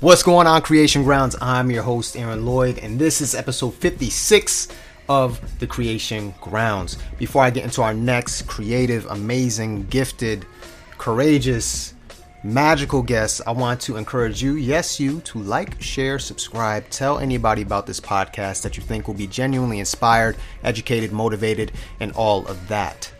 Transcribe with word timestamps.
What's 0.00 0.22
going 0.22 0.46
on, 0.46 0.60
Creation 0.60 1.02
Grounds? 1.02 1.34
I'm 1.40 1.70
your 1.70 1.82
host, 1.82 2.16
Aaron 2.16 2.44
Lloyd, 2.44 2.78
and 2.78 2.98
this 2.98 3.22
is 3.22 3.34
episode 3.34 3.72
56 3.74 4.68
of 5.08 5.40
the 5.60 5.66
Creation 5.66 6.34
Grounds. 6.42 6.98
Before 7.16 7.42
I 7.42 7.48
get 7.48 7.64
into 7.64 7.80
our 7.80 7.94
next 7.94 8.42
creative, 8.42 9.06
amazing, 9.06 9.86
gifted, 9.86 10.44
courageous, 10.98 11.94
magical 12.42 13.02
guest, 13.02 13.40
I 13.46 13.52
want 13.52 13.80
to 13.82 13.96
encourage 13.96 14.42
you, 14.42 14.56
yes, 14.56 15.00
you, 15.00 15.20
to 15.22 15.38
like, 15.38 15.80
share, 15.80 16.18
subscribe, 16.18 16.90
tell 16.90 17.18
anybody 17.18 17.62
about 17.62 17.86
this 17.86 18.00
podcast 18.00 18.62
that 18.62 18.76
you 18.76 18.82
think 18.82 19.06
will 19.06 19.14
be 19.14 19.26
genuinely 19.26 19.78
inspired, 19.78 20.36
educated, 20.62 21.12
motivated, 21.12 21.72
and 22.00 22.12
all 22.12 22.46
of 22.46 22.68
that. 22.68 23.10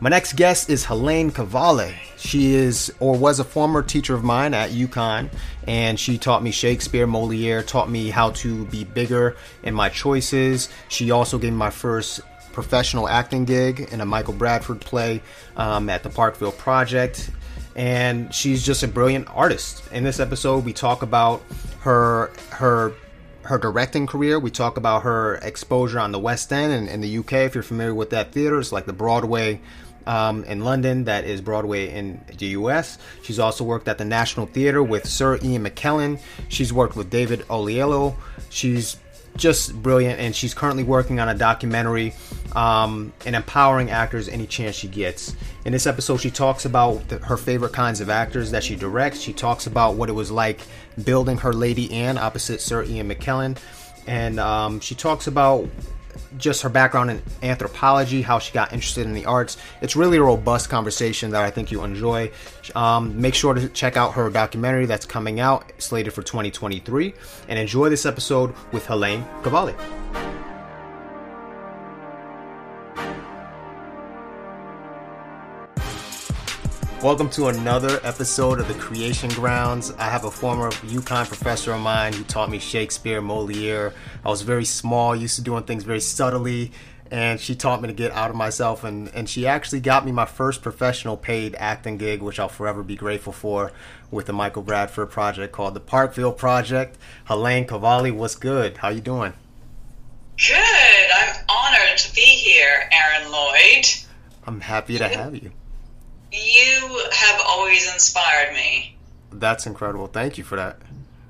My 0.00 0.08
next 0.08 0.36
guest 0.36 0.70
is 0.70 0.86
Helene 0.86 1.30
Cavalli. 1.30 1.94
She 2.24 2.54
is 2.54 2.90
or 3.00 3.18
was 3.18 3.38
a 3.38 3.44
former 3.44 3.82
teacher 3.82 4.14
of 4.14 4.24
mine 4.24 4.54
at 4.54 4.70
UConn, 4.70 5.30
and 5.66 6.00
she 6.00 6.16
taught 6.16 6.42
me 6.42 6.52
Shakespeare, 6.52 7.06
Moliere, 7.06 7.62
taught 7.62 7.90
me 7.90 8.08
how 8.08 8.30
to 8.30 8.64
be 8.66 8.84
bigger 8.84 9.36
in 9.62 9.74
my 9.74 9.90
choices. 9.90 10.70
She 10.88 11.10
also 11.10 11.36
gave 11.36 11.52
me 11.52 11.58
my 11.58 11.68
first 11.68 12.22
professional 12.54 13.10
acting 13.10 13.44
gig 13.44 13.88
in 13.92 14.00
a 14.00 14.06
Michael 14.06 14.32
Bradford 14.32 14.80
play 14.80 15.20
um, 15.58 15.90
at 15.90 16.02
the 16.02 16.08
Parkville 16.08 16.52
Project. 16.52 17.28
And 17.76 18.34
she's 18.34 18.64
just 18.64 18.82
a 18.82 18.88
brilliant 18.88 19.28
artist. 19.28 19.86
In 19.92 20.02
this 20.02 20.18
episode, 20.18 20.64
we 20.64 20.72
talk 20.72 21.02
about 21.02 21.42
her 21.80 22.32
her 22.50 22.94
her 23.42 23.58
directing 23.58 24.06
career. 24.06 24.38
We 24.38 24.50
talk 24.50 24.78
about 24.78 25.02
her 25.02 25.34
exposure 25.36 25.98
on 25.98 26.12
the 26.12 26.18
West 26.18 26.50
End 26.52 26.72
and 26.72 26.88
in 26.88 27.02
the 27.02 27.18
UK. 27.18 27.32
If 27.32 27.54
you're 27.54 27.62
familiar 27.62 27.94
with 27.94 28.10
that 28.10 28.32
theater, 28.32 28.58
it's 28.58 28.72
like 28.72 28.86
the 28.86 28.94
Broadway 28.94 29.60
um, 30.06 30.44
in 30.44 30.64
London, 30.64 31.04
that 31.04 31.24
is 31.24 31.40
Broadway 31.40 31.90
in 31.90 32.20
the 32.38 32.46
US. 32.46 32.98
She's 33.22 33.38
also 33.38 33.64
worked 33.64 33.88
at 33.88 33.98
the 33.98 34.04
National 34.04 34.46
Theatre 34.46 34.82
with 34.82 35.06
Sir 35.08 35.38
Ian 35.42 35.64
McKellen. 35.64 36.20
She's 36.48 36.72
worked 36.72 36.96
with 36.96 37.10
David 37.10 37.40
Oyelowo. 37.48 38.14
She's 38.50 38.98
just 39.36 39.74
brilliant, 39.82 40.20
and 40.20 40.34
she's 40.34 40.54
currently 40.54 40.84
working 40.84 41.18
on 41.18 41.28
a 41.28 41.34
documentary 41.34 42.14
um, 42.54 43.12
and 43.26 43.34
empowering 43.34 43.90
actors 43.90 44.28
any 44.28 44.46
chance 44.46 44.76
she 44.76 44.88
gets. 44.88 45.34
In 45.64 45.72
this 45.72 45.86
episode, 45.86 46.18
she 46.18 46.30
talks 46.30 46.64
about 46.64 47.08
the, 47.08 47.18
her 47.18 47.36
favorite 47.36 47.72
kinds 47.72 48.00
of 48.00 48.10
actors 48.10 48.50
that 48.52 48.62
she 48.62 48.76
directs. 48.76 49.20
She 49.20 49.32
talks 49.32 49.66
about 49.66 49.94
what 49.96 50.08
it 50.08 50.12
was 50.12 50.30
like 50.30 50.60
building 51.02 51.38
her 51.38 51.52
Lady 51.52 51.92
Anne 51.92 52.18
opposite 52.18 52.60
Sir 52.60 52.84
Ian 52.84 53.08
McKellen, 53.08 53.58
and 54.06 54.38
um, 54.38 54.80
she 54.80 54.94
talks 54.94 55.26
about 55.26 55.68
just 56.36 56.62
her 56.62 56.68
background 56.68 57.10
in 57.10 57.22
anthropology, 57.42 58.22
how 58.22 58.38
she 58.38 58.52
got 58.52 58.72
interested 58.72 59.06
in 59.06 59.12
the 59.14 59.26
arts. 59.26 59.56
It's 59.80 59.96
really 59.96 60.18
a 60.18 60.22
robust 60.22 60.68
conversation 60.68 61.30
that 61.30 61.42
I 61.42 61.50
think 61.50 61.70
you'll 61.70 61.84
enjoy. 61.84 62.30
Um, 62.74 63.20
make 63.20 63.34
sure 63.34 63.54
to 63.54 63.68
check 63.68 63.96
out 63.96 64.14
her 64.14 64.30
documentary 64.30 64.86
that's 64.86 65.06
coming 65.06 65.40
out, 65.40 65.72
slated 65.78 66.12
for 66.12 66.22
2023, 66.22 67.14
and 67.48 67.58
enjoy 67.58 67.88
this 67.88 68.06
episode 68.06 68.54
with 68.72 68.86
Helene 68.86 69.24
Cavalli. 69.42 69.74
Welcome 77.04 77.28
to 77.32 77.48
another 77.48 78.00
episode 78.02 78.60
of 78.60 78.66
the 78.66 78.72
Creation 78.72 79.28
Grounds. 79.28 79.92
I 79.98 80.04
have 80.04 80.24
a 80.24 80.30
former 80.30 80.70
UConn 80.70 81.28
professor 81.28 81.74
of 81.74 81.82
mine 81.82 82.14
who 82.14 82.24
taught 82.24 82.48
me 82.48 82.58
Shakespeare, 82.58 83.20
Moliere. 83.20 83.92
I 84.24 84.30
was 84.30 84.40
very 84.40 84.64
small, 84.64 85.14
used 85.14 85.36
to 85.36 85.42
doing 85.42 85.64
things 85.64 85.84
very 85.84 86.00
subtly, 86.00 86.72
and 87.10 87.38
she 87.38 87.56
taught 87.56 87.82
me 87.82 87.88
to 87.88 87.92
get 87.92 88.10
out 88.12 88.30
of 88.30 88.36
myself. 88.36 88.84
And, 88.84 89.08
and 89.08 89.28
she 89.28 89.46
actually 89.46 89.80
got 89.80 90.06
me 90.06 90.12
my 90.12 90.24
first 90.24 90.62
professional 90.62 91.18
paid 91.18 91.54
acting 91.56 91.98
gig, 91.98 92.22
which 92.22 92.40
I'll 92.40 92.48
forever 92.48 92.82
be 92.82 92.96
grateful 92.96 93.34
for, 93.34 93.70
with 94.10 94.24
the 94.24 94.32
Michael 94.32 94.62
Bradford 94.62 95.10
project 95.10 95.52
called 95.52 95.74
the 95.74 95.80
Parkville 95.80 96.32
Project. 96.32 96.96
Helene 97.26 97.66
Cavalli, 97.66 98.12
what's 98.12 98.34
good? 98.34 98.78
How 98.78 98.88
you 98.88 99.02
doing? 99.02 99.34
Good. 100.38 100.56
I'm 101.14 101.44
honored 101.50 101.98
to 101.98 102.14
be 102.14 102.22
here, 102.22 102.88
Aaron 102.90 103.30
Lloyd. 103.30 103.84
I'm 104.46 104.62
happy 104.62 104.96
to 104.96 105.06
have 105.06 105.34
you. 105.34 105.52
You 106.34 107.00
have 107.12 107.40
always 107.46 107.92
inspired 107.92 108.54
me. 108.54 108.96
That's 109.32 109.66
incredible. 109.66 110.08
Thank 110.08 110.36
you 110.36 110.42
for 110.42 110.56
that. 110.56 110.78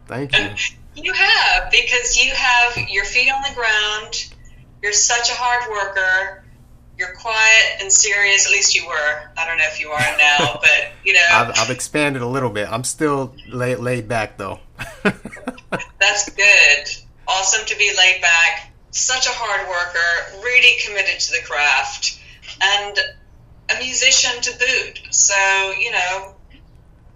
Thank 0.06 0.36
you. 0.36 0.48
you 1.02 1.12
have, 1.12 1.70
because 1.70 2.16
you 2.16 2.32
have 2.34 2.88
your 2.88 3.04
feet 3.04 3.30
on 3.30 3.42
the 3.42 3.54
ground. 3.54 4.32
You're 4.82 4.92
such 4.92 5.30
a 5.30 5.34
hard 5.34 5.70
worker. 5.70 6.44
You're 6.98 7.14
quiet 7.16 7.82
and 7.82 7.92
serious. 7.92 8.46
At 8.46 8.52
least 8.52 8.74
you 8.74 8.86
were. 8.86 9.22
I 9.36 9.46
don't 9.46 9.58
know 9.58 9.64
if 9.66 9.78
you 9.78 9.90
are 9.90 10.16
now, 10.16 10.58
but 10.60 10.92
you 11.04 11.12
know. 11.12 11.20
I've, 11.30 11.58
I've 11.58 11.70
expanded 11.70 12.22
a 12.22 12.26
little 12.26 12.50
bit. 12.50 12.70
I'm 12.70 12.84
still 12.84 13.34
laid, 13.48 13.80
laid 13.80 14.08
back 14.08 14.38
though. 14.38 14.60
That's 15.02 16.30
good. 16.30 17.04
Awesome 17.28 17.66
to 17.66 17.76
be 17.76 17.92
laid 17.96 18.22
back. 18.22 18.70
Such 18.90 19.26
a 19.26 19.30
hard 19.32 19.68
worker, 19.68 20.40
really 20.44 20.78
committed 20.80 21.20
to 21.20 21.32
the 21.32 21.44
craft, 21.44 22.20
and 22.62 22.96
a 23.70 23.78
musician 23.80 24.40
to 24.42 24.50
boot. 24.58 25.00
So, 25.10 25.34
you 25.78 25.90
know, 25.90 26.34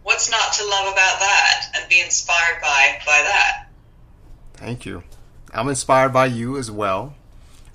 what's 0.02 0.30
not 0.30 0.52
to 0.54 0.64
love 0.64 0.92
about 0.92 1.20
that 1.20 1.72
and 1.76 1.88
be 1.88 2.00
inspired 2.00 2.60
by 2.62 2.98
by 3.04 3.22
that? 3.22 3.68
Thank 4.54 4.86
you. 4.86 5.02
I'm 5.52 5.68
inspired 5.68 6.12
by 6.12 6.26
you 6.26 6.56
as 6.58 6.70
well. 6.70 7.14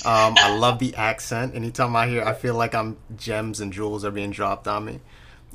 Um, 0.06 0.36
I 0.38 0.56
love 0.58 0.80
the 0.80 0.96
accent. 0.96 1.56
Anytime 1.56 1.96
I 1.96 2.08
hear, 2.08 2.24
I 2.24 2.34
feel 2.34 2.56
like 2.56 2.76
I'm 2.76 2.98
gems 3.16 3.60
and 3.60 3.72
jewels 3.72 4.04
are 4.04 4.12
being 4.12 4.32
dropped 4.32 4.68
on 4.68 4.86
me. 4.86 5.00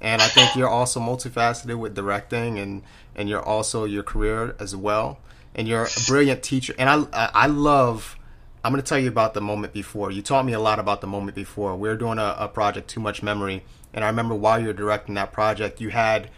And 0.01 0.23
I 0.23 0.29
think 0.29 0.55
you're 0.55 0.69
also 0.69 1.01
multifaceted 1.01 1.77
with 1.77 1.95
directing, 1.95 2.59
and 2.59 2.83
and 3.17 3.29
you're 3.29 3.43
also 3.43 3.85
your 3.85 4.05
career 4.05 4.55
as 4.61 4.77
well. 4.77 5.19
And 5.55 5.67
you're 5.67 5.85
a 5.85 6.07
brilliant 6.07 6.43
teacher. 6.43 6.75
And 6.79 7.09
I 7.13 7.31
I 7.35 7.47
love 7.47 8.17
I'm 8.65 8.73
going 8.73 8.83
to 8.83 8.89
tell 8.89 8.99
you 8.99 9.09
about 9.09 9.35
the 9.35 9.41
moment 9.41 9.73
before. 9.73 10.11
You 10.11 10.23
taught 10.23 10.45
me 10.45 10.53
a 10.53 10.61
lot 10.61 10.79
about 10.79 11.01
the 11.01 11.07
moment 11.07 11.35
before. 11.35 11.77
We 11.77 11.89
were 11.89 11.97
doing 11.97 12.19
a, 12.19 12.35
a 12.39 12.49
project, 12.49 12.89
Too 12.89 13.01
Much 13.01 13.23
Memory, 13.23 13.65
and 13.95 14.05
I 14.05 14.09
remember 14.09 14.35
while 14.35 14.61
you 14.61 14.67
were 14.67 14.73
directing 14.73 15.15
that 15.15 15.33
project, 15.33 15.81
you 15.81 15.91
had 15.91 16.31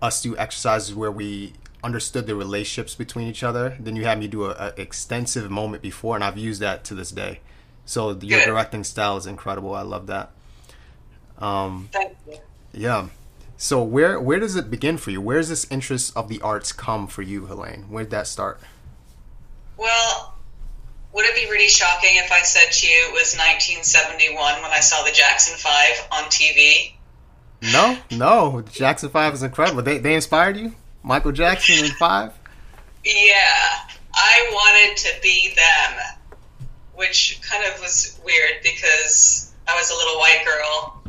us 0.00 0.22
do 0.22 0.36
exercises 0.36 0.94
where 0.94 1.12
we 1.12 1.52
understood 1.84 2.26
the 2.26 2.34
relationships 2.34 2.94
between 2.94 3.28
each 3.28 3.42
other. 3.42 3.76
Then 3.78 3.96
you 3.96 4.04
had 4.04 4.18
me 4.18 4.26
do 4.26 4.50
an 4.50 4.72
extensive 4.76 5.50
moment 5.50 5.82
before, 5.82 6.14
and 6.14 6.24
I've 6.24 6.38
used 6.38 6.60
that 6.60 6.84
to 6.84 6.94
this 6.94 7.10
day. 7.10 7.40
So 7.84 8.10
your 8.20 8.44
directing 8.44 8.82
style 8.82 9.16
is 9.16 9.26
incredible. 9.26 9.74
I 9.74 9.82
love 9.82 10.08
that. 10.08 10.32
Um, 11.38 11.88
Thank 11.92 12.16
you. 12.26 12.38
Yeah. 12.72 13.08
So 13.56 13.82
where 13.82 14.20
where 14.20 14.38
does 14.38 14.56
it 14.56 14.70
begin 14.70 14.98
for 14.98 15.10
you? 15.10 15.20
Where 15.20 15.38
does 15.38 15.48
this 15.48 15.66
interest 15.70 16.14
of 16.16 16.28
the 16.28 16.40
arts 16.42 16.72
come 16.72 17.06
for 17.06 17.22
you, 17.22 17.46
Helene? 17.46 17.84
Where 17.88 18.04
did 18.04 18.10
that 18.10 18.26
start? 18.26 18.60
Well, 19.76 20.15
be 21.36 21.48
really 21.50 21.68
shocking 21.68 22.12
if 22.14 22.32
I 22.32 22.42
said 22.42 22.72
to 22.72 22.86
you 22.86 23.08
it 23.08 23.12
was 23.12 23.36
1971 23.36 24.62
when 24.62 24.70
I 24.70 24.80
saw 24.80 25.04
the 25.04 25.12
Jackson 25.12 25.56
Five 25.56 26.08
on 26.10 26.24
TV? 26.24 26.94
No, 27.72 27.96
no. 28.10 28.62
Jackson 28.72 29.10
Five 29.10 29.34
is 29.34 29.42
incredible. 29.42 29.82
They 29.82 29.98
they 29.98 30.14
inspired 30.14 30.56
you, 30.56 30.74
Michael 31.02 31.32
Jackson 31.32 31.84
and 31.84 31.94
Five. 31.94 32.32
Yeah, 33.04 33.86
I 34.14 34.50
wanted 34.52 34.96
to 34.96 35.22
be 35.22 35.54
them, 35.54 36.68
which 36.94 37.40
kind 37.42 37.64
of 37.64 37.80
was 37.80 38.18
weird 38.24 38.62
because 38.62 39.52
I 39.68 39.76
was 39.76 39.90
a 39.90 39.94
little 39.94 40.18
white 40.18 40.44
girl 40.44 41.02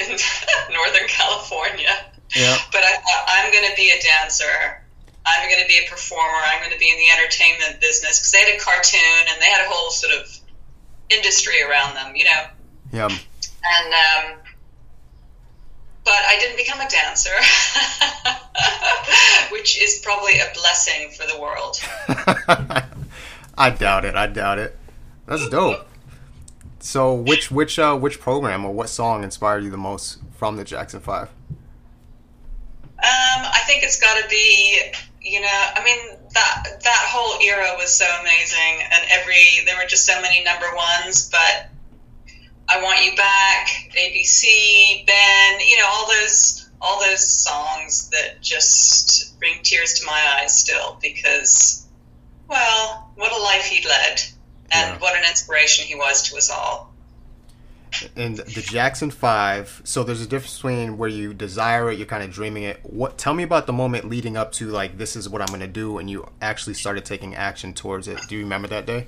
in 0.00 0.08
Northern 0.74 1.08
California. 1.08 1.94
Yeah. 2.34 2.56
But 2.72 2.82
I 2.82 2.94
thought 2.96 3.24
I'm 3.28 3.52
going 3.52 3.70
to 3.70 3.76
be 3.76 3.90
a 3.90 4.00
dancer 4.00 4.83
I'm 5.26 5.48
going 5.48 5.62
to 5.62 5.68
be 5.68 5.80
a 5.84 5.88
performer. 5.88 6.38
I'm 6.52 6.60
going 6.60 6.72
to 6.72 6.78
be 6.78 6.90
in 6.90 6.98
the 6.98 7.10
entertainment 7.10 7.80
business 7.80 8.20
because 8.20 8.32
they 8.32 8.40
had 8.40 8.54
a 8.54 8.60
cartoon 8.60 9.24
and 9.32 9.40
they 9.40 9.46
had 9.46 9.64
a 9.64 9.68
whole 9.68 9.90
sort 9.90 10.12
of 10.14 10.28
industry 11.10 11.62
around 11.62 11.94
them, 11.94 12.14
you 12.14 12.24
know. 12.24 12.42
Yeah. 12.92 13.06
And 13.06 13.94
um, 13.94 14.36
but 16.04 16.12
I 16.12 16.36
didn't 16.38 16.56
become 16.56 16.80
a 16.80 16.88
dancer, 16.88 17.30
which 19.52 19.80
is 19.80 20.00
probably 20.04 20.38
a 20.38 20.52
blessing 20.54 21.10
for 21.10 21.26
the 21.26 21.40
world. 21.40 21.80
I 23.56 23.70
doubt 23.70 24.04
it. 24.04 24.14
I 24.14 24.26
doubt 24.26 24.58
it. 24.58 24.76
That's 25.26 25.48
dope. 25.48 25.86
So, 26.80 27.14
which 27.14 27.50
which 27.50 27.78
uh, 27.78 27.96
which 27.96 28.20
program 28.20 28.66
or 28.66 28.72
what 28.72 28.90
song 28.90 29.24
inspired 29.24 29.64
you 29.64 29.70
the 29.70 29.78
most 29.78 30.18
from 30.36 30.56
the 30.56 30.64
Jackson 30.64 31.00
Five? 31.00 31.30
Um, 33.02 33.02
I 33.02 33.60
think 33.66 33.82
it's 33.82 33.98
got 33.98 34.22
to 34.22 34.28
be 34.28 34.80
you 35.24 35.40
know, 35.40 35.48
I 35.48 35.82
mean 35.82 36.18
that 36.34 36.82
that 36.82 37.06
whole 37.08 37.40
era 37.40 37.74
was 37.78 37.92
so 37.92 38.06
amazing, 38.20 38.82
and 38.92 39.04
every 39.10 39.64
there 39.64 39.76
were 39.76 39.88
just 39.88 40.04
so 40.04 40.20
many 40.20 40.44
number 40.44 40.66
ones. 40.76 41.30
But 41.30 41.70
I 42.68 42.82
want 42.82 43.04
you 43.04 43.16
back, 43.16 43.68
ABC, 43.98 45.06
Ben, 45.06 45.60
you 45.60 45.78
know, 45.78 45.86
all 45.86 46.08
those 46.08 46.68
all 46.80 47.00
those 47.00 47.26
songs 47.26 48.10
that 48.10 48.42
just 48.42 49.38
bring 49.38 49.62
tears 49.62 49.94
to 49.94 50.06
my 50.06 50.38
eyes 50.38 50.58
still 50.58 50.98
because, 51.00 51.86
well, 52.46 53.10
what 53.16 53.32
a 53.32 53.42
life 53.42 53.64
he 53.64 53.86
led, 53.86 54.20
and 54.70 54.94
yeah. 54.94 54.98
what 54.98 55.16
an 55.16 55.24
inspiration 55.28 55.86
he 55.86 55.94
was 55.94 56.28
to 56.28 56.36
us 56.36 56.50
all. 56.50 56.93
And 58.16 58.36
the 58.36 58.62
Jackson 58.62 59.10
Five. 59.10 59.82
So 59.84 60.02
there's 60.04 60.20
a 60.20 60.26
difference 60.26 60.56
between 60.56 60.98
where 60.98 61.08
you 61.08 61.34
desire 61.34 61.90
it, 61.90 61.98
you're 61.98 62.06
kind 62.06 62.22
of 62.22 62.30
dreaming 62.30 62.64
it. 62.64 62.80
What? 62.82 63.18
Tell 63.18 63.34
me 63.34 63.42
about 63.42 63.66
the 63.66 63.72
moment 63.72 64.08
leading 64.08 64.36
up 64.36 64.52
to 64.52 64.68
like 64.68 64.98
this 64.98 65.16
is 65.16 65.28
what 65.28 65.40
I'm 65.40 65.48
going 65.48 65.60
to 65.60 65.66
do, 65.66 65.98
and 65.98 66.10
you 66.10 66.28
actually 66.40 66.74
started 66.74 67.04
taking 67.04 67.34
action 67.34 67.74
towards 67.74 68.08
it. 68.08 68.18
Do 68.28 68.36
you 68.36 68.42
remember 68.42 68.68
that 68.68 68.86
day? 68.86 69.06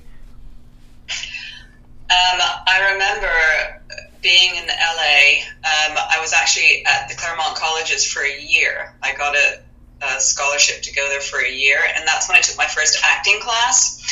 Um, 2.09 2.39
I 2.69 2.93
remember 2.93 3.83
being 4.23 4.57
in 4.57 4.67
LA. 4.67 5.43
Um, 5.63 5.97
I 6.11 6.19
was 6.21 6.33
actually 6.33 6.85
at 6.87 7.09
the 7.09 7.15
Claremont 7.15 7.57
Colleges 7.57 8.05
for 8.05 8.23
a 8.23 8.41
year. 8.41 8.95
I 9.03 9.15
got 9.15 9.35
a, 9.37 9.61
a 10.03 10.21
scholarship 10.21 10.83
to 10.83 10.95
go 10.95 11.09
there 11.09 11.21
for 11.21 11.41
a 11.41 11.51
year, 11.51 11.79
and 11.97 12.07
that's 12.07 12.29
when 12.29 12.37
I 12.37 12.41
took 12.41 12.57
my 12.57 12.67
first 12.67 12.99
acting 13.05 13.39
class. 13.41 14.03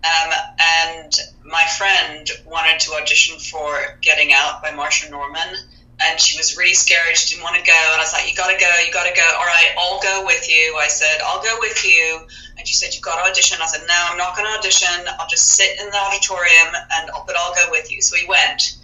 Um, 0.00 0.32
and 0.58 1.12
my 1.44 1.64
friend 1.76 2.28
wanted 2.46 2.80
to 2.80 2.92
audition 2.94 3.38
for 3.38 3.98
Getting 4.00 4.32
Out 4.32 4.62
by 4.62 4.70
Marsha 4.70 5.10
Norman, 5.10 5.56
and 6.00 6.18
she 6.18 6.38
was 6.38 6.56
really 6.56 6.72
scared. 6.72 7.16
She 7.16 7.34
didn't 7.34 7.44
want 7.44 7.56
to 7.56 7.62
go, 7.62 7.76
and 7.92 8.00
I 8.00 8.04
was 8.04 8.12
like, 8.14 8.24
"You 8.24 8.34
gotta 8.34 8.56
go, 8.58 8.70
you 8.84 8.92
gotta 8.92 9.14
go." 9.14 9.28
All 9.36 9.44
right, 9.44 9.70
I'll 9.76 10.00
go 10.00 10.24
with 10.24 10.48
you. 10.48 10.76
I 10.80 10.88
said, 10.88 11.20
"I'll 11.26 11.42
go 11.42 11.58
with 11.60 11.84
you." 11.84 12.26
And 12.56 12.66
she 12.66 12.74
said, 12.74 12.94
"You've 12.94 13.02
got 13.02 13.22
to 13.22 13.30
audition." 13.30 13.58
I 13.60 13.66
said, 13.66 13.82
"No, 13.86 13.94
I'm 14.08 14.16
not 14.16 14.36
going 14.36 14.48
to 14.48 14.58
audition. 14.58 14.88
I'll 15.18 15.28
just 15.28 15.48
sit 15.52 15.78
in 15.78 15.90
the 15.90 15.96
auditorium, 15.98 16.72
and 16.92 17.10
but 17.26 17.36
I'll 17.36 17.54
go 17.54 17.70
with 17.70 17.92
you." 17.92 18.00
So 18.00 18.16
we 18.16 18.26
went, 18.26 18.78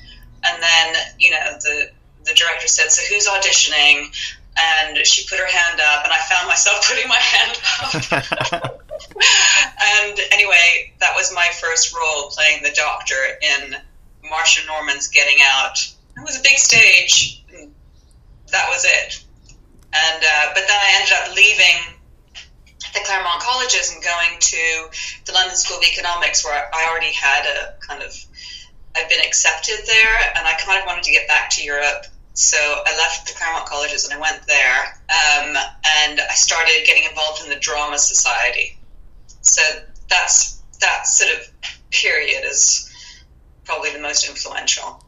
and 0.45 0.63
then 0.63 0.97
you 1.19 1.31
know 1.31 1.57
the 1.65 1.91
the 2.25 2.35
director 2.35 2.69
said, 2.69 2.91
"So 2.93 3.03
who's 3.09 3.27
auditioning?" 3.27 4.13
And 4.59 5.07
she 5.07 5.27
put 5.29 5.39
her 5.39 5.47
hand 5.47 5.81
up, 5.81 6.05
and 6.05 6.13
I 6.13 6.19
found 6.29 6.49
myself 6.49 6.87
putting 6.89 7.09
my 7.09 7.17
hand 7.17 8.53
up. 8.53 8.83
and 9.17 10.21
anyway, 10.33 10.93
that 11.01 11.15
was 11.17 11.33
my 11.35 11.49
first 11.61 11.95
role 11.95 12.31
playing 12.31 12.63
the 12.63 12.73
doctor 12.75 13.15
in 13.15 13.77
Marsha 14.31 14.67
Norman's 14.67 15.09
Getting 15.09 15.39
Out. 15.53 15.79
It 16.17 16.23
was 16.23 16.39
a 16.39 16.43
big 16.43 16.59
stage. 16.59 17.45
That 18.53 18.69
was 18.69 18.85
it. 18.85 19.25
And 19.93 20.23
uh, 20.23 20.47
but 20.55 20.65
then 20.67 20.77
I 20.77 21.01
ended 21.01 21.15
up 21.15 21.37
leaving 21.37 21.97
the 22.95 23.01
Claremont 23.05 23.43
colleges 23.43 23.93
and 23.93 24.03
going 24.03 24.39
to 24.41 24.89
the 25.27 25.33
London 25.33 25.57
School 25.57 25.79
of 25.79 25.85
Economics, 25.85 26.45
where 26.45 26.69
I 26.73 26.89
already 26.91 27.13
had 27.13 27.45
a 27.47 27.75
kind 27.81 28.03
of 28.03 28.13
I've 28.97 29.09
been 29.09 29.21
accepted 29.21 29.77
there, 29.87 30.17
and 30.37 30.47
I 30.47 30.55
kind 30.55 30.81
of 30.81 30.87
wanted 30.87 31.05
to 31.05 31.13
get 31.13 31.29
back 31.29 31.51
to 31.51 31.63
Europe. 31.63 32.07
So 32.35 32.59
I 32.59 32.97
left 32.99 33.27
the 33.27 33.35
Claremont 33.35 33.67
colleges 33.67 34.05
and 34.05 34.13
I 34.13 34.21
went 34.21 34.47
there, 34.47 34.81
um, 35.09 35.57
and 36.05 36.21
I 36.21 36.35
started 36.35 36.85
getting 36.85 37.05
involved 37.05 37.43
in 37.43 37.49
the 37.49 37.57
Drama 37.57 37.99
Society. 37.99 38.76
So 39.47 39.63
that's 40.09 40.63
that 40.81 41.07
sort 41.07 41.31
of 41.39 41.53
period 41.91 42.45
is 42.45 42.93
probably 43.65 43.93
the 43.93 44.01
most 44.01 44.29
influential. 44.29 45.03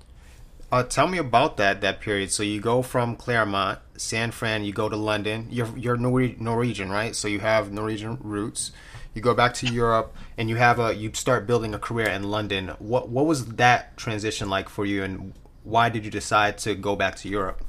Uh, 0.70 0.82
tell 0.82 1.08
me 1.08 1.18
about 1.18 1.56
that 1.56 1.80
that 1.80 2.00
period. 2.00 2.30
So 2.30 2.42
you 2.42 2.60
go 2.60 2.82
from 2.82 3.16
Claremont, 3.16 3.78
San 3.96 4.30
Fran, 4.30 4.64
you 4.64 4.72
go 4.72 4.88
to 4.88 4.96
London. 4.96 5.48
You're 5.50 5.76
you're 5.76 5.96
Norwegian, 5.96 6.90
right? 6.90 7.16
So 7.16 7.26
you 7.26 7.40
have 7.40 7.72
Norwegian 7.72 8.18
roots. 8.20 8.72
You 9.14 9.22
go 9.22 9.34
back 9.34 9.54
to 9.54 9.66
Europe, 9.66 10.14
and 10.36 10.48
you 10.48 10.56
have 10.56 10.78
a 10.78 10.94
you 10.94 11.10
start 11.14 11.46
building 11.46 11.74
a 11.74 11.78
career 11.78 12.08
in 12.08 12.24
London. 12.24 12.68
What 12.78 13.08
what 13.08 13.26
was 13.26 13.46
that 13.56 13.96
transition 13.96 14.50
like 14.50 14.68
for 14.68 14.84
you, 14.84 15.02
and 15.02 15.32
why 15.64 15.88
did 15.88 16.04
you 16.04 16.10
decide 16.10 16.58
to 16.58 16.74
go 16.74 16.94
back 16.94 17.16
to 17.16 17.28
Europe? 17.28 17.64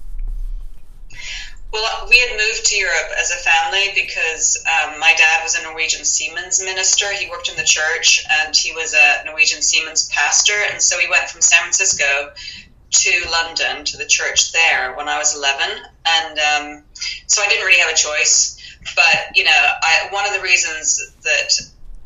Well, 1.71 2.07
we 2.10 2.19
had 2.19 2.31
moved 2.31 2.66
to 2.66 2.77
Europe 2.77 3.12
as 3.19 3.30
a 3.30 3.36
family 3.36 3.92
because 3.94 4.57
um, 4.66 5.00
my 5.00 5.13
dad 5.16 5.44
was 5.44 5.56
a 5.56 5.63
Norwegian 5.63 6.04
Seamen's 6.04 6.63
minister. 6.63 7.13
He 7.13 7.30
worked 7.30 7.50
in 7.50 7.56
the 7.57 7.63
church 7.63 8.25
and 8.42 8.56
he 8.56 8.74
was 8.74 8.94
a 8.94 9.24
Norwegian 9.25 9.62
Seamen's 9.62 10.10
pastor. 10.10 10.54
And 10.71 10.81
so 10.81 10.98
we 10.98 11.07
went 11.10 11.30
from 11.30 11.42
San 11.42 11.60
Francisco 11.60 12.31
to 12.92 13.25
London 13.31 13.86
to 13.86 13.98
the 13.98 14.06
church 14.06 14.51
there 14.51 14.95
when 14.95 15.07
I 15.07 15.19
was 15.19 15.36
11. 15.36 15.77
And 16.07 16.39
um, 16.39 16.83
so 17.27 17.44
I 17.44 17.50
didn't 17.50 17.66
really 17.66 17.81
have 17.81 17.92
a 17.92 17.95
choice. 17.95 18.57
But, 18.95 19.36
you 19.38 19.44
know, 19.44 19.51
I, 19.83 20.07
one 20.12 20.25
of 20.25 20.33
the 20.33 20.42
reasons 20.42 21.00
that 21.24 21.51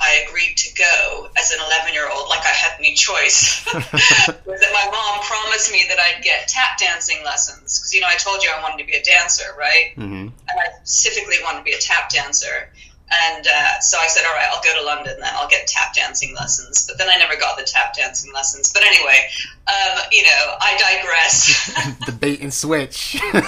I 0.03 0.25
agreed 0.27 0.57
to 0.57 0.75
go 0.75 1.29
as 1.39 1.51
an 1.51 1.59
11 1.65 1.93
year 1.93 2.09
old, 2.11 2.27
like 2.29 2.43
I 2.43 2.51
had 2.51 2.77
any 2.77 2.93
choice, 2.93 3.65
was 3.73 4.59
that 4.59 4.73
my 4.73 4.85
mom 4.91 5.23
promised 5.23 5.71
me 5.71 5.85
that 5.87 5.97
I'd 5.99 6.21
get 6.23 6.47
tap 6.47 6.77
dancing 6.77 7.23
lessons. 7.23 7.79
Because, 7.79 7.93
you 7.93 8.01
know, 8.01 8.07
I 8.09 8.15
told 8.17 8.43
you 8.43 8.51
I 8.55 8.61
wanted 8.61 8.79
to 8.83 8.85
be 8.85 8.97
a 8.97 9.03
dancer, 9.03 9.55
right? 9.57 9.95
Mm-hmm. 9.95 10.27
And 10.27 10.59
I 10.59 10.65
specifically 10.83 11.37
wanted 11.41 11.59
to 11.59 11.63
be 11.63 11.71
a 11.71 11.79
tap 11.79 12.09
dancer. 12.09 12.69
And 13.11 13.47
uh, 13.47 13.79
so 13.79 13.97
I 13.99 14.07
said, 14.07 14.25
all 14.27 14.33
right, 14.33 14.47
I'll 14.51 14.63
go 14.63 14.77
to 14.79 14.85
London, 14.85 15.15
then 15.19 15.29
I'll 15.35 15.49
get 15.49 15.67
tap 15.67 15.93
dancing 15.93 16.35
lessons. 16.35 16.85
But 16.87 16.97
then 16.97 17.09
I 17.09 17.17
never 17.17 17.39
got 17.39 17.57
the 17.57 17.63
tap 17.63 17.95
dancing 17.95 18.33
lessons. 18.33 18.73
But 18.73 18.83
anyway, 18.83 19.29
um, 19.67 19.99
you 20.11 20.23
know, 20.23 20.55
I 20.59 20.77
digress. 20.77 21.71
the 22.05 22.11
bait 22.11 22.41
and 22.41 22.53
switch. 22.53 23.17
so 23.21 23.39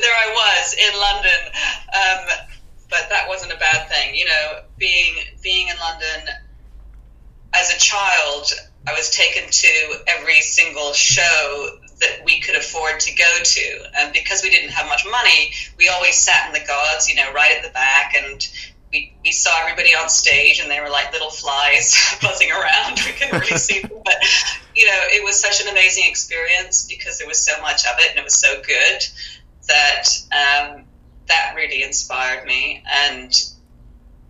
there 0.00 0.14
I 0.14 0.28
was 0.34 0.74
in 0.74 0.92
London. 1.00 1.40
Um, 1.94 2.53
but 2.94 3.08
that 3.10 3.28
wasn't 3.28 3.52
a 3.52 3.56
bad 3.56 3.88
thing. 3.88 4.14
You 4.14 4.26
know, 4.26 4.60
being 4.78 5.14
being 5.42 5.68
in 5.68 5.76
London 5.78 6.34
as 7.52 7.74
a 7.74 7.78
child, 7.78 8.52
I 8.86 8.92
was 8.92 9.10
taken 9.10 9.50
to 9.50 9.94
every 10.06 10.40
single 10.40 10.92
show 10.92 11.78
that 12.00 12.24
we 12.24 12.40
could 12.40 12.54
afford 12.54 13.00
to 13.00 13.14
go 13.14 13.32
to, 13.42 13.84
and 13.98 14.12
because 14.12 14.42
we 14.42 14.50
didn't 14.50 14.70
have 14.70 14.86
much 14.86 15.04
money, 15.10 15.52
we 15.78 15.88
always 15.88 16.16
sat 16.16 16.46
in 16.46 16.52
the 16.52 16.66
gods, 16.66 17.08
you 17.08 17.16
know, 17.16 17.32
right 17.32 17.52
at 17.56 17.64
the 17.64 17.70
back, 17.70 18.14
and 18.16 18.46
we, 18.92 19.12
we 19.24 19.32
saw 19.32 19.50
everybody 19.62 19.94
on 19.94 20.08
stage, 20.08 20.60
and 20.60 20.70
they 20.70 20.80
were 20.80 20.90
like 20.90 21.12
little 21.12 21.30
flies 21.30 22.16
buzzing 22.22 22.50
around. 22.50 23.00
We 23.04 23.12
couldn't 23.12 23.40
really 23.40 23.58
see 23.58 23.80
them, 23.80 23.90
but 24.04 24.16
you 24.74 24.86
know, 24.86 25.00
it 25.10 25.24
was 25.24 25.40
such 25.40 25.60
an 25.60 25.68
amazing 25.68 26.04
experience 26.06 26.86
because 26.88 27.18
there 27.18 27.26
was 27.28 27.38
so 27.38 27.60
much 27.60 27.84
of 27.86 27.98
it, 27.98 28.10
and 28.10 28.18
it 28.20 28.24
was 28.24 28.36
so 28.36 28.62
good 28.62 29.02
that 29.66 30.06
um, 30.30 30.84
that 31.28 31.54
really 31.56 31.82
inspired 31.82 32.46
me. 32.46 32.82
And 32.86 33.32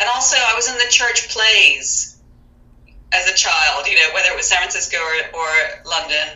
and 0.00 0.08
also, 0.12 0.36
I 0.36 0.54
was 0.54 0.68
in 0.68 0.74
the 0.74 0.90
church 0.90 1.28
plays 1.28 2.20
as 3.12 3.30
a 3.30 3.34
child. 3.34 3.86
You 3.86 3.94
know, 3.94 4.14
whether 4.14 4.30
it 4.30 4.36
was 4.36 4.46
San 4.46 4.58
Francisco 4.58 4.98
or, 4.98 5.40
or 5.40 5.50
London. 5.88 6.28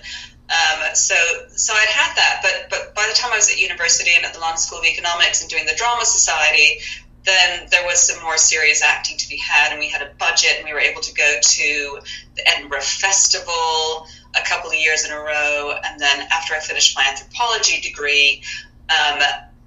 Um, 0.49 0.95
so 0.95 1.15
so 1.51 1.75
I'd 1.75 1.89
had 1.89 2.17
that, 2.17 2.41
but 2.43 2.71
but 2.71 2.95
by 2.95 3.07
the 3.07 3.15
time 3.15 3.33
I 3.33 3.37
was 3.37 3.51
at 3.51 3.61
university 3.61 4.13
and 4.17 4.25
at 4.25 4.33
the 4.33 4.41
London 4.41 4.59
School 4.59 4.79
of 4.79 4.87
Economics 4.87 5.43
and 5.43 5.51
doing 5.51 5.67
the 5.67 5.75
Drama 5.77 6.07
Society, 6.07 6.81
then 7.25 7.69
there 7.71 7.85
was 7.85 8.01
some 8.01 8.23
more 8.23 8.39
serious 8.39 8.83
acting 8.83 9.19
to 9.19 9.29
be 9.29 9.37
had, 9.37 9.73
and 9.73 9.79
we 9.79 9.89
had 9.89 10.01
a 10.01 10.11
budget, 10.19 10.55
and 10.57 10.65
we 10.65 10.73
were 10.73 10.81
able 10.81 11.03
to 11.03 11.13
go 11.13 11.39
to 11.43 12.01
the 12.37 12.49
Edinburgh 12.49 12.81
Festival 12.81 14.07
a 14.35 14.41
couple 14.49 14.71
of 14.71 14.77
years 14.77 15.05
in 15.05 15.13
a 15.13 15.19
row. 15.19 15.75
And 15.85 16.01
then 16.01 16.27
after 16.33 16.55
I 16.55 16.61
finished 16.61 16.97
my 16.97 17.05
anthropology 17.11 17.83
degree, 17.83 18.43
um, 18.89 19.21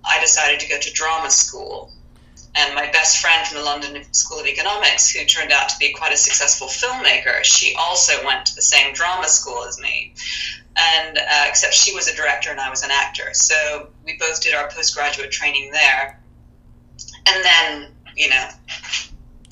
I 0.03 0.19
decided 0.19 0.59
to 0.61 0.69
go 0.69 0.79
to 0.79 0.93
drama 0.93 1.29
school. 1.29 1.91
And 2.53 2.75
my 2.75 2.91
best 2.91 3.19
friend 3.19 3.47
from 3.47 3.59
the 3.59 3.63
London 3.63 4.03
School 4.13 4.39
of 4.39 4.45
Economics, 4.45 5.11
who 5.11 5.23
turned 5.25 5.53
out 5.53 5.69
to 5.69 5.79
be 5.79 5.93
quite 5.93 6.11
a 6.11 6.17
successful 6.17 6.67
filmmaker, 6.67 7.43
she 7.43 7.75
also 7.75 8.13
went 8.25 8.45
to 8.47 8.55
the 8.55 8.61
same 8.61 8.93
drama 8.93 9.27
school 9.27 9.63
as 9.63 9.79
me. 9.79 10.13
And 10.75 11.17
uh, 11.17 11.45
except 11.47 11.73
she 11.73 11.93
was 11.93 12.07
a 12.07 12.15
director 12.15 12.51
and 12.51 12.59
I 12.59 12.69
was 12.69 12.83
an 12.83 12.91
actor. 12.91 13.33
So 13.33 13.89
we 14.05 14.17
both 14.17 14.41
did 14.41 14.53
our 14.53 14.69
postgraduate 14.69 15.31
training 15.31 15.71
there. 15.71 16.19
And 17.27 17.45
then, 17.45 17.91
you 18.17 18.29
know, 18.29 18.49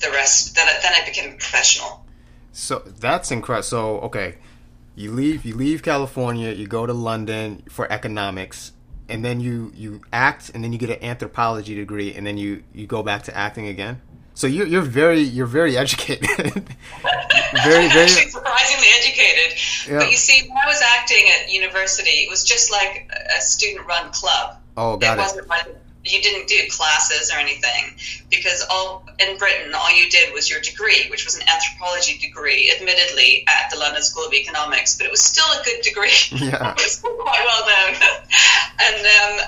the 0.00 0.10
rest, 0.10 0.54
then, 0.54 0.66
then 0.82 0.92
I 0.94 1.04
became 1.06 1.30
a 1.30 1.36
professional. 1.36 2.04
So 2.52 2.80
that's 2.84 3.30
incredible. 3.30 3.62
So, 3.62 4.00
okay, 4.00 4.36
you 4.94 5.12
leave, 5.12 5.46
you 5.46 5.54
leave 5.54 5.82
California, 5.82 6.50
you 6.50 6.66
go 6.66 6.84
to 6.84 6.92
London 6.92 7.62
for 7.70 7.90
economics 7.90 8.72
and 9.10 9.24
then 9.24 9.40
you 9.40 9.72
you 9.74 10.00
act 10.12 10.50
and 10.54 10.62
then 10.62 10.72
you 10.72 10.78
get 10.78 10.90
an 10.90 11.02
anthropology 11.02 11.74
degree 11.74 12.14
and 12.14 12.26
then 12.26 12.36
you 12.38 12.62
you 12.72 12.86
go 12.86 13.02
back 13.02 13.22
to 13.24 13.36
acting 13.36 13.66
again 13.66 14.00
so 14.34 14.46
you're, 14.46 14.66
you're 14.66 14.82
very 14.82 15.20
you're 15.20 15.46
very 15.46 15.76
educated 15.76 16.28
very 16.38 16.64
very 17.64 17.86
Actually 17.86 18.30
surprisingly 18.30 18.88
educated 18.98 19.58
yeah. 19.88 19.98
but 19.98 20.10
you 20.10 20.16
see 20.16 20.48
when 20.48 20.58
i 20.58 20.66
was 20.66 20.80
acting 20.98 21.24
at 21.38 21.52
university 21.52 22.10
it 22.10 22.30
was 22.30 22.44
just 22.44 22.70
like 22.70 23.10
a 23.36 23.40
student 23.40 23.86
run 23.86 24.10
club 24.12 24.56
oh 24.76 24.96
got 24.96 25.18
it, 25.18 25.20
it. 25.20 25.22
wasn't 25.22 25.48
like 25.48 25.66
you 26.04 26.22
didn't 26.22 26.48
do 26.48 26.56
classes 26.70 27.30
or 27.30 27.38
anything 27.38 27.94
because 28.30 28.64
all 28.70 29.06
in 29.18 29.36
Britain 29.36 29.74
all 29.74 29.94
you 29.94 30.08
did 30.08 30.32
was 30.32 30.48
your 30.48 30.60
degree, 30.60 31.08
which 31.10 31.24
was 31.24 31.36
an 31.36 31.42
anthropology 31.48 32.16
degree, 32.18 32.72
admittedly 32.74 33.44
at 33.46 33.70
the 33.70 33.78
London 33.78 34.02
School 34.02 34.24
of 34.24 34.32
Economics, 34.32 34.96
but 34.96 35.06
it 35.06 35.10
was 35.10 35.20
still 35.20 35.46
a 35.60 35.62
good 35.64 35.82
degree. 35.82 36.10
Yeah. 36.40 36.72
it 36.78 36.82
was 36.82 37.00
quite 37.00 37.44
well 37.44 37.66
known. 37.66 38.00
and 38.84 39.40
um, 39.40 39.46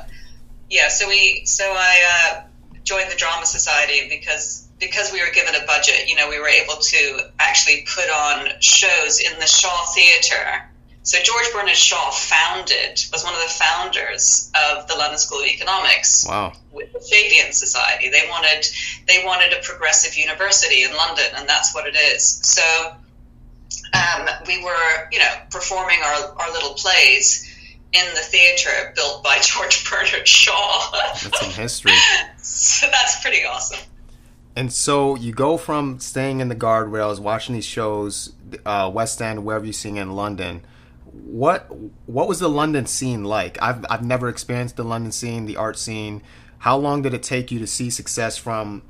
yeah, 0.69 0.89
so 0.89 1.09
we 1.09 1.45
so 1.47 1.65
I 1.65 2.35
uh, 2.35 2.43
joined 2.85 3.11
the 3.11 3.17
Drama 3.17 3.47
Society 3.47 4.09
because 4.09 4.69
because 4.79 5.13
we 5.13 5.21
were 5.21 5.33
given 5.33 5.55
a 5.55 5.65
budget, 5.67 6.09
you 6.09 6.17
know, 6.17 6.29
we 6.29 6.39
were 6.39 6.49
able 6.49 6.75
to 6.75 7.31
actually 7.39 7.87
put 7.95 8.11
on 8.11 8.49
shows 8.61 9.21
in 9.21 9.39
the 9.39 9.47
Shaw 9.47 9.87
Theatre 9.95 10.69
so 11.05 11.19
George 11.23 11.53
Bernard 11.53 11.77
Shaw 11.77 12.11
founded, 12.11 13.05
was 13.13 13.25
one 13.25 13.35
of 13.35 13.41
the 13.41 13.49
founders 13.49 14.53
of 14.55 14.87
the 14.87 14.95
London 14.95 15.19
School 15.19 15.41
of 15.41 15.47
Economics. 15.47 16.27
Wow. 16.29 16.53
With 16.71 16.93
the 16.93 17.01
Fabian 17.01 17.53
Society. 17.53 18.09
They 18.11 18.27
wanted 18.31 18.67
they 19.09 19.25
wanted 19.25 19.53
a 19.53 19.63
progressive 19.63 20.17
university 20.17 20.85
in 20.85 20.95
London, 20.95 21.27
and 21.37 21.49
that's 21.49 21.75
what 21.75 21.87
it 21.87 21.97
is. 21.97 22.25
So 22.25 22.63
um, 23.95 24.29
we 24.47 24.63
were 24.63 25.09
you 25.11 25.19
know, 25.19 25.33
performing 25.51 25.99
our, 26.05 26.35
our 26.39 26.53
little 26.53 26.75
plays 26.75 27.49
in 27.93 28.07
the 28.15 28.21
theater 28.21 28.93
built 28.95 29.23
by 29.23 29.39
George 29.43 29.89
Bernard 29.89 30.27
Shaw. 30.27 30.91
That's 30.93 31.41
some 31.41 31.51
history. 31.51 31.93
so 32.39 32.87
that's 32.93 33.21
pretty 33.23 33.45
awesome. 33.45 33.81
And 34.55 34.73
so 34.73 35.17
you 35.17 35.33
go 35.33 35.57
from 35.57 35.99
staying 35.99 36.41
in 36.41 36.49
the 36.49 36.55
guardrails, 36.55 37.19
watching 37.19 37.55
these 37.55 37.65
shows, 37.65 38.35
uh, 38.67 38.91
West 38.93 39.21
End, 39.23 39.45
wherever 39.45 39.65
you 39.65 39.73
sing 39.73 39.97
in 39.97 40.13
London. 40.13 40.63
What 41.13 41.67
what 42.07 42.27
was 42.27 42.39
the 42.39 42.49
London 42.49 42.87
scene 42.87 43.25
like? 43.25 43.61
I've 43.61 43.85
I've 43.91 44.05
never 44.05 44.29
experienced 44.29 44.77
the 44.77 44.85
London 44.85 45.13
scene, 45.13 45.47
the 45.47 45.57
art 45.57 45.79
scene. 45.79 46.23
How 46.59 46.77
long 46.77 47.03
did 47.03 47.13
it 47.13 47.23
take 47.23 47.51
you 47.51 47.59
to 47.59 47.67
see 47.67 47.91
success 47.91 48.37
from 48.37 48.83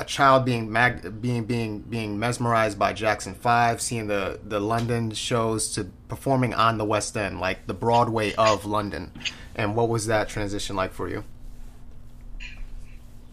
a 0.00 0.04
child 0.04 0.44
being 0.44 0.70
mag- 0.70 1.20
being 1.20 1.44
being 1.44 1.80
being 1.80 2.18
mesmerized 2.18 2.78
by 2.78 2.92
Jackson 2.92 3.34
Five, 3.34 3.80
seeing 3.80 4.06
the 4.06 4.38
the 4.44 4.60
London 4.60 5.10
shows 5.10 5.72
to 5.72 5.84
performing 6.08 6.54
on 6.54 6.78
the 6.78 6.84
West 6.84 7.16
End, 7.16 7.40
like 7.40 7.66
the 7.66 7.74
Broadway 7.74 8.34
of 8.34 8.64
London, 8.64 9.10
and 9.56 9.74
what 9.74 9.88
was 9.88 10.06
that 10.06 10.28
transition 10.28 10.76
like 10.76 10.92
for 10.92 11.08
you? 11.08 11.24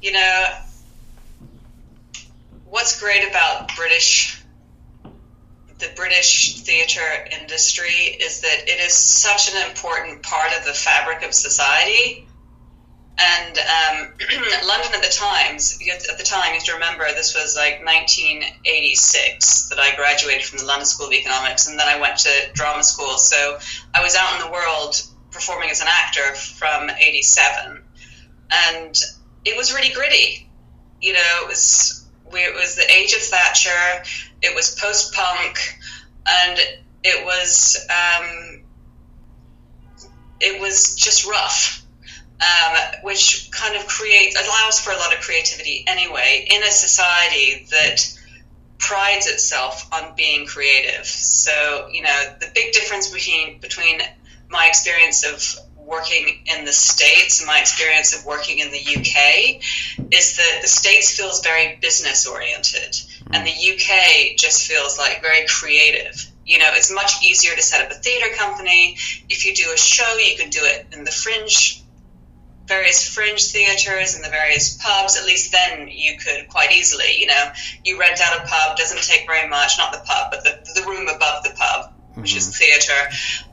You 0.02 0.14
know, 0.14 0.46
what's 2.66 3.00
great 3.00 3.28
about 3.30 3.76
British 3.76 4.44
the 5.78 5.90
British 5.96 6.62
theatre 6.62 7.28
industry 7.40 7.92
is 7.92 8.42
that 8.42 8.68
it 8.68 8.80
is 8.80 8.94
such 8.94 9.54
an 9.54 9.68
important 9.68 10.24
part 10.24 10.52
of 10.58 10.66
the 10.66 10.74
fabric 10.74 11.24
of 11.24 11.34
society 11.34 12.28
and 13.18 13.58
um, 13.58 14.12
London 14.68 14.92
at 14.94 15.02
the 15.02 15.14
times, 15.14 15.80
at 16.10 16.18
the 16.18 16.24
time, 16.24 16.50
you 16.50 16.56
have 16.56 16.64
to 16.66 16.74
remember 16.74 17.06
this 17.16 17.34
was 17.34 17.56
like 17.56 17.86
1986 17.86 19.70
that 19.70 19.80
I 19.80 19.96
graduated 19.96 20.44
from 20.44 20.60
the 20.60 20.66
London 20.66 20.86
School 20.86 21.08
of 21.08 21.14
Economics, 21.14 21.68
and 21.68 21.80
then 21.80 21.88
I 21.88 22.00
went 22.00 22.18
to 22.20 22.30
drama 22.54 22.84
school. 22.84 23.18
So 23.18 23.58
I 23.94 24.04
was 24.04 24.16
out 24.16 24.36
in 24.36 24.46
the 24.46 24.52
world 24.52 25.02
performing 25.32 25.70
as 25.70 25.82
an 25.82 25.88
actor 25.90 26.36
from 26.36 26.90
87, 26.90 27.82
and 28.52 28.96
it 29.46 29.56
was 29.56 29.74
really 29.74 29.94
gritty. 29.94 30.50
You 31.02 31.14
know, 31.14 31.40
it 31.44 31.48
was 31.48 32.05
we, 32.36 32.42
it 32.42 32.54
was 32.54 32.76
the 32.76 32.90
age 32.92 33.14
of 33.14 33.22
Thatcher, 33.22 34.04
it 34.42 34.54
was 34.54 34.78
post 34.80 35.14
punk, 35.14 35.58
and 36.28 36.60
it 37.04 37.26
was 37.26 37.88
um, 37.90 38.62
it 40.40 40.62
was 40.62 40.96
just 40.96 41.26
rough 41.26 41.86
um, 42.42 42.78
which 43.04 43.50
kind 43.52 43.76
of 43.76 43.88
creates 43.88 44.36
allows 44.36 44.80
for 44.80 44.92
a 44.92 44.98
lot 44.98 45.14
of 45.14 45.22
creativity 45.22 45.86
anyway 45.88 46.48
in 46.50 46.64
a 46.64 46.72
society 46.72 47.66
that 47.72 48.14
prides 48.78 49.28
itself 49.28 49.88
on 49.94 50.14
being 50.16 50.46
creative. 50.46 51.06
So 51.06 51.88
you 51.92 52.02
know 52.02 52.36
the 52.40 52.52
big 52.54 52.74
difference 52.74 53.10
between 53.10 53.60
between 53.60 54.02
my 54.50 54.68
experience 54.68 55.26
of 55.26 55.65
working 55.86 56.40
in 56.46 56.66
the 56.66 56.72
states 56.72 57.46
my 57.46 57.60
experience 57.60 58.18
of 58.18 58.26
working 58.26 58.60
in 58.60 58.72
the 58.72 58.78
UK 58.78 59.62
is 60.12 60.38
that 60.38 60.60
the 60.62 60.68
states 60.68 61.16
feels 61.16 61.42
very 61.42 61.78
business 61.82 62.28
oriented 62.28 62.96
and 63.34 63.46
the 63.46 63.52
UK 63.52 64.38
just 64.38 64.68
feels 64.68 64.98
like 64.98 65.22
very 65.22 65.46
creative. 65.48 66.32
You 66.46 66.60
know, 66.60 66.70
it's 66.74 66.94
much 66.94 67.24
easier 67.24 67.56
to 67.56 67.62
set 67.62 67.86
up 67.86 67.92
a 67.92 67.96
theater 67.96 68.34
company. 68.36 68.98
If 69.30 69.46
you 69.46 69.56
do 69.56 69.72
a 69.74 69.78
show, 69.78 70.18
you 70.18 70.38
can 70.38 70.50
do 70.50 70.60
it 70.62 70.88
in 70.94 71.04
the 71.04 71.12
fringe 71.12 71.82
various 72.68 73.08
fringe 73.08 73.44
theaters 73.44 74.16
and 74.16 74.24
the 74.24 74.30
various 74.30 74.78
pubs, 74.82 75.18
at 75.18 75.26
least 75.26 75.52
then 75.52 75.88
you 75.88 76.18
could 76.18 76.48
quite 76.50 76.72
easily, 76.72 77.20
you 77.20 77.28
know, 77.28 77.52
you 77.84 78.00
rent 78.00 78.20
out 78.22 78.44
a 78.44 78.48
pub, 78.48 78.76
doesn't 78.76 79.04
take 79.04 79.28
very 79.28 79.48
much, 79.48 79.74
not 79.78 79.92
the 79.92 80.00
pub, 80.00 80.32
but 80.32 80.44
the, 80.44 80.82
the 80.82 80.88
room 80.88 81.08
above 81.08 81.44
the 81.44 81.52
pub, 81.56 81.94
mm-hmm. 82.16 82.22
which 82.22 82.36
is 82.36 82.58
theater, 82.58 83.10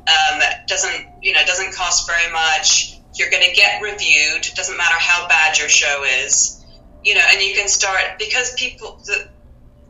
um, 0.07 0.41
doesn't, 0.67 1.07
you 1.21 1.35
know, 1.35 1.45
doesn't 1.45 1.75
cost 1.75 2.09
very 2.09 2.33
much. 2.33 2.99
You're 3.15 3.31
going 3.31 3.45
to 3.45 3.53
get 3.55 3.83
reviewed. 3.83 4.43
Doesn't 4.55 4.77
matter 4.77 4.97
how 4.99 5.29
bad 5.29 5.59
your 5.59 5.69
show 5.69 6.05
is, 6.05 6.65
you 7.05 7.15
know, 7.15 7.23
and 7.31 7.43
you 7.43 7.55
can 7.55 7.69
start 7.69 8.19
because 8.19 8.55
people, 8.55 9.01
the, 9.05 9.29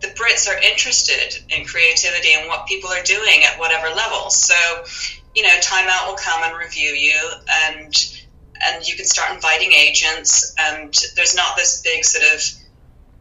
the 0.01 0.09
Brits 0.09 0.49
are 0.49 0.59
interested 0.59 1.45
in 1.51 1.65
creativity 1.65 2.33
and 2.33 2.49
what 2.49 2.67
people 2.67 2.91
are 2.91 3.03
doing 3.05 3.45
at 3.45 3.59
whatever 3.61 3.95
level. 3.95 4.31
So, 4.31 4.55
you 5.37 5.45
know, 5.45 5.55
Time 5.61 5.87
Out 5.89 6.09
will 6.09 6.17
come 6.17 6.43
and 6.43 6.59
review 6.59 6.91
you 6.91 7.21
and 7.49 7.95
and 8.65 8.87
you 8.87 8.97
can 8.97 9.05
start 9.05 9.35
inviting 9.35 9.73
agents. 9.73 10.55
And 10.59 10.95
there's 11.17 11.35
not 11.35 11.57
this 11.57 11.83
big 11.83 12.05
sort 12.05 12.25
of 12.35 12.43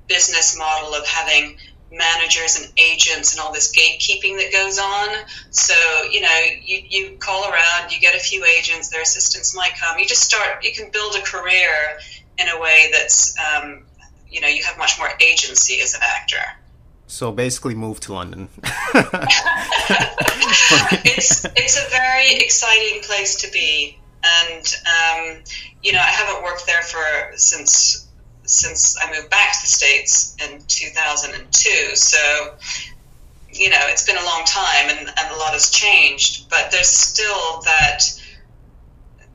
business 0.08 0.58
model 0.58 0.94
of 0.94 1.06
having 1.06 1.58
managers 1.92 2.58
and 2.58 2.72
agents 2.78 3.34
and 3.34 3.42
all 3.42 3.52
this 3.52 3.76
gatekeeping 3.76 4.38
that 4.38 4.52
goes 4.52 4.80
on. 4.80 5.10
So, 5.50 5.74
you 6.10 6.22
know, 6.22 6.40
you, 6.64 6.84
you 6.88 7.18
call 7.18 7.44
around, 7.50 7.92
you 7.92 8.00
get 8.00 8.16
a 8.16 8.20
few 8.20 8.46
agents, 8.46 8.90
their 8.90 9.02
assistants 9.02 9.56
might 9.56 9.74
come. 9.80 10.00
You 10.00 10.06
just 10.06 10.24
start, 10.24 10.64
you 10.64 10.72
can 10.74 10.90
build 10.92 11.16
a 11.16 11.22
career 11.22 12.00
in 12.38 12.48
a 12.48 12.60
way 12.60 12.90
that's, 12.92 13.36
um, 13.38 13.84
you 14.30 14.40
know, 14.42 14.48
you 14.48 14.64
have 14.64 14.78
much 14.78 14.98
more 14.98 15.10
agency 15.20 15.82
as 15.82 15.94
an 15.94 16.02
actor. 16.04 16.44
So 17.08 17.32
basically, 17.34 17.76
move 17.76 18.00
to 18.02 18.14
London. 18.14 18.48
it's 21.04 21.44
it's 21.44 21.78
a 21.78 21.90
very 21.90 22.38
exciting 22.38 23.02
place 23.02 23.36
to 23.42 23.52
be 23.52 24.00
and 24.24 24.76
um, 24.86 25.44
you 25.82 25.94
know 25.94 26.00
I 26.00 26.12
haven't 26.12 26.44
worked 26.44 26.66
there 26.66 26.82
for 26.82 27.36
since 27.38 28.08
since 28.44 28.98
I 29.02 29.12
moved 29.12 29.30
back 29.30 29.54
to 29.54 29.62
the 29.62 29.68
states 29.68 30.36
in 30.42 30.62
2002. 30.68 31.96
So 31.96 32.56
you 33.54 33.70
know 33.70 33.80
it's 33.84 34.06
been 34.06 34.18
a 34.18 34.26
long 34.26 34.44
time 34.46 34.90
and, 34.90 35.00
and 35.00 35.32
a 35.32 35.38
lot 35.38 35.54
has 35.54 35.70
changed, 35.70 36.50
but 36.50 36.72
there's 36.72 36.88
still 36.88 37.62
that 37.62 38.04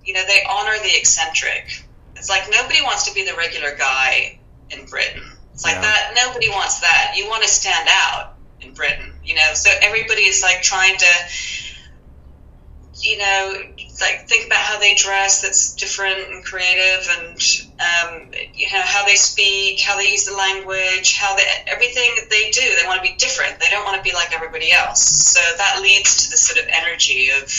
you 0.04 0.14
know 0.14 0.22
they 0.26 0.42
honor 0.48 0.78
the 0.82 0.96
eccentric. 0.96 1.84
It's 2.16 2.28
like 2.28 2.44
nobody 2.50 2.80
wants 2.82 3.08
to 3.08 3.14
be 3.14 3.24
the 3.24 3.36
regular 3.36 3.76
guy 3.76 4.38
in 4.70 4.86
Britain. 4.86 5.22
It's 5.52 5.64
like 5.64 5.76
yeah. 5.76 5.82
that. 5.82 6.26
Nobody 6.26 6.48
wants 6.48 6.80
that. 6.80 7.14
You 7.16 7.28
want 7.28 7.42
to 7.42 7.48
stand 7.48 7.88
out 7.90 8.34
in 8.60 8.74
Britain, 8.74 9.12
you 9.24 9.34
know. 9.34 9.54
So 9.54 9.70
everybody 9.82 10.22
is 10.22 10.42
like 10.42 10.62
trying 10.62 10.96
to 10.96 11.06
you 13.00 13.18
know, 13.18 13.62
like 14.00 14.28
think 14.28 14.46
about 14.46 14.58
how 14.58 14.78
they 14.78 14.94
dress 14.94 15.42
that's 15.42 15.74
different 15.74 16.18
and 16.30 16.44
creative 16.44 17.08
and 17.18 17.38
um, 17.80 18.30
you 18.54 18.66
know 18.72 18.82
how 18.82 19.04
they 19.06 19.14
speak 19.14 19.80
how 19.80 19.96
they 19.96 20.10
use 20.10 20.24
the 20.24 20.36
language 20.36 21.16
how 21.16 21.34
they 21.36 21.44
everything 21.66 22.10
they 22.30 22.50
do 22.50 22.60
they 22.60 22.86
want 22.86 23.02
to 23.02 23.10
be 23.10 23.16
different. 23.16 23.58
They 23.60 23.68
don't 23.70 23.84
want 23.84 23.96
to 23.96 24.02
be 24.02 24.14
like 24.14 24.32
everybody 24.34 24.72
else. 24.72 25.02
So 25.02 25.40
that 25.58 25.80
leads 25.82 26.24
to 26.24 26.30
the 26.30 26.36
sort 26.36 26.64
of 26.64 26.70
energy 26.72 27.30
of 27.30 27.50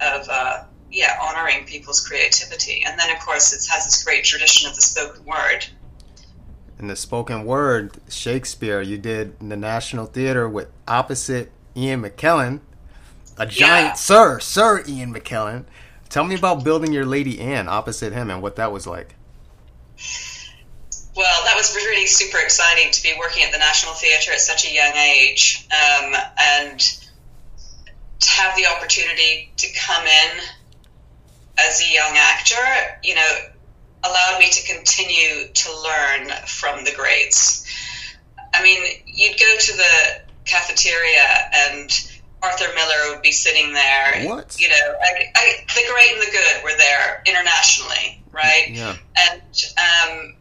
of 0.00 0.28
uh, 0.28 0.64
yeah 0.90 1.18
honoring 1.22 1.64
people's 1.64 2.06
creativity. 2.06 2.82
And 2.86 2.98
then 2.98 3.14
of 3.14 3.22
course 3.22 3.52
it 3.52 3.66
has 3.72 3.84
this 3.84 4.02
great 4.04 4.24
tradition 4.24 4.68
of 4.68 4.76
the 4.76 4.82
spoken 4.82 5.24
word. 5.24 5.66
In 6.78 6.86
the 6.86 6.96
spoken 6.96 7.44
word 7.44 7.96
shakespeare 8.08 8.80
you 8.80 8.98
did 8.98 9.38
the 9.40 9.56
national 9.56 10.06
theater 10.06 10.48
with 10.48 10.68
opposite 10.86 11.50
ian 11.76 12.02
mckellen 12.02 12.60
a 13.38 13.46
giant 13.46 13.86
yeah. 13.86 13.92
sir, 13.94 14.40
Sir 14.40 14.84
Ian 14.86 15.14
McKellen. 15.14 15.64
Tell 16.08 16.24
me 16.24 16.34
about 16.34 16.64
building 16.64 16.92
your 16.92 17.04
Lady 17.04 17.40
Anne 17.40 17.68
opposite 17.68 18.12
him 18.12 18.30
and 18.30 18.42
what 18.42 18.56
that 18.56 18.72
was 18.72 18.86
like. 18.86 19.14
Well, 21.14 21.44
that 21.44 21.54
was 21.56 21.74
really 21.74 22.06
super 22.06 22.38
exciting 22.38 22.92
to 22.92 23.02
be 23.02 23.12
working 23.18 23.42
at 23.42 23.52
the 23.52 23.58
National 23.58 23.92
Theatre 23.94 24.32
at 24.32 24.40
such 24.40 24.64
a 24.64 24.72
young 24.72 24.94
age, 24.94 25.66
um, 25.70 26.14
and 26.38 26.80
to 28.20 28.30
have 28.30 28.56
the 28.56 28.66
opportunity 28.66 29.52
to 29.56 29.66
come 29.78 30.04
in 30.04 30.40
as 31.58 31.80
a 31.80 31.92
young 31.92 32.16
actor, 32.16 32.98
you 33.02 33.14
know, 33.16 33.38
allowed 34.04 34.38
me 34.38 34.48
to 34.48 34.74
continue 34.74 35.48
to 35.52 35.70
learn 35.82 36.28
from 36.46 36.84
the 36.84 36.92
greats. 36.94 37.66
I 38.54 38.62
mean, 38.62 38.80
you'd 39.06 39.38
go 39.38 39.56
to 39.58 39.76
the 39.76 40.20
cafeteria 40.44 41.50
and 41.52 41.90
Arthur 42.42 42.72
Miller 42.74 43.14
would 43.14 43.22
be 43.22 43.32
sitting 43.32 43.72
there. 43.72 44.24
What? 44.26 44.56
You 44.60 44.68
know, 44.68 44.74
I, 44.74 45.30
I, 45.34 45.52
the 45.66 45.82
great 45.92 46.12
and 46.12 46.20
the 46.20 46.30
good 46.30 46.64
were 46.64 46.76
there 46.76 47.22
internationally, 47.26 48.22
right? 48.30 48.68
Yeah. 48.70 48.96
And 49.16 49.42
um, 49.78 50.36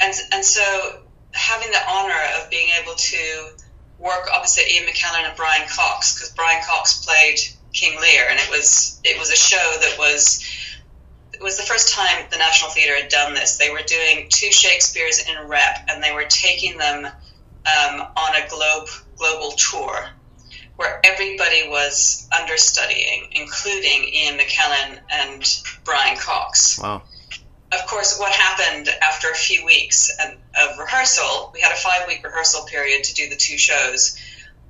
and 0.00 0.14
and 0.32 0.44
so 0.44 1.00
having 1.32 1.70
the 1.70 1.80
honor 1.88 2.20
of 2.40 2.50
being 2.50 2.68
able 2.82 2.94
to 2.94 3.50
work 3.98 4.28
opposite 4.34 4.70
Ian 4.70 4.86
McKellen 4.86 5.28
and 5.28 5.36
Brian 5.36 5.68
Cox 5.68 6.14
because 6.14 6.30
Brian 6.32 6.62
Cox 6.68 7.04
played 7.04 7.38
King 7.72 7.98
Lear, 8.00 8.26
and 8.28 8.38
it 8.38 8.50
was 8.50 9.00
it 9.04 9.18
was 9.18 9.30
a 9.30 9.36
show 9.36 9.56
that 9.56 9.96
was 9.98 10.44
it 11.32 11.42
was 11.42 11.56
the 11.56 11.62
first 11.62 11.94
time 11.94 12.26
the 12.30 12.36
National 12.36 12.70
Theatre 12.70 12.96
had 12.96 13.08
done 13.08 13.32
this. 13.32 13.56
They 13.56 13.70
were 13.70 13.82
doing 13.86 14.26
two 14.28 14.52
Shakespeare's 14.52 15.26
in 15.26 15.48
rep, 15.48 15.86
and 15.88 16.02
they 16.02 16.12
were 16.12 16.26
taking 16.28 16.76
them 16.76 17.06
um, 17.06 18.00
on 18.00 18.36
a 18.36 18.48
globe 18.50 18.88
global 19.16 19.52
tour 19.52 20.10
where 20.80 20.98
everybody 21.04 21.68
was 21.68 22.26
understudying, 22.32 23.28
including 23.32 24.02
Ian 24.14 24.38
McKellen 24.38 24.98
and 25.10 25.62
Brian 25.84 26.16
Cox. 26.16 26.78
Wow. 26.78 27.02
Of 27.70 27.86
course, 27.86 28.18
what 28.18 28.32
happened 28.32 28.88
after 29.02 29.28
a 29.28 29.34
few 29.34 29.66
weeks 29.66 30.10
of 30.18 30.78
rehearsal, 30.78 31.50
we 31.52 31.60
had 31.60 31.72
a 31.72 31.76
five 31.76 32.08
week 32.08 32.24
rehearsal 32.24 32.64
period 32.64 33.04
to 33.04 33.14
do 33.14 33.28
the 33.28 33.36
two 33.36 33.58
shows. 33.58 34.18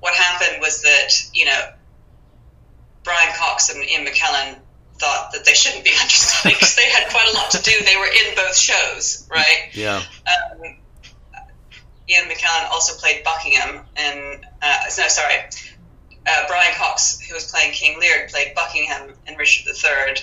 what 0.01 0.13
happened 0.13 0.59
was 0.59 0.81
that 0.81 1.13
you 1.33 1.45
know 1.45 1.61
Brian 3.03 3.33
Cox 3.37 3.73
and 3.73 3.81
Ian 3.81 4.05
McKellen 4.05 4.57
thought 4.95 5.31
that 5.31 5.45
they 5.45 5.53
shouldn't 5.53 5.85
be 5.85 5.91
understudying 6.01 6.55
because 6.55 6.75
they 6.75 6.89
had 6.89 7.09
quite 7.09 7.29
a 7.31 7.37
lot 7.37 7.51
to 7.51 7.61
do. 7.61 7.71
They 7.85 7.95
were 7.95 8.07
in 8.07 8.35
both 8.35 8.57
shows, 8.57 9.29
right? 9.31 9.69
Yeah. 9.71 10.03
Um, 10.27 10.75
Ian 12.09 12.27
McKellen 12.27 12.69
also 12.69 12.99
played 12.99 13.23
Buckingham, 13.23 13.85
and 13.95 14.45
uh, 14.61 14.77
no, 14.97 15.07
sorry, 15.07 15.35
uh, 16.27 16.47
Brian 16.47 16.73
Cox, 16.75 17.19
who 17.21 17.33
was 17.33 17.49
playing 17.51 17.71
King 17.73 17.99
Lear, 17.99 18.27
played 18.29 18.53
Buckingham 18.55 19.13
in 19.27 19.35
Richard 19.35 19.67
III, 19.67 20.15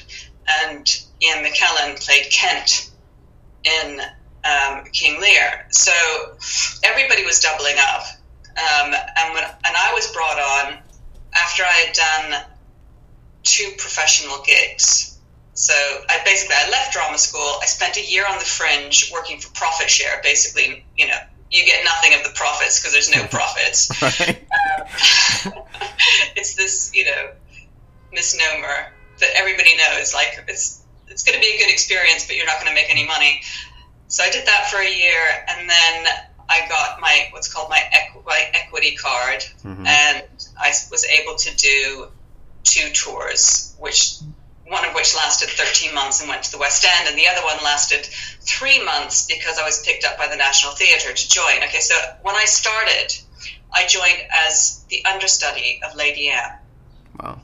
and 0.65 1.05
Ian 1.23 1.45
McKellen 1.45 2.05
played 2.05 2.31
Kent 2.31 2.91
in 3.65 4.01
um, 4.45 4.85
King 4.93 5.21
Lear. 5.21 5.67
So 5.71 5.93
everybody 6.85 7.25
was 7.25 7.41
doubling 7.41 7.77
up, 7.79 8.05
um, 8.57 8.95
and 8.95 9.35
when 9.35 9.45
and 9.45 9.77
I 9.77 9.93
was 9.95 10.11
brought 10.13 10.39
on 10.39 10.79
after 11.35 11.63
I 11.65 11.85
had 11.87 11.95
done 11.95 12.43
two 13.43 13.73
professional 13.79 14.43
gigs. 14.45 15.19
So 15.55 15.75
I 15.75 16.21
basically 16.25 16.55
I 16.57 16.71
left 16.71 16.93
drama 16.93 17.19
school. 17.19 17.59
I 17.61 17.67
spent 17.67 17.97
a 17.97 18.05
year 18.05 18.25
on 18.29 18.39
the 18.39 18.45
fringe 18.45 19.11
working 19.13 19.41
for 19.41 19.53
profit 19.55 19.91
share. 19.91 20.21
Basically, 20.23 20.85
you 20.97 21.09
know, 21.09 21.19
you 21.51 21.65
get 21.65 21.85
nothing 21.85 22.15
of 22.15 22.23
the 22.23 22.31
profits 22.35 22.81
because 22.81 22.93
there's 22.93 23.15
no 23.15 23.27
profits. 23.31 23.91
Right. 24.03 24.39
Um, 24.39 25.63
it's 26.37 26.55
this, 26.55 26.93
you 26.95 27.07
know, 27.07 27.31
that 28.57 29.31
everybody 29.37 29.77
knows. 29.77 30.15
Like 30.15 30.45
it's 30.49 30.83
it's 31.09 31.23
going 31.25 31.37
to 31.39 31.41
be 31.41 31.55
a 31.55 31.59
good 31.59 31.71
experience, 31.71 32.27
but 32.27 32.37
you're 32.37 32.47
not 32.47 32.57
going 32.61 32.69
to 32.69 32.75
make 32.75 32.91
any 32.91 33.07
money. 33.07 33.41
So 34.09 34.23
I 34.25 34.31
did 34.31 34.47
that 34.47 34.69
for 34.71 34.79
a 34.79 34.89
year, 34.91 35.21
and 35.49 35.69
then 35.69 36.07
I 36.49 36.67
got 36.69 37.01
my 37.01 37.29
what's 37.33 37.53
called 37.53 37.69
my, 37.71 37.81
equ- 37.93 38.25
my 38.27 38.41
equity 38.55 38.97
card, 38.97 39.45
Mhm. 39.65 39.87
and 39.87 40.23
I 40.59 40.69
was 40.91 41.05
able 41.05 41.37
to 41.37 41.55
do 41.57 42.11
two 42.65 42.91
tours, 42.93 43.75
which 43.79 44.17
one 44.67 44.85
of 44.85 44.95
which 44.95 45.15
lasted 45.17 45.49
13 45.49 45.95
months 45.95 46.21
and 46.21 46.29
went 46.29 46.43
to 46.45 46.51
the 46.51 46.59
West 46.59 46.85
End, 46.85 47.09
and 47.09 47.19
the 47.19 47.27
other 47.29 47.43
one 47.43 47.57
lasted 47.65 48.05
three 48.43 48.83
months 48.85 49.25
because 49.27 49.59
I 49.59 49.65
was 49.65 49.83
picked 49.83 50.05
up 50.05 50.19
by 50.19 50.29
the 50.29 50.37
National 50.37 50.73
Theatre 50.75 51.13
to 51.13 51.29
join. 51.29 51.63
Okay, 51.65 51.81
so 51.81 51.95
when 52.23 52.35
I 52.37 52.45
started, 52.45 53.15
I 53.73 53.87
joined 53.87 54.21
as 54.31 54.85
the 54.91 55.05
understudy 55.07 55.81
of 55.87 55.95
Lady 55.95 56.29
Anne. 56.31 56.53
Wow. 57.19 57.41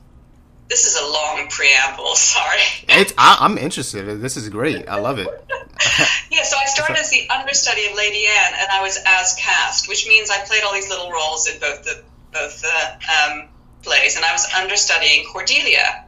This 0.67 0.85
is 0.85 0.95
a 0.99 1.05
long 1.05 1.47
preamble, 1.49 2.15
sorry. 2.15 2.59
It's, 2.89 3.13
I, 3.17 3.37
I'm 3.39 3.57
interested. 3.57 4.21
This 4.21 4.37
is 4.37 4.49
great. 4.49 4.87
I 4.89 4.99
love 4.99 5.19
it. 5.19 5.27
Yeah, 6.31 6.43
so 6.43 6.57
I 6.57 6.65
started 6.65 6.97
as 6.97 7.09
the 7.11 7.29
understudy 7.29 7.85
of 7.85 7.95
Lady 7.95 8.25
Anne, 8.25 8.53
and 8.59 8.67
I 8.69 8.81
was 8.81 8.97
as 9.05 9.35
cast, 9.39 9.87
which 9.87 10.05
means 10.05 10.29
I 10.29 10.39
played 10.39 10.63
all 10.63 10.73
these 10.73 10.89
little 10.89 11.09
roles 11.09 11.47
in 11.47 11.59
both 11.61 11.83
the 11.83 12.03
both 12.33 12.61
the 12.61 12.97
um, 13.07 13.47
plays, 13.83 14.17
and 14.17 14.25
I 14.25 14.33
was 14.33 14.45
understudying 14.53 15.25
Cordelia. 15.31 16.03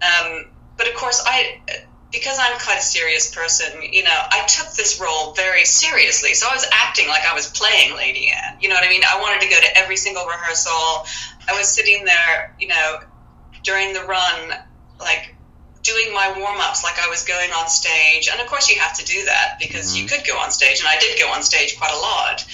Um, 0.00 0.46
but 0.78 0.88
of 0.88 0.94
course, 0.94 1.22
I 1.26 1.60
because 2.10 2.38
I'm 2.40 2.58
quite 2.60 2.78
a 2.78 2.82
serious 2.82 3.34
person, 3.34 3.82
you 3.82 4.04
know, 4.04 4.16
I 4.30 4.46
took 4.46 4.72
this 4.74 5.00
role 5.00 5.34
very 5.34 5.64
seriously. 5.64 6.32
So 6.34 6.46
I 6.48 6.54
was 6.54 6.64
acting 6.72 7.08
like 7.08 7.26
I 7.26 7.34
was 7.34 7.48
playing 7.48 7.96
Lady 7.96 8.30
Anne. 8.30 8.56
You 8.60 8.68
know 8.68 8.76
what 8.76 8.84
I 8.84 8.88
mean? 8.88 9.02
I 9.02 9.20
wanted 9.20 9.40
to 9.42 9.50
go 9.50 9.60
to 9.60 9.76
every 9.76 9.96
single 9.96 10.24
rehearsal. 10.24 11.06
I 11.48 11.58
was 11.58 11.68
sitting 11.68 12.04
there, 12.04 12.54
you 12.60 12.68
know, 12.68 13.00
during 13.64 13.92
the 13.92 14.02
run, 14.04 14.54
like 15.00 15.34
doing 15.82 16.14
my 16.14 16.32
warm 16.38 16.60
ups 16.60 16.82
like 16.82 16.98
I 16.98 17.08
was 17.08 17.24
going 17.24 17.50
on 17.50 17.68
stage. 17.68 18.28
And 18.30 18.40
of 18.40 18.46
course, 18.46 18.70
you 18.70 18.78
have 18.80 18.96
to 18.98 19.04
do 19.04 19.24
that 19.26 19.56
because 19.60 19.96
you 19.96 20.06
could 20.06 20.26
go 20.26 20.38
on 20.38 20.50
stage, 20.50 20.80
and 20.80 20.88
I 20.88 20.98
did 20.98 21.18
go 21.18 21.28
on 21.28 21.42
stage 21.42 21.76
quite 21.76 21.92
a 21.92 21.98
lot. 21.98 22.44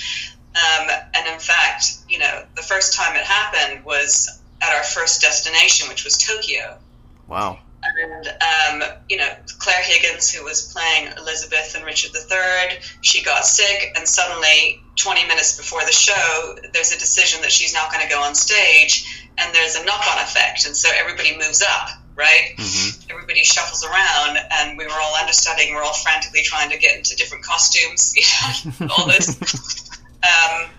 Um, 0.51 0.91
and 1.15 1.29
in 1.29 1.39
fact, 1.39 1.99
you 2.09 2.19
know, 2.19 2.45
the 2.57 2.63
first 2.63 2.95
time 2.95 3.15
it 3.15 3.23
happened 3.23 3.85
was 3.85 4.41
at 4.61 4.75
our 4.75 4.83
first 4.83 5.21
destination, 5.21 5.89
which 5.89 6.05
was 6.05 6.17
Tokyo. 6.17 6.77
Wow. 7.29 7.61
And, 7.99 8.27
um, 8.29 8.89
you 9.09 9.17
know, 9.17 9.29
Claire 9.59 9.83
Higgins, 9.83 10.31
who 10.31 10.45
was 10.45 10.73
playing 10.73 11.13
Elizabeth 11.19 11.75
and 11.75 11.85
Richard 11.85 12.13
III, 12.15 12.79
she 13.03 13.23
got 13.23 13.45
sick, 13.45 13.93
and 13.97 14.07
suddenly, 14.07 14.83
20 14.97 15.27
minutes 15.27 15.57
before 15.57 15.81
the 15.85 15.93
show, 15.93 16.57
there's 16.73 16.93
a 16.93 16.99
decision 16.99 17.43
that 17.43 17.53
she's 17.53 17.75
not 17.75 17.91
going 17.93 18.03
to 18.07 18.13
go 18.13 18.23
on 18.23 18.35
stage, 18.35 19.29
and 19.39 19.55
there's 19.55 19.77
a 19.77 19.85
knock 19.85 20.05
on 20.13 20.23
effect. 20.23 20.67
And 20.67 20.77
so 20.77 20.89
everybody 20.95 21.37
moves 21.37 21.63
up, 21.63 21.89
right? 22.15 22.55
Mhm. 22.57 23.11
Everybody 23.11 23.45
shuffles 23.45 23.85
around, 23.85 24.39
and 24.59 24.79
we 24.79 24.87
were 24.87 25.01
all 25.01 25.15
understudying, 25.17 25.75
we're 25.75 25.83
all 25.83 25.95
frantically 25.95 26.43
trying 26.43 26.71
to 26.71 26.79
get 26.79 26.97
into 26.97 27.17
different 27.17 27.45
costumes, 27.45 28.15
you 28.17 28.73
know, 28.81 28.89
all 28.97 29.07
this. 29.07 29.29
um, 30.23 30.71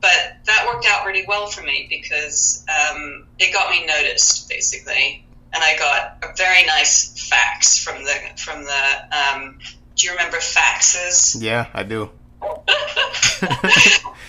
but 0.00 0.36
that 0.46 0.66
worked 0.66 0.86
out 0.86 1.04
really 1.04 1.24
well 1.26 1.46
for 1.46 1.62
me 1.62 1.86
because 1.90 2.64
um, 2.68 3.26
it 3.38 3.52
got 3.52 3.70
me 3.70 3.84
noticed, 3.86 4.48
basically 4.48 5.26
and 5.52 5.62
I 5.62 5.76
got 5.78 6.24
a 6.30 6.36
very 6.36 6.64
nice 6.66 7.28
fax 7.28 7.82
from 7.82 8.04
the 8.04 8.14
from 8.36 8.64
the. 8.64 9.16
Um, 9.16 9.58
do 9.96 10.06
you 10.06 10.12
remember 10.12 10.38
faxes? 10.38 11.42
Yeah, 11.42 11.66
I 11.74 11.82
do. 11.82 12.10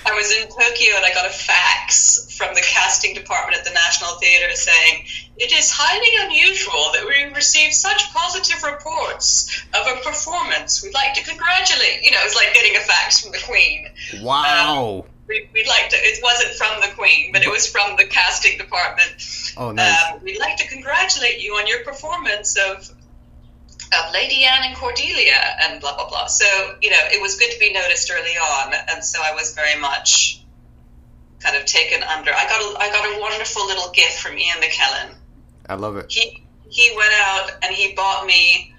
I 0.04 0.14
was 0.14 0.32
in 0.32 0.48
Tokyo 0.48 0.96
and 0.98 1.06
I 1.06 1.14
got 1.14 1.26
a 1.28 1.34
fax 1.34 2.36
from 2.36 2.54
the 2.56 2.62
casting 2.62 3.14
department 3.14 3.58
at 3.58 3.66
the 3.66 3.72
National 3.72 4.12
Theatre 4.20 4.54
saying 4.56 5.06
it 5.38 5.52
is 5.54 5.72
highly 5.72 6.28
unusual 6.28 6.92
that 6.94 7.06
we 7.08 7.34
receive 7.34 7.74
such 7.74 8.12
positive 8.14 8.64
reports 8.64 9.64
of 9.74 9.88
a 9.88 10.02
performance. 10.02 10.84
We'd 10.84 10.94
like 10.94 11.14
to 11.14 11.24
congratulate. 11.24 12.04
You 12.04 12.12
know, 12.12 12.20
it 12.20 12.26
was 12.26 12.36
like 12.36 12.54
getting 12.54 12.76
a 12.76 12.80
fax 12.80 13.22
from 13.22 13.32
the 13.32 13.40
Queen. 13.46 13.88
Wow. 14.22 15.06
We, 15.32 15.48
we'd 15.54 15.67
like 15.67 15.88
to. 15.91 15.96
It 15.96 16.20
wasn't 16.22 16.52
from 16.56 16.82
the 16.82 16.94
Queen, 16.94 17.32
but 17.32 17.41
it 17.41 17.50
was 17.50 17.65
from 17.65 17.96
the 17.96 18.04
casting 18.04 18.58
department. 18.58 19.15
oh, 19.56 19.72
nice. 19.72 20.12
Um, 20.12 20.20
we'd 20.22 20.39
like 20.39 20.58
to 20.58 20.67
congratulate 20.67 21.41
you 21.41 21.54
on 21.54 21.67
your 21.67 21.86
performance 21.86 22.58
of 22.58 22.91
of 23.94 24.13
Lady 24.13 24.44
Anne 24.44 24.63
and 24.65 24.76
Cordelia 24.76 25.39
and 25.63 25.80
blah 25.80 25.96
blah 25.96 26.10
blah. 26.10 26.28
So 26.28 26.46
you 26.82 26.89
know, 26.89 27.00
it 27.13 27.22
was 27.22 27.39
good 27.39 27.50
to 27.50 27.60
be 27.60 27.72
noticed 27.72 28.12
early 28.12 28.36
on, 28.36 28.74
and 28.91 29.02
so 29.02 29.22
I 29.24 29.34
was 29.34 29.56
very 29.56 29.80
much 29.80 30.44
kind 31.39 31.56
of 31.56 31.65
taken 31.65 32.04
under. 32.04 32.32
I 32.34 32.44
got 32.44 32.62
a, 32.62 32.80
I 32.80 32.89
got 32.91 33.17
a 33.17 33.22
wonderful 33.22 33.67
little 33.67 33.89
gift 33.91 34.20
from 34.20 34.38
Ian 34.38 34.58
McKellen. 34.58 35.15
I 35.70 35.76
love 35.76 35.96
it. 35.96 36.12
He 36.12 36.44
he 36.70 36.94
went 36.98 37.13
out 37.13 37.52
and 37.63 37.74
he 37.74 37.94
bought 37.94 38.26
me 38.26 38.74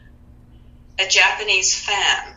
a 0.98 1.08
Japanese 1.08 1.74
fan. 1.74 2.31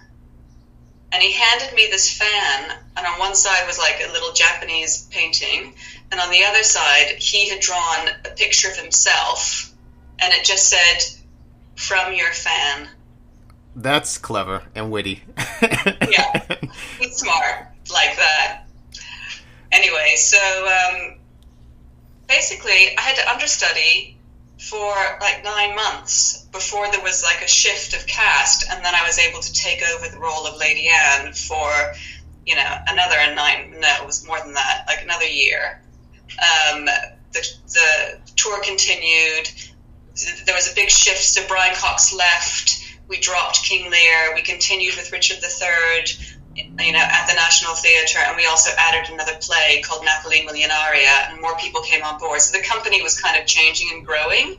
And 1.15 1.23
he 1.23 1.31
handed 1.31 1.73
me 1.73 1.87
this 1.89 2.11
fan, 2.11 2.77
and 2.97 3.07
on 3.07 3.19
one 3.19 3.35
side 3.35 3.65
was 3.65 3.79
like 3.79 4.01
a 4.05 4.11
little 4.11 4.33
Japanese 4.33 5.07
painting, 5.11 5.73
and 6.11 6.19
on 6.19 6.29
the 6.29 6.43
other 6.43 6.61
side, 6.61 7.15
he 7.19 7.47
had 7.47 7.61
drawn 7.61 8.09
a 8.25 8.35
picture 8.35 8.69
of 8.69 8.75
himself, 8.75 9.73
and 10.19 10.33
it 10.33 10.43
just 10.43 10.67
said, 10.67 11.21
From 11.77 12.13
your 12.13 12.33
fan. 12.33 12.89
That's 13.77 14.17
clever 14.17 14.63
and 14.75 14.91
witty. 14.91 15.23
Yeah. 16.11 16.57
He's 16.99 17.15
smart 17.15 17.67
like 17.89 18.17
that. 18.17 18.63
Anyway, 19.71 20.15
so 20.17 20.37
um, 20.67 21.17
basically, 22.27 22.97
I 22.97 23.01
had 23.01 23.15
to 23.15 23.31
understudy 23.31 24.14
for 24.57 24.93
like 25.19 25.43
nine 25.43 25.75
months 25.75 26.45
before 26.51 26.89
there 26.91 27.01
was 27.01 27.23
like 27.23 27.41
a 27.43 27.47
shift 27.47 27.93
of 27.93 28.07
cast, 28.07 28.65
and 28.69 28.83
then 28.83 28.93
I 28.95 29.03
was 29.05 29.19
able 29.19 29.39
to 29.39 29.53
take 29.53 29.81
over 29.93 30.07
the 30.09 30.19
role 30.19 30.47
of 30.47 30.57
Lady 30.57 30.87
Anne 30.87 31.33
for, 31.33 31.69
you 32.45 32.55
know, 32.55 32.75
another 32.87 33.15
nine. 33.35 33.75
No, 33.79 33.95
it 34.01 34.05
was 34.05 34.25
more 34.25 34.39
than 34.39 34.53
that, 34.53 34.85
like 34.87 35.03
another 35.03 35.25
year. 35.25 35.81
Um, 36.39 36.85
the, 37.33 37.47
the 37.67 38.19
tour 38.35 38.61
continued. 38.63 39.49
There 40.45 40.55
was 40.55 40.71
a 40.71 40.75
big 40.75 40.89
shift. 40.89 41.21
So 41.21 41.45
Brian 41.47 41.75
Cox 41.75 42.13
left. 42.13 42.81
We 43.07 43.19
dropped 43.19 43.63
King 43.63 43.91
Lear. 43.91 44.33
We 44.33 44.41
continued 44.41 44.95
with 44.95 45.11
Richard 45.11 45.37
III 45.43 46.05
you 46.55 46.91
know, 46.91 46.99
at 46.99 47.27
the 47.27 47.33
National 47.33 47.73
Theatre, 47.73 48.19
and 48.25 48.37
we 48.37 48.45
also 48.45 48.71
added 48.77 49.11
another 49.11 49.35
play 49.41 49.81
called 49.85 50.05
Napoli 50.05 50.45
Milionaria, 50.47 51.29
and 51.29 51.41
more 51.41 51.55
people 51.57 51.81
came 51.81 52.03
on 52.03 52.19
board. 52.19 52.39
So 52.41 52.57
the 52.57 52.63
company 52.63 53.01
was 53.01 53.19
kind 53.19 53.39
of 53.39 53.45
changing 53.45 53.89
and 53.93 54.05
growing. 54.05 54.57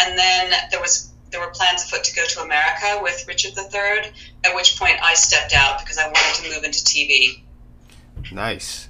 And 0.00 0.18
then 0.18 0.52
there 0.70 0.80
was 0.80 1.10
there 1.30 1.40
were 1.40 1.52
plans 1.52 1.84
afoot 1.84 2.02
to 2.04 2.14
go 2.14 2.24
to 2.26 2.40
America 2.40 2.98
with 3.02 3.24
Richard 3.28 3.52
III, 3.56 4.10
at 4.44 4.54
which 4.54 4.76
point 4.78 4.96
I 5.00 5.14
stepped 5.14 5.54
out 5.54 5.78
because 5.78 5.96
I 5.96 6.06
wanted 6.06 6.42
to 6.42 6.54
move 6.54 6.64
into 6.64 6.80
TV. 6.80 7.40
Nice, 8.32 8.88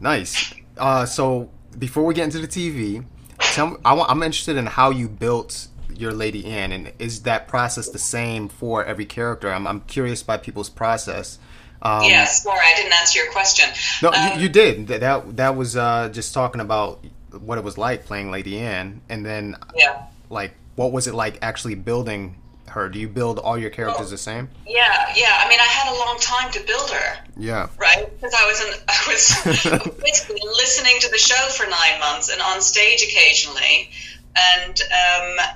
nice. 0.00 0.52
Uh, 0.76 1.06
so 1.06 1.48
before 1.78 2.04
we 2.04 2.14
get 2.14 2.24
into 2.24 2.40
the 2.40 2.48
TV, 2.48 3.04
tell 3.38 3.68
me, 3.68 3.76
I 3.84 3.92
want, 3.92 4.10
I'm 4.10 4.22
interested 4.22 4.56
in 4.56 4.66
how 4.66 4.90
you 4.90 5.08
built 5.08 5.68
your 5.94 6.12
Lady 6.12 6.44
Anne, 6.44 6.72
and 6.72 6.92
is 6.98 7.22
that 7.22 7.48
process 7.48 7.88
the 7.88 7.98
same 7.98 8.48
for 8.48 8.84
every 8.84 9.06
character? 9.06 9.52
I'm, 9.52 9.66
I'm 9.66 9.80
curious 9.82 10.22
by 10.22 10.36
people's 10.36 10.68
process. 10.68 11.38
Um, 11.82 12.04
yeah, 12.04 12.24
sorry, 12.24 12.60
I 12.60 12.74
didn't 12.76 12.92
answer 12.94 13.18
your 13.22 13.30
question. 13.32 13.68
No, 14.02 14.10
Um, 14.10 14.34
you, 14.38 14.42
you 14.44 14.48
did. 14.48 14.88
That 14.88 15.36
that, 15.36 15.56
was 15.56 15.76
uh, 15.76 16.08
just 16.12 16.32
talking 16.34 16.60
about 16.60 17.04
what 17.38 17.58
it 17.58 17.64
was 17.64 17.76
like 17.78 18.06
playing 18.06 18.30
Lady 18.30 18.58
Anne, 18.58 19.00
and 19.08 19.24
then 19.24 19.56
Yeah. 19.76 20.02
like 20.30 20.54
what 20.74 20.92
was 20.92 21.06
it 21.06 21.14
like 21.14 21.38
actually 21.42 21.74
building 21.74 22.36
her? 22.68 22.88
Do 22.88 22.98
you 22.98 23.08
build 23.08 23.38
all 23.38 23.56
your 23.56 23.70
characters 23.70 24.10
the 24.10 24.18
same? 24.18 24.48
Yeah, 24.66 25.12
yeah. 25.14 25.40
I 25.42 25.48
mean, 25.48 25.60
I 25.60 25.64
had 25.64 25.94
a 25.94 25.98
long 25.98 26.18
time 26.20 26.50
to 26.52 26.60
build 26.66 26.90
her. 26.90 27.18
Yeah. 27.36 27.68
Right, 27.78 28.04
because 28.20 28.34
I 28.34 28.46
was 28.46 28.60
in, 28.60 28.72
I 28.88 29.04
was 29.06 29.92
basically 30.02 30.40
listening 30.44 30.96
to 31.00 31.10
the 31.10 31.18
show 31.18 31.48
for 31.50 31.64
nine 31.68 32.00
months 32.00 32.30
and 32.30 32.40
on 32.42 32.60
stage 32.60 33.02
occasionally, 33.02 33.90
and 34.36 34.80
um, 34.80 35.46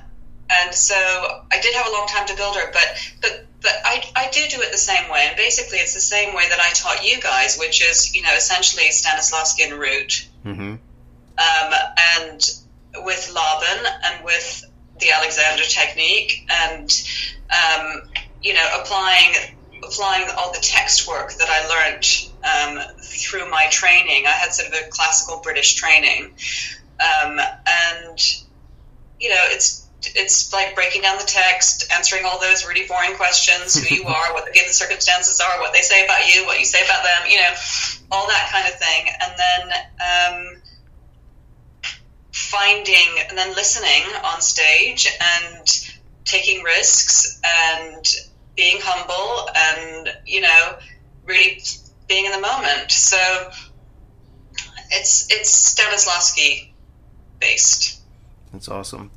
and 0.51 0.75
so 0.75 0.95
I 0.97 1.61
did 1.61 1.75
have 1.75 1.87
a 1.89 1.93
long 1.93 2.07
time 2.09 2.27
to 2.27 2.37
build 2.37 2.57
her, 2.57 2.71
but 2.73 3.13
but 3.23 3.47
but 3.63 3.73
I, 3.85 4.03
I 4.17 4.31
do 4.31 4.41
do 4.49 4.63
it 4.63 4.73
the 4.73 4.79
same 4.79 5.11
way, 5.11 5.27
and 5.29 5.37
basically 5.37 5.79
it's 5.79 5.95
the 5.95 6.01
same 6.01 6.35
way 6.35 6.49
that 6.49 6.59
I 6.61 6.71
taught 6.73 7.05
you 7.07 7.21
guys, 7.21 7.59
which 7.59 7.83
is 7.83 8.15
you 8.15 8.23
know 8.23 8.35
essentially 8.35 8.85
Stanislavski 8.91 9.71
and 9.71 9.79
root, 9.81 10.29
Mm-hmm. 10.45 10.73
um, 10.73 11.75
and 12.17 12.41
with 13.05 13.33
Laban 13.35 13.87
and 14.05 14.25
with 14.25 14.65
the 15.01 15.11
Alexander 15.13 15.63
technique, 15.65 16.47
and 16.51 16.91
um, 17.51 18.03
you 18.43 18.55
know 18.55 18.67
applying 18.81 19.35
applying 19.83 20.29
all 20.39 20.53
the 20.53 20.61
text 20.61 21.09
work 21.09 21.33
that 21.35 21.49
I 21.49 21.67
learned 21.69 22.07
um, 22.45 22.97
through 23.03 23.51
my 23.51 23.67
training. 23.71 24.27
I 24.27 24.31
had 24.31 24.53
sort 24.53 24.69
of 24.69 24.75
a 24.75 24.91
classical 24.91 25.41
British 25.43 25.75
training, 25.75 26.33
um, 27.01 27.39
and 27.39 28.19
you 29.19 29.29
know 29.29 29.43
it's 29.49 29.87
it's 30.15 30.53
like 30.53 30.75
breaking 30.75 31.03
down 31.03 31.19
the 31.19 31.25
text, 31.25 31.91
answering 31.93 32.25
all 32.25 32.41
those 32.41 32.67
really 32.67 32.87
boring 32.87 33.17
questions: 33.17 33.75
who 33.75 33.95
you 33.95 34.05
are, 34.07 34.33
what 34.35 34.45
the 34.47 34.53
given 34.53 34.73
circumstances 34.73 35.41
are, 35.41 35.61
what 35.61 35.73
they 35.73 35.83
say 35.83 36.05
about 36.05 36.35
you, 36.35 36.45
what 36.47 36.59
you 36.59 36.65
say 36.65 36.85
about 36.85 37.03
them, 37.05 37.31
you 37.31 37.37
know, 37.37 37.53
all 38.11 38.27
that 38.27 38.49
kind 38.53 38.67
of 38.67 38.79
thing, 38.79 39.15
and 39.21 39.33
then. 39.39 40.57
Um, 40.57 40.63
finding 42.33 43.25
and 43.29 43.37
then 43.37 43.55
listening 43.55 44.03
on 44.25 44.41
stage 44.41 45.07
and 45.21 45.67
taking 46.25 46.63
risks 46.63 47.41
and 47.45 48.05
being 48.57 48.79
humble 48.81 49.49
and 49.57 50.09
you 50.27 50.41
know 50.41 50.79
really 51.25 51.61
being 52.09 52.25
in 52.25 52.33
the 52.33 52.41
moment 52.41 52.91
so 52.91 53.51
it's 54.91 55.31
it's 55.31 55.75
Stanislavski 55.75 56.73
based 57.41 58.01
That's 58.53 58.69
awesome. 58.69 59.11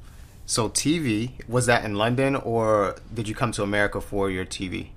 So 0.54 0.70
TV 0.70 1.32
was 1.48 1.66
that 1.66 1.84
in 1.84 1.96
London 1.96 2.36
or 2.36 2.96
did 3.14 3.28
you 3.28 3.36
come 3.36 3.52
to 3.54 3.64
America 3.64 4.00
for 4.00 4.30
your 4.30 4.46
TV 4.46 4.90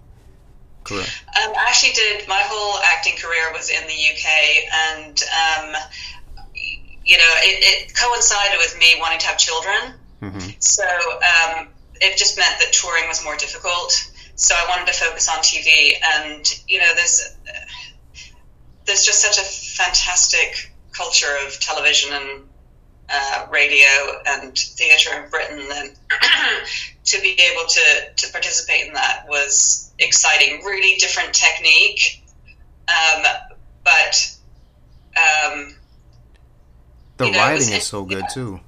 career? 0.85 1.03
um, 1.03 1.53
I 1.57 1.65
actually 1.69 1.95
did 1.95 2.29
my 2.29 2.43
whole 2.45 2.81
acting 2.95 3.17
career 3.17 3.53
was 3.53 3.71
in 3.71 3.85
the 3.87 3.99
UK 4.13 4.27
and 4.85 5.23
um, 5.43 5.67
you 7.05 7.17
know 7.17 7.33
it, 7.49 7.57
it 7.71 7.95
coincided 7.95 8.59
with 8.59 8.77
me 8.79 8.97
wanting 9.01 9.19
to 9.21 9.27
have 9.27 9.39
children 9.39 9.95
Mm-hmm. 10.23 10.51
So 10.59 10.85
um, 10.85 11.69
it 12.01 12.17
just 12.17 12.39
meant 12.39 12.59
that 12.61 12.73
touring 12.73 13.09
was 13.09 13.23
more 13.25 13.37
difficult. 13.37 13.93
So 14.35 14.55
I 14.55 14.69
wanted 14.69 14.93
to 14.93 14.99
focus 14.99 15.29
on 15.29 15.39
TV, 15.39 15.93
and 16.03 16.45
you 16.69 16.79
know, 16.79 16.93
there's 16.95 17.37
there's 18.87 19.05
just 19.05 19.21
such 19.21 19.39
a 19.39 19.43
fantastic 19.43 20.73
culture 20.93 21.37
of 21.47 21.59
television 21.61 22.13
and 22.13 22.43
uh, 23.09 23.47
radio 23.51 23.87
and 24.27 24.57
theatre 24.57 25.23
in 25.23 25.31
Britain, 25.31 25.67
and 25.73 25.97
to 27.05 27.21
be 27.21 27.39
able 27.41 27.67
to 27.69 28.15
to 28.17 28.33
participate 28.33 28.87
in 28.89 28.95
that 28.95 29.27
was 29.29 29.93
exciting. 29.99 30.65
Really 30.65 30.97
different 30.99 31.33
technique, 31.35 32.25
um, 32.89 33.25
but 33.85 34.37
um, 35.17 35.75
The 37.17 37.27
You 37.27 37.33
know, 37.33 37.39
writing 37.39 37.73
is 37.73 37.87
so 37.87 38.05
good 38.05 38.25
yeah. 38.29 38.35
too. 38.35 38.61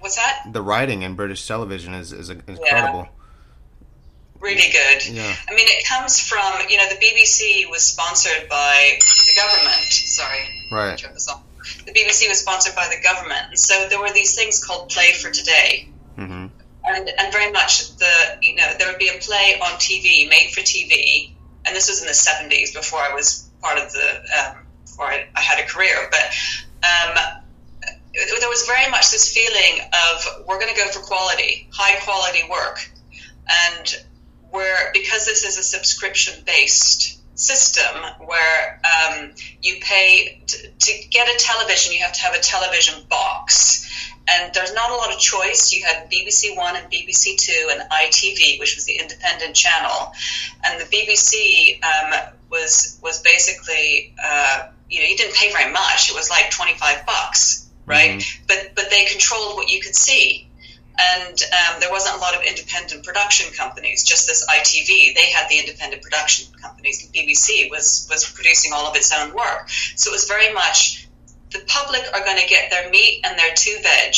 what's 0.00 0.16
that? 0.16 0.48
The 0.52 0.62
writing 0.62 1.02
in 1.02 1.14
British 1.14 1.46
television 1.46 1.94
is, 1.94 2.12
is 2.12 2.30
incredible. 2.30 3.08
Really 4.40 4.70
good. 4.70 5.06
Yeah. 5.08 5.34
I 5.48 5.54
mean, 5.54 5.66
it 5.68 5.86
comes 5.88 6.20
from, 6.20 6.68
you 6.68 6.76
know, 6.76 6.88
the 6.88 6.96
BBC 6.96 7.68
was 7.70 7.82
sponsored 7.82 8.48
by 8.48 8.98
the 9.00 9.32
government. 9.34 9.84
Sorry, 9.84 10.38
Right. 10.70 11.02
Turn 11.66 11.78
this 11.78 11.86
off. 11.86 11.86
The 11.86 11.92
BBC 11.92 12.28
was 12.28 12.40
sponsored 12.40 12.74
by 12.74 12.88
the 12.88 13.02
government. 13.02 13.42
And 13.50 13.58
so 13.58 13.88
there 13.88 14.00
were 14.00 14.12
these 14.12 14.34
things 14.34 14.64
called 14.64 14.90
Play 14.90 15.12
for 15.12 15.30
Today. 15.30 15.88
Mm-hmm. 16.18 16.46
And, 16.88 17.10
and 17.18 17.32
very 17.32 17.50
much 17.50 17.96
the, 17.96 18.38
you 18.42 18.54
know, 18.54 18.72
there 18.78 18.88
would 18.88 18.98
be 18.98 19.08
a 19.08 19.18
play 19.18 19.58
on 19.60 19.72
TV, 19.78 20.28
made 20.28 20.50
for 20.52 20.60
TV. 20.60 21.32
And 21.64 21.74
this 21.74 21.88
was 21.88 22.00
in 22.00 22.06
the 22.06 22.12
70s 22.12 22.74
before 22.74 23.00
I 23.00 23.12
was 23.14 23.48
part 23.60 23.78
of 23.78 23.92
the, 23.92 24.20
um, 24.38 24.66
before 24.84 25.06
I, 25.06 25.26
I 25.34 25.40
had 25.40 25.64
a 25.64 25.66
career. 25.66 26.08
But 26.10 26.22
um, 26.84 27.42
there 28.14 28.48
was 28.48 28.66
very 28.66 28.88
much 28.90 29.10
this 29.10 29.32
feeling 29.32 29.80
of 29.82 30.46
we're 30.46 30.60
going 30.60 30.72
to 30.74 30.80
go 30.80 30.88
for 30.88 31.00
quality, 31.00 31.68
high 31.72 31.98
quality 32.04 32.48
work. 32.48 32.88
And 33.48 33.96
where 34.50 34.90
because 34.92 35.26
this 35.26 35.44
is 35.44 35.58
a 35.58 35.62
subscription 35.62 36.42
based 36.46 37.20
system 37.36 38.02
where 38.26 38.80
um, 38.84 39.30
you 39.62 39.76
pay 39.82 40.42
t- 40.46 40.68
to 40.78 41.08
get 41.10 41.28
a 41.28 41.38
television 41.38 41.92
you 41.92 42.00
have 42.00 42.12
to 42.12 42.22
have 42.22 42.34
a 42.34 42.40
television 42.40 43.04
box. 43.08 43.84
And 44.28 44.52
there's 44.54 44.74
not 44.74 44.90
a 44.90 44.94
lot 44.94 45.12
of 45.12 45.20
choice. 45.20 45.72
You 45.72 45.84
had 45.84 46.10
bbc 46.10 46.56
one 46.56 46.74
and 46.74 46.90
bbc 46.90 47.36
two 47.38 47.70
and 47.70 47.80
itv 47.90 48.58
which 48.58 48.74
was 48.74 48.84
the 48.84 48.98
independent 48.98 49.54
channel. 49.54 50.12
And 50.64 50.80
the 50.80 50.84
bbc 50.86 51.80
um, 51.84 52.34
was 52.50 52.98
was 53.02 53.22
basically 53.22 54.14
uh, 54.22 54.68
you 54.90 55.00
know 55.00 55.06
you 55.06 55.16
didn't 55.16 55.34
pay 55.34 55.52
very 55.52 55.72
much. 55.72 56.10
It 56.10 56.16
was 56.16 56.30
like 56.30 56.50
25 56.50 57.06
bucks 57.06 57.66
right? 57.86 58.22
But 58.48 58.72
but 58.74 58.90
they 58.90 59.04
controlled 59.04 59.54
what 59.54 59.70
you 59.70 59.80
could 59.80 59.94
see 59.94 60.45
and 60.98 61.42
um, 61.42 61.80
there 61.80 61.90
wasn't 61.90 62.16
a 62.16 62.20
lot 62.20 62.34
of 62.34 62.42
independent 62.42 63.04
production 63.04 63.52
companies. 63.52 64.02
Just 64.02 64.26
this 64.26 64.46
ITV, 64.46 65.14
they 65.14 65.30
had 65.30 65.48
the 65.48 65.58
independent 65.58 66.02
production 66.02 66.52
companies. 66.60 67.06
The 67.06 67.18
BBC 67.18 67.70
was 67.70 68.06
was 68.10 68.30
producing 68.30 68.72
all 68.72 68.86
of 68.86 68.96
its 68.96 69.12
own 69.12 69.34
work, 69.34 69.68
so 69.68 70.10
it 70.10 70.14
was 70.14 70.26
very 70.26 70.52
much 70.52 71.06
the 71.52 71.60
public 71.66 72.02
are 72.14 72.24
going 72.24 72.38
to 72.38 72.48
get 72.48 72.70
their 72.70 72.90
meat 72.90 73.20
and 73.24 73.38
their 73.38 73.54
two 73.54 73.76
veg 73.82 74.14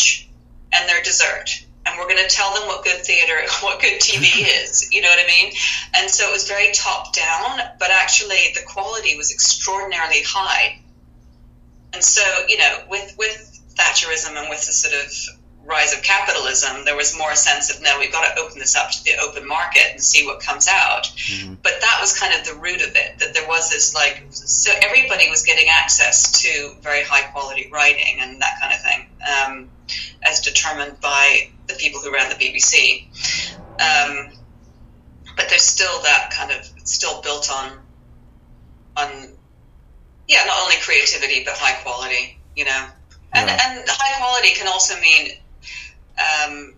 and 0.73 0.89
their 0.89 1.03
dessert, 1.03 1.65
and 1.85 1.99
we're 1.99 2.09
going 2.09 2.23
to 2.23 2.35
tell 2.35 2.55
them 2.55 2.67
what 2.69 2.85
good 2.85 3.05
theater, 3.05 3.35
what 3.61 3.81
good 3.81 4.01
TV 4.01 4.25
is. 4.63 4.93
You 4.93 5.03
know 5.03 5.09
what 5.09 5.19
I 5.23 5.27
mean? 5.27 5.53
And 5.97 6.11
so 6.11 6.29
it 6.29 6.33
was 6.33 6.49
very 6.49 6.73
top 6.73 7.13
down, 7.13 7.59
but 7.79 7.91
actually 7.91 8.53
the 8.55 8.63
quality 8.67 9.17
was 9.17 9.33
extraordinarily 9.33 10.23
high. 10.25 10.81
And 11.93 12.05
so 12.05 12.23
you 12.49 12.59
know, 12.59 12.79
with 12.89 13.17
with 13.19 13.45
Thatcherism 13.75 14.37
and 14.37 14.49
with 14.49 14.65
the 14.67 14.73
sort 14.73 14.95
of 14.95 15.38
rise 15.69 15.93
of 15.93 16.03
capitalism, 16.03 16.85
there 16.87 16.97
was 16.97 17.17
more 17.17 17.31
a 17.31 17.37
sense 17.37 17.69
of 17.71 17.83
no, 17.83 17.99
we've 17.99 18.11
got 18.11 18.25
to 18.35 18.41
open 18.41 18.59
this 18.59 18.75
up 18.75 18.91
to 18.91 19.05
the 19.05 19.13
open 19.21 19.47
market 19.47 19.85
and 19.93 20.03
see 20.03 20.25
what 20.27 20.41
comes 20.41 20.67
out. 20.67 21.05
Mhm. 21.29 21.59
But 21.63 21.81
that 21.83 21.99
was 22.01 22.19
kind 22.19 22.33
of 22.35 22.47
the 22.47 22.55
root 22.55 22.81
of 22.81 22.97
it, 22.97 23.19
that 23.19 23.35
there 23.35 23.47
was 23.47 23.69
this 23.69 23.95
like, 23.95 24.25
so 24.31 24.73
everybody 24.83 25.29
was 25.29 25.43
getting 25.43 25.69
access 25.69 26.41
to 26.43 26.75
very 26.81 27.05
high 27.05 27.23
quality 27.33 27.69
writing 27.71 28.19
and 28.21 28.41
that 28.41 28.59
kind 28.63 28.75
of 28.75 28.81
thing, 28.83 29.09
um, 29.37 29.71
as 30.23 30.41
determined 30.41 30.99
by 31.01 31.51
the 31.67 31.75
people 31.75 32.01
who 32.01 32.13
ran 32.15 32.31
the 32.31 32.37
BBC. 32.37 33.07
Um, 33.79 34.31
but 35.37 35.51
there's 35.51 35.63
still 35.63 36.01
that 36.03 36.31
kind 36.31 36.51
of, 36.51 36.65
still 36.85 37.21
built 37.21 37.51
on, 37.53 37.79
on, 38.97 39.29
yeah, 40.27 40.45
not 40.47 40.63
only 40.63 40.77
creativity, 40.81 41.45
but 41.45 41.55
high 41.59 41.75
quality, 41.83 42.39
you 42.57 42.65
know. 42.65 42.87
And, 43.35 43.47
Yeah. 43.49 43.71
and 43.79 43.85
high 43.87 44.19
quality 44.19 44.55
can 44.55 44.67
also 44.67 44.99
mean 45.01 45.39
um, 46.19 46.75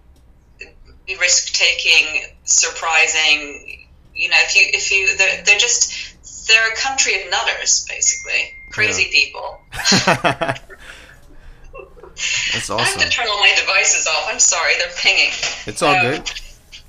risk 1.20 1.52
taking, 1.54 2.22
surprising. 2.44 3.86
You 4.14 4.28
know, 4.28 4.36
if 4.40 4.54
you 4.56 4.62
if 4.66 4.90
you 4.92 5.16
they're, 5.16 5.42
they're 5.44 5.58
just 5.58 6.46
they're 6.48 6.72
a 6.72 6.76
country 6.76 7.22
of 7.22 7.30
nutters, 7.30 7.86
basically 7.88 8.52
crazy 8.72 9.08
people. 9.10 9.60
That's 12.52 12.68
awesome. 12.68 12.78
I 12.78 12.82
have 12.84 13.00
to 13.00 13.08
turn 13.08 13.26
all 13.30 13.38
my 13.40 13.54
devices 13.58 14.06
off. 14.06 14.26
I'm 14.28 14.38
sorry, 14.38 14.72
they're 14.78 14.92
pinging. 14.96 15.30
It's 15.66 15.80
all 15.82 15.94
Um, 15.94 16.02
good. 16.02 16.30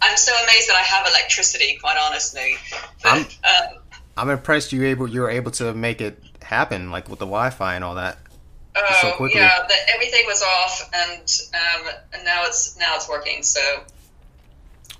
I'm 0.01 0.17
so 0.17 0.33
amazed 0.43 0.67
that 0.67 0.75
I 0.75 0.81
have 0.81 1.07
electricity. 1.07 1.77
Quite 1.81 1.97
honestly, 1.97 2.55
but, 3.03 3.11
I'm- 3.13 3.25
um, 3.43 3.77
I'm 4.17 4.29
impressed 4.29 4.73
you 4.73 4.83
able 4.85 5.07
you 5.07 5.21
were 5.21 5.29
able 5.29 5.51
to 5.51 5.73
make 5.73 6.01
it 6.01 6.21
happen, 6.41 6.91
like 6.91 7.07
with 7.07 7.19
the 7.19 7.25
Wi-Fi 7.25 7.75
and 7.75 7.83
all 7.83 7.95
that. 7.95 8.17
Oh 8.75 8.97
so 9.01 9.11
quickly. 9.13 9.39
yeah, 9.39 9.65
that 9.67 9.79
everything 9.93 10.23
was 10.25 10.41
off, 10.43 10.89
and 10.93 11.41
um, 11.53 11.93
and 12.13 12.25
now 12.25 12.43
it's 12.45 12.77
now 12.77 12.95
it's 12.95 13.07
working. 13.09 13.43
So 13.43 13.61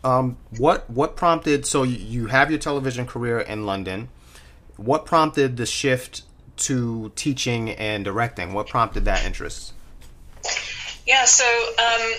Um, 0.04 0.38
what 0.58 0.90
what 0.90 1.16
prompted? 1.16 1.66
So 1.66 1.84
you, 1.84 1.98
you 1.98 2.28
have 2.28 2.50
your 2.50 2.60
television 2.60 3.06
career 3.06 3.40
in 3.40 3.66
London. 3.66 4.10
What 4.78 5.06
prompted 5.06 5.58
the 5.58 5.66
shift 5.66 6.24
to 6.58 7.12
teaching 7.16 7.70
and 7.72 8.04
directing? 8.04 8.54
What 8.54 8.68
prompted 8.68 9.06
that 9.06 9.26
interest? 9.26 9.74
Yeah, 11.06 11.26
so 11.26 11.44
um, 11.46 12.14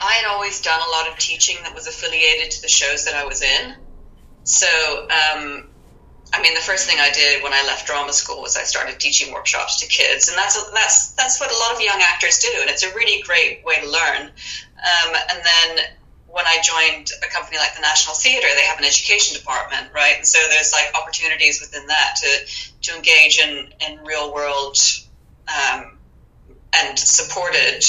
I 0.00 0.12
had 0.12 0.26
always 0.28 0.60
done 0.62 0.80
a 0.80 0.90
lot 0.90 1.08
of 1.08 1.18
teaching 1.18 1.56
that 1.62 1.74
was 1.74 1.86
affiliated 1.86 2.50
to 2.52 2.62
the 2.62 2.68
shows 2.68 3.04
that 3.06 3.14
I 3.14 3.24
was 3.24 3.42
in. 3.42 3.74
So, 4.44 4.66
um, 5.08 5.68
I 6.32 6.42
mean, 6.42 6.54
the 6.54 6.60
first 6.60 6.88
thing 6.88 6.98
I 7.00 7.10
did 7.10 7.42
when 7.42 7.52
I 7.52 7.64
left 7.64 7.86
drama 7.86 8.12
school 8.12 8.42
was 8.42 8.56
I 8.56 8.64
started 8.64 9.00
teaching 9.00 9.32
workshops 9.32 9.80
to 9.80 9.86
kids, 9.86 10.28
and 10.28 10.36
that's 10.36 10.62
that's 10.72 11.12
that's 11.12 11.40
what 11.40 11.50
a 11.50 11.58
lot 11.58 11.74
of 11.74 11.80
young 11.80 12.00
actors 12.02 12.38
do, 12.38 12.50
and 12.60 12.68
it's 12.68 12.82
a 12.82 12.94
really 12.94 13.22
great 13.22 13.64
way 13.64 13.80
to 13.80 13.88
learn. 13.88 14.22
Um, 14.26 15.16
and 15.30 15.40
then 15.42 15.84
when 16.26 16.44
I 16.46 16.60
joined 16.62 17.10
a 17.26 17.32
company 17.32 17.56
like 17.56 17.74
the 17.74 17.80
National 17.80 18.14
Theatre, 18.14 18.48
they 18.54 18.66
have 18.66 18.78
an 18.78 18.84
education 18.84 19.36
department, 19.38 19.88
right? 19.94 20.16
And 20.16 20.26
so 20.26 20.38
there's 20.50 20.72
like 20.72 20.94
opportunities 20.94 21.60
within 21.60 21.86
that 21.86 22.16
to 22.16 22.90
to 22.90 22.96
engage 22.96 23.38
in 23.38 23.72
in 23.88 24.04
real 24.04 24.32
world 24.32 24.76
um, 25.48 25.98
and 26.74 26.98
supported 26.98 27.84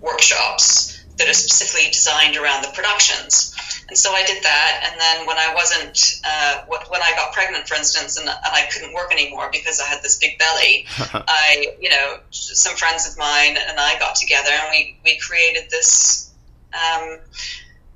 workshops 0.00 0.97
that 1.18 1.28
are 1.28 1.34
specifically 1.34 1.90
designed 1.90 2.36
around 2.36 2.62
the 2.62 2.70
productions. 2.70 3.54
And 3.88 3.96
so 3.96 4.12
I 4.12 4.24
did 4.24 4.42
that. 4.42 4.90
And 4.90 5.00
then 5.00 5.26
when 5.26 5.36
I 5.36 5.54
wasn't, 5.54 6.20
uh, 6.24 6.64
when 6.68 7.02
I 7.02 7.10
got 7.16 7.32
pregnant, 7.32 7.66
for 7.66 7.74
instance, 7.74 8.18
and, 8.18 8.28
and, 8.28 8.38
I 8.44 8.68
couldn't 8.70 8.94
work 8.94 9.12
anymore 9.12 9.48
because 9.50 9.80
I 9.80 9.86
had 9.86 10.02
this 10.02 10.18
big 10.18 10.38
belly, 10.38 10.86
I, 10.98 11.74
you 11.80 11.90
know, 11.90 12.18
some 12.30 12.76
friends 12.76 13.08
of 13.08 13.18
mine 13.18 13.56
and 13.56 13.78
I 13.80 13.98
got 13.98 14.14
together 14.16 14.50
and 14.50 14.68
we, 14.70 14.98
we 15.04 15.18
created 15.18 15.70
this 15.70 16.32
um, 16.72 17.18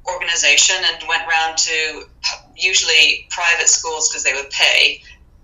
organization 0.07 0.77
and 0.77 1.09
went 1.09 1.23
around 1.29 1.59
to 1.59 2.05
usually 2.57 3.27
private 3.31 3.69
schools 3.69 4.09
because 4.09 4.25
they 4.25 4.35
would 4.35 4.51
pay 4.51 5.03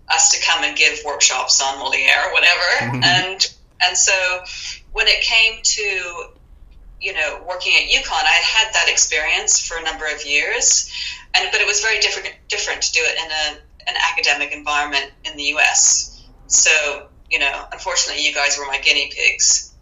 us 0.09 0.31
to 0.31 0.45
come 0.45 0.65
and 0.65 0.77
give 0.77 1.01
workshops 1.05 1.63
on 1.63 1.79
Moliere 1.79 2.29
or 2.29 2.33
whatever. 2.33 2.97
Mm-hmm. 2.97 3.03
And, 3.05 3.55
and 3.81 3.97
so 3.97 4.43
when 4.93 5.07
it 5.07 5.23
came 5.23 5.61
to 5.63 6.31
you 7.01 7.13
know, 7.13 7.43
working 7.49 7.75
at 7.75 7.89
UConn, 7.89 8.13
I 8.13 8.27
had 8.27 8.45
had 8.45 8.75
that 8.75 8.89
experience 8.89 9.61
for 9.61 9.77
a 9.77 9.83
number 9.83 10.07
of 10.07 10.25
years, 10.27 10.91
and 11.35 11.49
but 11.53 11.61
it 11.61 11.67
was 11.67 11.81
very 11.81 12.01
different 12.01 12.31
different 12.49 12.83
to 12.83 12.93
do 12.93 13.01
it 13.03 13.17
in 13.19 13.31
a, 13.31 13.91
an 13.91 13.97
academic 14.13 14.53
environment 14.53 15.13
in 15.25 15.37
the 15.37 15.45
U.S. 15.45 16.27
So, 16.47 17.09
you 17.31 17.39
know, 17.39 17.65
unfortunately, 17.73 18.27
you 18.27 18.35
guys 18.35 18.59
were 18.59 18.67
my 18.67 18.79
guinea 18.79 19.11
pigs. 19.15 19.75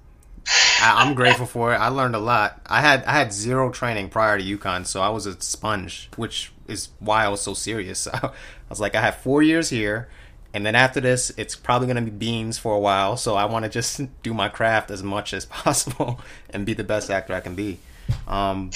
I'm 0.81 1.14
grateful 1.14 1.46
for 1.46 1.74
it. 1.74 1.79
I 1.79 1.88
learned 1.88 2.14
a 2.14 2.20
lot. 2.20 2.61
I 2.66 2.81
had 2.81 3.05
I 3.05 3.12
had 3.12 3.33
zero 3.33 3.70
training 3.70 4.11
prior 4.11 4.38
to 4.38 4.44
UConn, 4.44 4.87
so 4.87 5.00
I 5.00 5.09
was 5.09 5.26
a 5.26 5.40
sponge, 5.40 6.11
which 6.16 6.52
is 6.68 6.90
why 7.00 7.24
I 7.24 7.29
was 7.29 7.40
so 7.40 7.55
serious. 7.55 8.07
I 8.12 8.31
was 8.68 8.81
like, 8.81 8.94
I 8.94 9.00
have 9.00 9.16
four 9.16 9.42
years 9.42 9.70
here 9.70 10.09
and 10.57 10.64
then 10.64 10.75
after 10.75 11.03
this, 11.03 11.31
it's 11.37 11.55
probably 11.55 11.87
going 11.87 12.03
to 12.03 12.11
be 12.11 12.16
beans 12.16 12.57
for 12.57 12.75
a 12.75 12.81
while. 12.81 13.19
So 13.19 13.35
I 13.35 13.45
want 13.45 13.66
to 13.66 13.69
just 13.69 14.01
do 14.23 14.33
my 14.33 14.49
craft 14.49 14.90
as 14.90 15.03
much 15.03 15.35
as 15.35 15.45
possible 15.64 16.19
and 16.49 16.64
be 16.64 16.73
the 16.73 16.83
best 16.83 17.11
actor 17.11 17.35
I 17.35 17.40
can 17.40 17.55
be. 17.55 17.79
Um, 18.27 18.71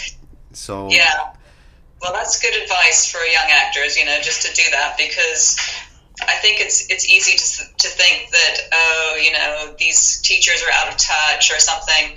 so 0.52 0.90
yeah, 0.90 1.32
well, 2.02 2.12
that's 2.12 2.38
good 2.38 2.54
advice 2.62 3.10
for 3.10 3.20
young 3.20 3.48
actors. 3.48 3.96
You 3.96 4.04
know, 4.04 4.18
just 4.20 4.46
to 4.46 4.54
do 4.54 4.62
that 4.72 4.98
because 4.98 5.58
I 6.20 6.34
think 6.34 6.60
it's 6.60 6.90
it's 6.90 7.08
easy 7.08 7.38
to 7.38 7.88
to 7.88 7.88
think 7.88 8.30
that 8.30 8.56
oh, 8.74 9.18
you 9.22 9.32
know, 9.32 9.74
these 9.78 10.20
teachers 10.20 10.62
are 10.62 10.72
out 10.82 10.92
of 10.92 10.98
touch 10.98 11.50
or 11.50 11.60
something. 11.60 12.14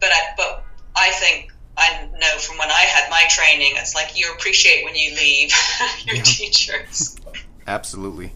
But 0.00 0.08
I 0.10 0.20
but 0.38 0.64
I 0.96 1.10
think 1.10 1.52
I 1.76 2.08
know 2.18 2.38
from 2.38 2.56
when 2.56 2.70
I 2.70 2.80
had 2.80 3.10
my 3.10 3.24
training, 3.28 3.72
it's 3.74 3.94
like 3.94 4.18
you 4.18 4.32
appreciate 4.32 4.86
when 4.86 4.94
you 4.94 5.14
leave 5.16 5.52
your 6.06 6.16
yeah. 6.16 6.22
teachers. 6.22 7.18
Absolutely. 7.66 8.32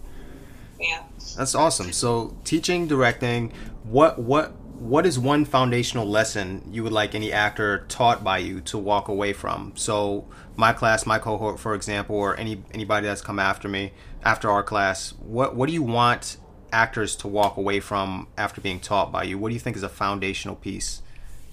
Yeah. 0.80 1.02
That's 1.36 1.54
awesome. 1.54 1.92
So 1.92 2.36
teaching, 2.44 2.86
directing, 2.86 3.52
what 3.84 4.18
what 4.18 4.52
what 4.78 5.06
is 5.06 5.18
one 5.18 5.44
foundational 5.44 6.06
lesson 6.06 6.62
you 6.70 6.84
would 6.84 6.92
like 6.92 7.14
any 7.14 7.32
actor 7.32 7.84
taught 7.88 8.22
by 8.22 8.38
you 8.38 8.60
to 8.62 8.78
walk 8.78 9.08
away 9.08 9.32
from? 9.32 9.72
So 9.74 10.26
my 10.56 10.72
class, 10.72 11.04
my 11.04 11.18
cohort, 11.18 11.58
for 11.58 11.74
example, 11.74 12.16
or 12.16 12.36
any 12.38 12.62
anybody 12.72 13.06
that's 13.06 13.20
come 13.20 13.38
after 13.38 13.68
me, 13.68 13.92
after 14.22 14.50
our 14.50 14.62
class, 14.62 15.14
what 15.18 15.56
what 15.56 15.66
do 15.66 15.72
you 15.72 15.82
want 15.82 16.36
actors 16.72 17.16
to 17.16 17.28
walk 17.28 17.56
away 17.56 17.80
from 17.80 18.28
after 18.36 18.60
being 18.60 18.80
taught 18.80 19.10
by 19.10 19.24
you? 19.24 19.38
What 19.38 19.48
do 19.48 19.54
you 19.54 19.60
think 19.60 19.76
is 19.76 19.82
a 19.82 19.88
foundational 19.88 20.56
piece 20.56 21.02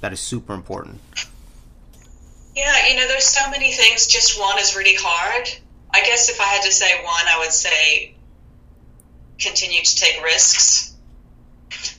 that 0.02 0.14
is 0.14 0.20
super 0.20 0.54
important? 0.54 1.02
Yeah, 2.56 2.88
you 2.88 2.96
know, 2.96 3.08
there's 3.08 3.26
so 3.26 3.50
many 3.50 3.72
things. 3.72 4.08
Just 4.08 4.40
one 4.40 4.60
is 4.60 4.76
really 4.76 4.96
hard. 4.98 5.50
I 5.94 6.04
guess 6.04 6.30
if 6.30 6.40
I 6.40 6.46
had 6.46 6.64
to 6.64 6.72
say 6.72 7.04
one, 7.04 7.26
I 7.28 7.40
would 7.40 7.52
say 7.52 8.15
continue 9.40 9.82
to 9.82 9.96
take 9.96 10.24
risks 10.24 10.96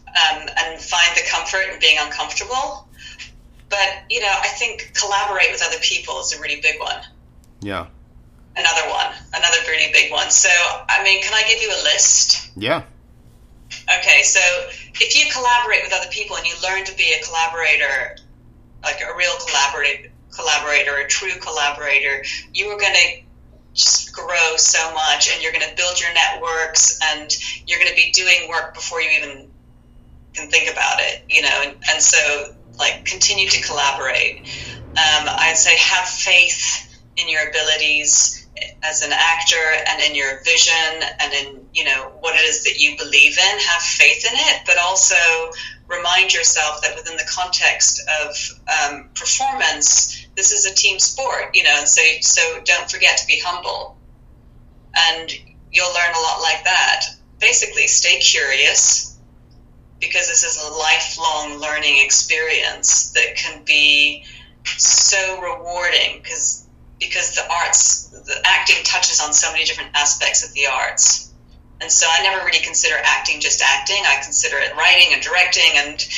um, 0.09 0.49
and 0.57 0.81
find 0.81 1.17
the 1.17 1.23
comfort 1.31 1.73
in 1.73 1.81
being 1.81 1.99
uncomfortable. 2.01 2.89
But, 3.69 4.05
you 4.09 4.21
know, 4.21 4.33
I 4.33 4.49
think 4.49 4.93
collaborate 4.95 5.51
with 5.51 5.63
other 5.67 5.79
people 5.83 6.21
is 6.21 6.33
a 6.33 6.41
really 6.41 6.61
big 6.61 6.81
one. 6.81 7.01
Yeah. 7.61 7.87
Another 8.57 8.89
one, 8.89 9.13
another 9.35 9.59
really 9.69 9.93
big 9.93 10.11
one. 10.11 10.31
So, 10.31 10.49
I 10.89 11.03
mean, 11.05 11.23
can 11.23 11.35
I 11.35 11.43
give 11.49 11.61
you 11.61 11.69
a 11.69 11.81
list? 11.83 12.51
Yeah. 12.57 12.85
Okay, 13.99 14.23
so 14.23 14.41
if 14.95 15.15
you 15.17 15.31
collaborate 15.31 15.81
with 15.83 15.93
other 15.93 16.11
people 16.11 16.37
and 16.37 16.47
you 16.47 16.55
learn 16.63 16.85
to 16.85 16.97
be 16.97 17.13
a 17.13 17.23
collaborator, 17.25 18.17
like 18.83 19.01
a 19.01 19.17
real 19.17 19.35
collaborator, 19.47 20.11
collaborator, 20.31 20.97
a 20.97 21.09
true 21.09 21.39
collaborator, 21.41 22.25
you 22.53 22.69
are 22.69 22.79
going 22.79 22.95
to 22.95 23.26
just 23.77 24.13
grow 24.13 24.57
so 24.57 24.93
much 24.95 25.31
and 25.33 25.43
you're 25.43 25.53
going 25.53 25.69
to 25.69 25.77
build 25.77 26.01
your 26.01 26.13
networks 26.15 26.99
and 27.13 27.31
you're 27.67 27.79
going 27.79 27.91
to 27.91 27.97
be 27.97 28.11
doing 28.13 28.49
work 28.49 28.75
before 28.75 29.01
you 29.01 29.11
even 29.11 29.49
can 30.35 30.51
think 30.51 30.71
about 30.71 30.99
it 30.99 31.25
you 31.29 31.43
know 31.43 31.63
and, 31.65 31.77
and 31.91 32.03
so 32.03 32.55
like 32.79 33.05
continue 33.05 33.49
to 33.49 33.63
collaborate. 33.63 34.41
Um, 34.97 35.29
i'd 35.29 35.57
say 35.57 35.77
have 35.77 36.07
faith 36.07 36.89
in 37.17 37.29
your 37.29 37.49
abilities 37.49 38.47
as 38.83 39.03
an 39.03 39.13
actor 39.13 39.57
and 39.89 40.03
in 40.03 40.15
your 40.15 40.43
vision 40.45 41.03
and 41.21 41.33
in 41.33 41.67
you 41.75 41.85
know 41.85 42.13
what 42.21 42.35
it 42.35 42.45
is 42.45 42.65
that 42.65 42.79
you 42.79 42.97
believe 42.97 43.37
in. 43.39 43.59
Have 43.59 43.83
faith 43.83 44.25
in 44.31 44.39
it 44.39 44.63
but 44.67 44.79
also 44.79 45.17
remind 45.89 46.35
yourself 46.35 46.83
that 46.83 46.97
within 46.97 47.17
the 47.17 47.29
context 47.29 48.03
of 48.23 48.37
um, 48.69 49.11
performance 49.15 50.27
this 50.37 50.53
is 50.53 50.67
a 50.67 50.75
team 50.75 50.99
sport, 50.99 51.55
you 51.55 51.63
know, 51.63 51.75
and 51.79 51.89
so 51.89 52.03
so 52.21 52.61
don't 52.65 52.91
forget 52.91 53.17
to 53.19 53.27
be 53.27 53.41
humble, 53.45 53.97
and 54.95 55.31
you'll 55.73 55.95
learn 55.95 56.15
a 56.15 56.21
lot 56.21 56.43
like 56.43 56.63
that. 56.65 57.05
Basically, 57.41 57.87
stay 57.87 58.19
curious 58.21 59.19
because 60.01 60.29
this 60.29 60.45
is 60.45 60.63
a 60.63 60.75
lifelong 60.75 61.59
learning 61.61 62.05
experience 62.05 63.13
that 63.13 63.37
can 63.37 63.65
be 63.65 64.25
so 64.65 65.41
rewarding 65.41 66.21
because 66.23 66.69
because 66.99 67.35
the 67.35 67.51
arts, 67.51 68.09
the 68.11 68.41
acting 68.45 68.83
touches 68.85 69.21
on 69.21 69.33
so 69.33 69.53
many 69.53 69.65
different 69.65 69.91
aspects 69.95 70.47
of 70.47 70.53
the 70.55 70.67
arts. 70.67 71.26
And 71.81 71.93
so 71.93 72.07
I 72.11 72.23
never 72.23 72.45
really 72.45 72.65
consider 72.65 72.95
acting 73.05 73.41
just 73.41 73.63
acting. 73.63 74.03
I 74.07 74.21
consider 74.23 74.57
it 74.59 74.75
writing 74.77 75.13
and 75.13 75.23
directing 75.23 75.71
and 75.77 76.09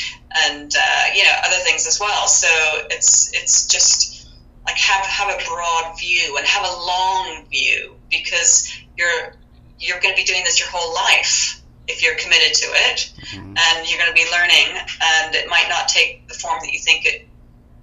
and 0.47 0.73
uh, 0.75 1.05
you 1.15 1.25
know 1.25 1.35
other 1.45 1.57
things 1.65 1.87
as 1.87 1.99
well. 1.99 2.29
So 2.29 2.49
it's 2.91 3.33
it's 3.35 3.67
just 3.67 4.29
like 4.67 4.77
have 4.77 5.05
have 5.07 5.41
a 5.41 5.45
broad 5.49 5.99
view 5.99 6.37
and 6.37 6.47
have 6.47 6.65
a 6.65 6.73
long 6.73 7.45
view 7.51 7.97
because 8.11 8.71
you're 8.97 9.35
you're 9.81 10.01
going 10.01 10.15
to 10.15 10.21
be 10.21 10.27
doing 10.27 10.45
this 10.45 10.61
your 10.61 10.69
whole 10.71 10.95
life 10.95 11.61
if 11.87 12.03
you're 12.03 12.17
committed 12.17 12.55
to 12.55 12.67
it, 12.67 13.13
mm-hmm. 13.33 13.55
and 13.57 13.89
you're 13.89 13.99
going 13.99 14.11
to 14.11 14.15
be 14.15 14.29
learning. 14.31 14.79
And 15.01 15.35
it 15.35 15.49
might 15.49 15.67
not 15.69 15.89
take 15.89 16.29
the 16.29 16.35
form 16.35 16.59
that 16.61 16.73
you 16.73 16.79
think 16.79 17.07
it 17.07 17.27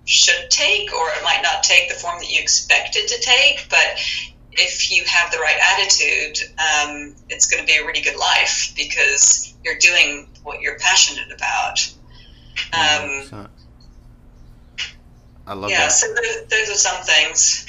should 0.05 0.49
take, 0.49 0.93
or 0.93 1.09
it 1.09 1.23
might 1.23 1.41
not 1.41 1.63
take 1.63 1.89
the 1.89 1.95
form 1.95 2.19
that 2.19 2.29
you 2.29 2.39
expect 2.39 2.95
it 2.95 3.07
to 3.07 3.19
take, 3.19 3.67
but 3.69 4.34
if 4.57 4.91
you 4.91 5.03
have 5.05 5.31
the 5.31 5.39
right 5.39 5.57
attitude, 5.73 6.49
um, 6.53 7.15
it's 7.29 7.47
going 7.49 7.61
to 7.61 7.67
be 7.67 7.77
a 7.77 7.85
really 7.85 8.01
good 8.01 8.17
life 8.17 8.73
because 8.75 9.53
you're 9.63 9.77
doing 9.77 10.29
what 10.43 10.61
you're 10.61 10.77
passionate 10.79 11.31
about. 11.31 11.93
Um, 12.73 13.49
I 15.47 15.53
love 15.53 15.69
yeah, 15.69 15.81
that. 15.81 15.91
so 15.91 16.07
those, 16.07 16.47
those, 16.49 16.69
are 16.69 16.79
some 16.79 17.03
things. 17.03 17.65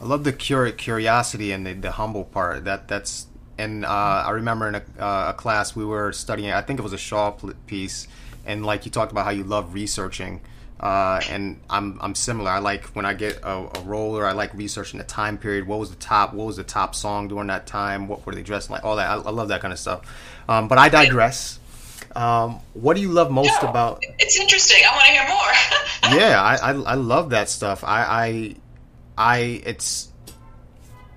I 0.00 0.04
love 0.04 0.24
the 0.24 0.32
cur- 0.32 0.72
curiosity 0.72 1.52
and 1.52 1.66
the, 1.66 1.72
the 1.72 1.92
humble 1.92 2.24
part. 2.24 2.64
That 2.64 2.86
that's 2.86 3.26
and 3.58 3.84
uh, 3.84 3.88
I 3.88 4.30
remember 4.30 4.68
in 4.68 4.74
a, 4.76 4.82
uh, 4.98 5.30
a, 5.30 5.34
class 5.34 5.74
we 5.74 5.84
were 5.84 6.12
studying. 6.12 6.52
I 6.52 6.60
think 6.60 6.78
it 6.78 6.82
was 6.82 6.92
a 6.92 6.98
Shaw 6.98 7.32
piece, 7.66 8.06
and 8.44 8.64
like 8.64 8.84
you 8.84 8.90
talked 8.90 9.12
about 9.12 9.24
how 9.24 9.30
you 9.30 9.44
love 9.44 9.74
researching. 9.74 10.40
Uh, 10.78 11.20
and 11.30 11.58
I'm 11.70 11.98
I'm 12.02 12.14
similar. 12.14 12.50
I 12.50 12.58
like 12.58 12.84
when 12.88 13.06
I 13.06 13.14
get 13.14 13.40
a, 13.42 13.68
a 13.74 13.80
roller. 13.84 14.26
I 14.26 14.32
like 14.32 14.52
researching 14.54 14.98
the 14.98 15.04
time 15.04 15.38
period. 15.38 15.66
What 15.66 15.78
was 15.78 15.90
the 15.90 15.96
top? 15.96 16.34
What 16.34 16.46
was 16.46 16.56
the 16.56 16.64
top 16.64 16.94
song 16.94 17.28
during 17.28 17.46
that 17.46 17.66
time? 17.66 18.08
What 18.08 18.26
were 18.26 18.34
they 18.34 18.42
dressing 18.42 18.72
like? 18.72 18.84
All 18.84 18.96
that. 18.96 19.08
I, 19.08 19.14
I 19.14 19.30
love 19.30 19.48
that 19.48 19.62
kind 19.62 19.72
of 19.72 19.78
stuff. 19.78 20.02
Um, 20.48 20.68
but 20.68 20.76
I 20.76 20.88
digress. 20.90 21.58
Um, 22.14 22.60
what 22.74 22.94
do 22.94 23.02
you 23.02 23.10
love 23.10 23.30
most 23.30 23.62
no, 23.62 23.68
about? 23.68 24.02
It's 24.18 24.38
interesting. 24.38 24.82
I 24.86 24.92
want 24.92 25.06
to 25.06 25.12
hear 25.12 25.28
more. 25.28 26.18
yeah, 26.20 26.42
I, 26.42 26.56
I, 26.56 26.70
I 26.72 26.94
love 26.94 27.30
that 27.30 27.48
stuff. 27.48 27.82
I 27.82 28.02
I, 28.02 28.56
I 29.16 29.38
it's 29.64 30.12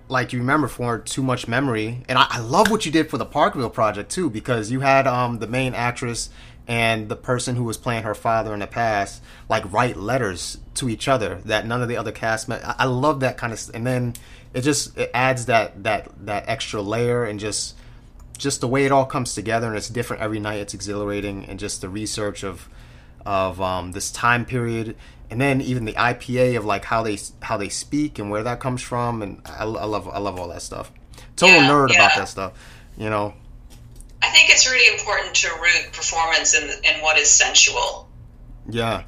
like 0.08 0.34
you 0.34 0.40
remember 0.40 0.68
for 0.68 1.00
too 1.00 1.22
much 1.22 1.48
memory, 1.48 2.04
and 2.10 2.18
I, 2.18 2.28
I 2.30 2.40
love 2.40 2.72
what 2.72 2.86
you 2.86 2.92
did 2.92 3.10
for 3.10 3.18
the 3.18 3.26
Parkville 3.26 3.70
project 3.70 4.10
too 4.10 4.30
because 4.30 4.72
you 4.72 4.80
had 4.80 5.06
um 5.06 5.40
the 5.40 5.48
main 5.48 5.74
actress 5.74 6.30
and 6.70 7.10
the 7.10 7.16
person 7.18 7.56
who 7.58 7.64
was 7.66 7.78
playing 7.78 8.04
her 8.04 8.16
father 8.16 8.54
in 8.54 8.60
the 8.60 8.68
past 8.68 9.24
like 9.50 9.70
write 9.74 9.98
letters 9.98 10.60
to 10.76 10.88
each 10.88 11.08
other 11.10 11.42
that 11.46 11.66
none 11.66 11.82
of 11.82 11.90
the 11.90 11.98
other 11.98 12.12
cast 12.14 12.48
met. 12.48 12.64
I, 12.66 12.76
I 12.80 12.86
love 12.86 13.20
that 13.22 13.38
kind 13.38 13.52
of, 13.52 13.60
and 13.74 13.86
then 13.86 14.14
it 14.54 14.62
just 14.62 14.98
it 14.98 15.12
adds 15.14 15.48
that 15.48 15.84
that 15.84 16.10
that 16.26 16.46
extra 16.48 16.82
layer 16.82 17.26
and 17.26 17.40
just 17.40 17.76
just 18.38 18.62
the 18.62 18.68
way 18.68 18.86
it 18.86 18.92
all 18.92 19.06
comes 19.06 19.36
together 19.36 19.68
and 19.68 19.76
it's 19.76 19.90
different 19.90 20.22
every 20.22 20.40
night. 20.40 20.60
It's 20.60 20.74
exhilarating 20.76 21.46
and 21.46 21.60
just 21.60 21.82
the 21.82 21.90
research 21.90 22.44
of 22.44 22.70
of 23.26 23.60
um, 23.62 23.92
this 23.92 24.12
time 24.12 24.46
period, 24.46 24.96
and 25.30 25.42
then 25.42 25.62
even 25.62 25.86
the 25.86 25.94
IPA 25.94 26.58
of 26.58 26.66
like 26.66 26.86
how 26.86 27.04
they 27.04 27.18
how 27.42 27.58
they 27.58 27.70
speak 27.70 28.20
and 28.20 28.30
where 28.30 28.44
that 28.44 28.60
comes 28.60 28.82
from, 28.82 29.22
and 29.22 29.42
I, 29.46 29.64
I 29.64 29.86
love 29.86 30.08
I 30.08 30.20
love 30.20 30.40
all 30.40 30.48
that 30.50 30.62
stuff. 30.62 30.92
Total 31.36 31.62
Yeah, 31.62 31.68
nerd 31.68 31.90
yeah. 31.90 31.96
about 31.96 32.16
that 32.16 32.30
stuff, 32.30 32.54
you 32.98 33.10
know. 33.10 33.34
It's 34.60 34.70
really 34.70 34.94
important 34.94 35.36
to 35.36 35.48
root 35.54 35.94
performance 35.94 36.54
in 36.54 36.64
in 36.84 37.02
what 37.02 37.18
is 37.18 37.30
sensual. 37.30 38.10
Yeah, 38.68 39.04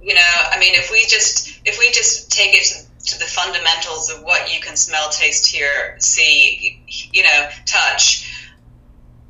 You 0.00 0.14
know, 0.14 0.32
I 0.52 0.60
mean, 0.60 0.74
if 0.74 0.92
we 0.92 1.04
just 1.08 1.58
if 1.64 1.80
we 1.80 1.90
just 1.90 2.30
take 2.30 2.54
it 2.54 2.62
to, 2.66 3.10
to 3.10 3.18
the 3.18 3.24
fundamentals 3.24 4.10
of 4.12 4.22
what 4.22 4.54
you 4.54 4.60
can 4.60 4.76
smell, 4.76 5.10
taste, 5.10 5.48
hear, 5.48 5.96
see, 5.98 6.84
you 7.12 7.24
know, 7.24 7.48
touch, 7.66 8.32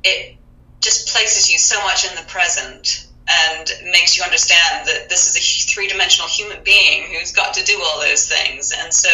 it 0.03 0.35
just 0.79 1.07
places 1.07 1.51
you 1.51 1.57
so 1.57 1.81
much 1.81 2.07
in 2.07 2.15
the 2.17 2.29
present 2.29 3.07
and 3.27 3.71
makes 3.85 4.15
you 4.15 4.23
understand 4.23 4.85
that 4.85 5.09
this 5.09 5.27
is 5.27 5.37
a 5.37 5.73
three 5.73 5.87
dimensional 5.87 6.27
human 6.27 6.63
being 6.63 7.15
who's 7.15 7.31
got 7.31 7.55
to 7.55 7.63
do 7.63 7.81
all 7.83 7.99
those 7.99 8.27
things. 8.27 8.71
And 8.77 8.93
so, 8.93 9.09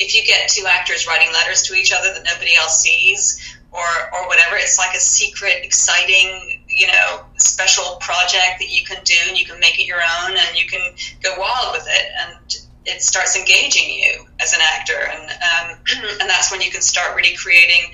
if 0.00 0.16
you 0.16 0.24
get 0.24 0.48
two 0.50 0.66
actors 0.66 1.06
writing 1.06 1.32
letters 1.32 1.62
to 1.68 1.74
each 1.74 1.92
other 1.92 2.12
that 2.14 2.24
nobody 2.24 2.56
else 2.56 2.80
sees, 2.80 3.59
or 3.72 3.86
or 4.14 4.26
whatever, 4.28 4.56
it's 4.56 4.78
like 4.78 4.94
a 4.96 5.00
secret, 5.00 5.60
exciting, 5.62 6.62
you 6.68 6.86
know, 6.88 7.24
special 7.36 7.96
project 8.00 8.58
that 8.58 8.68
you 8.68 8.84
can 8.84 9.02
do, 9.04 9.14
and 9.28 9.38
you 9.38 9.44
can 9.46 9.58
make 9.60 9.78
it 9.78 9.86
your 9.86 10.00
own, 10.00 10.32
and 10.36 10.58
you 10.58 10.66
can 10.66 10.80
go 11.22 11.34
wild 11.38 11.72
with 11.72 11.86
it, 11.88 12.06
and 12.20 12.56
it 12.86 13.02
starts 13.02 13.36
engaging 13.36 13.90
you 13.92 14.26
as 14.40 14.52
an 14.54 14.60
actor, 14.62 14.98
and 14.98 15.30
um, 15.30 15.78
and 16.20 16.28
that's 16.30 16.50
when 16.50 16.60
you 16.60 16.70
can 16.70 16.80
start 16.82 17.14
really 17.16 17.36
creating 17.36 17.92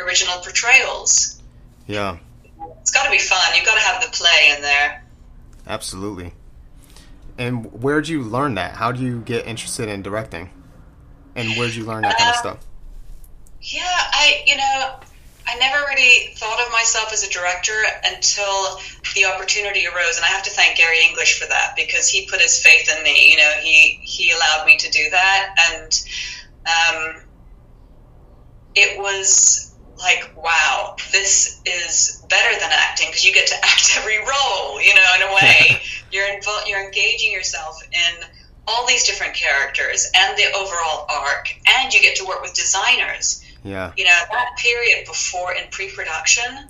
original 0.00 0.38
portrayals. 0.38 1.40
yeah, 1.86 2.16
It's 2.80 2.90
got 2.92 3.04
to 3.04 3.10
be 3.10 3.18
fun. 3.18 3.40
You've 3.56 3.66
got 3.66 3.74
to 3.74 3.80
have 3.80 4.02
the 4.02 4.08
play 4.16 4.52
in 4.56 4.62
there. 4.62 5.04
absolutely. 5.66 6.32
And 7.36 7.66
where'd 7.72 8.08
you 8.08 8.22
learn 8.22 8.54
that? 8.54 8.72
How 8.76 8.90
do 8.92 9.00
you 9.02 9.20
get 9.20 9.46
interested 9.46 9.88
in 9.88 10.02
directing? 10.02 10.50
And 11.36 11.56
where'd 11.56 11.74
you 11.74 11.84
learn 11.84 12.02
that 12.02 12.18
kind 12.18 12.30
of 12.30 12.36
Uh, 12.36 12.38
stuff? 12.38 12.58
Yeah, 13.60 13.82
I 13.86 14.42
you 14.46 14.56
know 14.56 14.94
I 15.48 15.56
never 15.56 15.78
really 15.86 16.34
thought 16.34 16.60
of 16.66 16.70
myself 16.72 17.10
as 17.10 17.24
a 17.24 17.30
director 17.30 17.72
until 18.04 18.76
the 19.14 19.24
opportunity 19.24 19.86
arose, 19.86 20.16
and 20.16 20.24
I 20.24 20.28
have 20.28 20.42
to 20.42 20.50
thank 20.50 20.76
Gary 20.76 20.98
English 21.08 21.40
for 21.40 21.48
that 21.48 21.72
because 21.74 22.06
he 22.06 22.26
put 22.26 22.42
his 22.42 22.60
faith 22.60 22.94
in 22.94 23.02
me. 23.02 23.30
You 23.30 23.38
know, 23.38 23.52
he 23.62 23.98
he 24.02 24.30
allowed 24.30 24.66
me 24.66 24.76
to 24.76 24.90
do 24.90 25.08
that, 25.10 25.54
and 25.72 26.02
um, 26.68 27.22
it 28.74 28.98
was 28.98 29.74
like, 29.96 30.34
wow, 30.36 30.96
this 31.12 31.62
is 31.64 32.22
better 32.28 32.60
than 32.60 32.70
acting 32.70 33.08
because 33.08 33.24
you 33.24 33.32
get 33.32 33.48
to 33.48 33.54
act 33.64 33.96
every 33.96 34.18
role. 34.18 34.82
You 34.82 34.94
know, 34.94 35.14
in 35.16 35.22
a 35.22 35.34
way, 35.34 35.80
you're 36.12 36.26
invo- 36.26 36.68
you're 36.68 36.84
engaging 36.84 37.32
yourself 37.32 37.82
in 37.90 38.24
all 38.66 38.86
these 38.86 39.04
different 39.06 39.32
characters 39.32 40.10
and 40.14 40.36
the 40.36 40.44
overall 40.54 41.06
arc, 41.08 41.48
and 41.78 41.94
you 41.94 42.02
get 42.02 42.16
to 42.16 42.26
work 42.26 42.42
with 42.42 42.52
designers 42.52 43.42
Yeah, 43.68 43.92
you 43.96 44.04
know 44.04 44.18
that 44.32 44.56
period 44.56 45.06
before 45.06 45.52
in 45.52 45.64
pre-production 45.70 46.68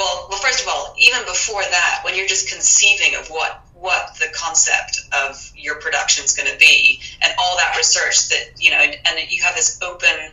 well 0.00 0.26
well 0.30 0.38
first 0.38 0.62
of 0.62 0.68
all 0.68 0.94
even 0.98 1.20
before 1.26 1.62
that 1.62 2.00
when 2.04 2.16
you're 2.16 2.26
just 2.26 2.48
conceiving 2.48 3.14
of 3.20 3.28
what 3.28 3.62
what 3.74 4.16
the 4.18 4.26
concept 4.34 5.00
of 5.12 5.52
your 5.54 5.76
production 5.76 6.24
is 6.24 6.34
going 6.34 6.50
to 6.50 6.58
be 6.58 7.00
and 7.22 7.32
all 7.38 7.56
that 7.58 7.76
research 7.76 8.28
that 8.30 8.44
you 8.58 8.70
know 8.70 8.78
and 8.78 9.30
you 9.30 9.42
have 9.42 9.54
this 9.54 9.80
open 9.82 10.32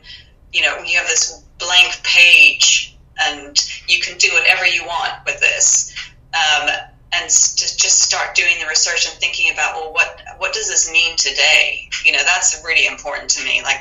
you 0.54 0.62
know 0.62 0.78
you 0.84 0.98
have 0.98 1.08
this 1.08 1.44
blank 1.60 2.02
page 2.04 2.96
and 3.20 3.58
you 3.88 4.00
can 4.00 4.18
do 4.18 4.30
whatever 4.34 4.66
you 4.66 4.84
want 4.86 5.14
with 5.26 5.40
this 5.40 5.94
um, 6.34 6.70
and 7.14 7.30
to 7.30 7.56
just 7.58 7.80
just 7.80 8.02
start 8.02 8.36
doing 8.36 8.54
the 8.60 8.68
research 8.68 9.08
and 9.08 9.16
thinking 9.20 9.52
about 9.52 9.76
well 9.76 9.94
what 9.94 10.22
what 10.38 10.54
does 10.54 10.68
this 10.68 10.92
mean 10.92 11.16
today? 11.16 11.90
You 12.06 12.12
know 12.12 12.24
that's 12.24 12.62
really 12.66 12.86
important 12.86 13.30
to 13.32 13.46
me 13.46 13.62
like 13.64 13.80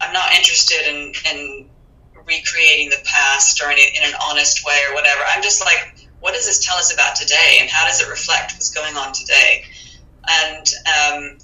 I'm 0.00 0.12
not 0.12 0.32
interested 0.34 0.88
in, 0.88 1.12
in 1.32 1.70
recreating 2.26 2.90
the 2.90 3.00
past 3.04 3.62
or 3.62 3.70
in, 3.70 3.78
in 3.78 4.02
an 4.04 4.14
honest 4.28 4.64
way 4.66 4.78
or 4.88 4.94
whatever. 4.94 5.22
I'm 5.28 5.42
just 5.42 5.64
like, 5.64 6.08
what 6.20 6.34
does 6.34 6.46
this 6.46 6.64
tell 6.64 6.76
us 6.76 6.92
about 6.92 7.14
today, 7.16 7.58
and 7.60 7.70
how 7.70 7.86
does 7.86 8.00
it 8.00 8.08
reflect 8.08 8.52
what's 8.52 8.74
going 8.74 8.96
on 8.96 9.12
today? 9.12 9.64
And 10.28 10.66
um, 10.86 11.38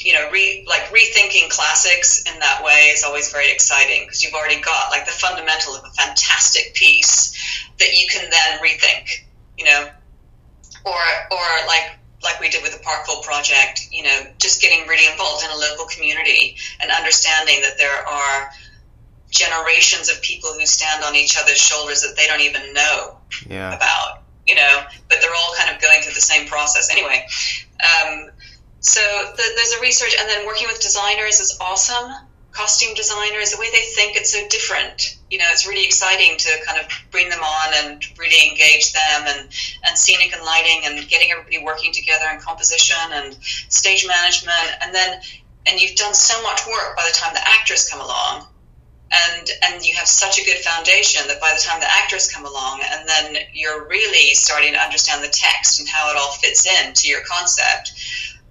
you 0.00 0.12
know, 0.12 0.30
re, 0.30 0.64
like 0.68 0.82
rethinking 0.92 1.50
classics 1.50 2.22
in 2.22 2.38
that 2.38 2.62
way 2.64 2.92
is 2.94 3.02
always 3.02 3.32
very 3.32 3.50
exciting 3.50 4.04
because 4.04 4.22
you've 4.22 4.34
already 4.34 4.60
got 4.60 4.90
like 4.90 5.06
the 5.06 5.12
fundamental 5.12 5.74
of 5.74 5.84
a 5.84 5.90
fantastic 5.90 6.74
piece 6.74 7.34
that 7.78 7.98
you 7.98 8.06
can 8.08 8.30
then 8.30 8.58
rethink. 8.60 9.24
You 9.56 9.64
know, 9.64 9.88
or 10.84 11.00
or 11.32 11.66
like 11.66 11.98
like 12.22 12.40
we 12.40 12.48
did 12.48 12.62
with 12.62 12.72
the 12.72 12.82
Parkville 12.82 13.22
project, 13.22 13.88
you 13.92 14.02
know, 14.02 14.26
just 14.38 14.60
getting 14.60 14.86
really 14.88 15.10
involved 15.10 15.44
in 15.44 15.50
a 15.50 15.56
local 15.56 15.86
community 15.86 16.56
and 16.80 16.90
understanding 16.90 17.60
that 17.62 17.78
there 17.78 18.06
are 18.06 18.50
generations 19.30 20.10
of 20.10 20.20
people 20.22 20.52
who 20.52 20.66
stand 20.66 21.04
on 21.04 21.14
each 21.14 21.38
other's 21.38 21.58
shoulders 21.58 22.02
that 22.02 22.16
they 22.16 22.26
don't 22.26 22.40
even 22.40 22.72
know 22.72 23.18
yeah, 23.46 23.74
about, 23.74 24.22
you 24.46 24.54
know, 24.54 24.82
but 25.08 25.18
they're 25.20 25.34
all 25.36 25.54
kind 25.56 25.74
of 25.74 25.80
going 25.80 26.00
through 26.02 26.14
the 26.14 26.20
same 26.20 26.48
process 26.48 26.90
anyway. 26.90 27.26
Um, 27.78 28.30
so 28.80 29.00
the, 29.36 29.42
there's 29.56 29.72
a 29.72 29.80
research, 29.80 30.14
and 30.18 30.28
then 30.28 30.46
working 30.46 30.66
with 30.66 30.80
designers 30.80 31.40
is 31.40 31.58
awesome. 31.60 32.10
Costume 32.52 32.94
designers, 32.94 33.52
the 33.52 33.60
way 33.60 33.70
they 33.70 33.82
think, 33.94 34.16
it's 34.16 34.32
so 34.32 34.48
different. 34.48 35.17
You 35.30 35.38
know, 35.38 35.44
it's 35.50 35.66
really 35.66 35.84
exciting 35.84 36.38
to 36.38 36.50
kind 36.66 36.80
of 36.80 36.90
bring 37.10 37.28
them 37.28 37.40
on 37.40 37.68
and 37.74 38.04
really 38.18 38.48
engage 38.48 38.92
them, 38.92 39.24
and 39.26 39.48
and 39.84 39.98
scenic 39.98 40.32
and 40.32 40.44
lighting, 40.44 40.82
and 40.84 41.08
getting 41.08 41.30
everybody 41.30 41.58
working 41.62 41.92
together, 41.92 42.26
and 42.28 42.40
composition 42.40 42.96
and 43.12 43.36
stage 43.42 44.06
management, 44.06 44.82
and 44.82 44.94
then 44.94 45.20
and 45.66 45.80
you've 45.80 45.96
done 45.96 46.14
so 46.14 46.42
much 46.42 46.66
work 46.66 46.96
by 46.96 47.04
the 47.06 47.14
time 47.14 47.34
the 47.34 47.48
actors 47.48 47.88
come 47.88 48.00
along. 48.00 48.46
And 49.10 49.48
and 49.64 49.84
you 49.84 49.94
have 49.96 50.06
such 50.06 50.38
a 50.38 50.44
good 50.44 50.58
foundation 50.58 51.26
that 51.28 51.40
by 51.40 51.52
the 51.54 51.60
time 51.60 51.80
the 51.80 51.90
actors 51.90 52.30
come 52.30 52.44
along 52.44 52.82
and 52.84 53.08
then 53.08 53.36
you're 53.54 53.88
really 53.88 54.34
starting 54.34 54.74
to 54.74 54.78
understand 54.78 55.24
the 55.24 55.32
text 55.32 55.80
and 55.80 55.88
how 55.88 56.10
it 56.10 56.16
all 56.18 56.32
fits 56.32 56.66
into 56.66 57.08
your 57.08 57.22
concept 57.26 57.92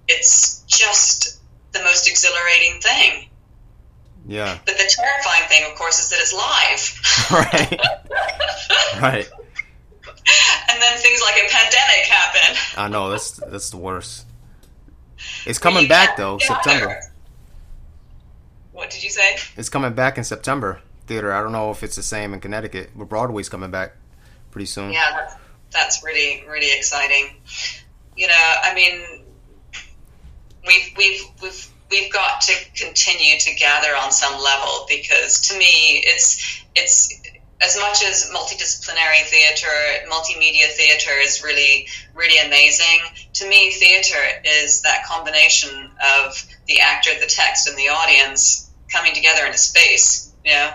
it's 0.08 0.64
just 0.66 1.40
the 1.72 1.80
most 1.80 2.08
exhilarating 2.08 2.80
thing 2.80 3.27
yeah, 4.26 4.58
but 4.66 4.76
the 4.76 4.84
terrifying 4.88 5.48
thing 5.48 5.70
of 5.70 5.76
course 5.78 5.98
is 6.00 6.10
that 6.10 6.18
it's 6.20 6.32
live 6.34 7.30
right, 7.30 7.80
right. 9.00 9.30
and 10.70 10.82
then 10.82 10.98
things 10.98 11.20
like 11.22 11.36
a 11.36 11.48
pandemic 11.50 12.04
happen 12.06 12.56
I 12.76 12.88
know 12.88 13.10
that's 13.10 13.32
that's 13.32 13.70
the 13.70 13.76
worst. 13.78 14.26
It's 15.46 15.58
coming 15.58 15.88
back 15.88 16.16
though. 16.16 16.38
September. 16.38 17.00
what 18.72 18.90
did 18.90 19.02
you 19.02 19.10
say 19.10 19.36
It's 19.56 19.68
coming 19.68 19.94
back 19.94 20.18
in 20.18 20.24
September. 20.24 20.80
Theater. 21.06 21.32
I 21.32 21.42
don't 21.42 21.52
know 21.52 21.70
if 21.70 21.82
it's 21.82 21.96
the 21.96 22.02
same 22.02 22.34
in 22.34 22.40
Connecticut, 22.40 22.90
but 22.94 23.08
Broadway's 23.08 23.48
coming 23.48 23.70
back 23.70 23.94
pretty 24.50 24.66
soon. 24.66 24.92
yeah 24.92 25.10
that's, 25.16 25.34
that's 25.72 26.04
really 26.04 26.44
really 26.48 26.70
exciting 26.76 27.36
you 28.16 28.26
know 28.26 28.52
i 28.64 28.74
mean 28.74 29.24
we've 30.66 30.90
we've 30.96 31.20
we've 31.42 31.68
we've 31.90 32.12
got 32.12 32.40
to 32.42 32.54
continue 32.74 33.38
to 33.38 33.54
gather 33.54 33.94
on 33.96 34.12
some 34.12 34.40
level 34.40 34.86
because 34.88 35.40
to 35.40 35.58
me 35.58 36.02
it's 36.04 36.62
it's 36.74 37.20
as 37.60 37.76
much 37.80 38.04
as 38.04 38.30
multidisciplinary 38.32 39.22
theater 39.24 39.66
multimedia 40.10 40.66
theater 40.68 41.10
is 41.20 41.42
really 41.42 41.86
really 42.14 42.38
amazing 42.46 43.00
to 43.32 43.48
me 43.48 43.70
theater 43.70 44.18
is 44.44 44.82
that 44.82 45.04
combination 45.06 45.90
of 46.18 46.46
the 46.66 46.80
actor 46.80 47.10
the 47.20 47.26
text 47.26 47.68
and 47.68 47.76
the 47.76 47.88
audience 47.88 48.70
coming 48.92 49.14
together 49.14 49.44
in 49.44 49.52
a 49.52 49.58
space 49.58 50.28
you 50.48 50.54
know? 50.54 50.70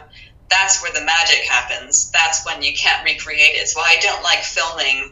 That's 0.49 0.83
where 0.83 0.93
the 0.93 1.03
magic 1.03 1.45
happens. 1.49 2.11
That's 2.11 2.45
when 2.45 2.61
you 2.61 2.73
can't 2.75 3.03
recreate 3.03 3.55
it. 3.55 3.71
Why 3.73 3.95
i 3.97 4.01
don't 4.01 4.23
like 4.23 4.43
filming 4.43 5.11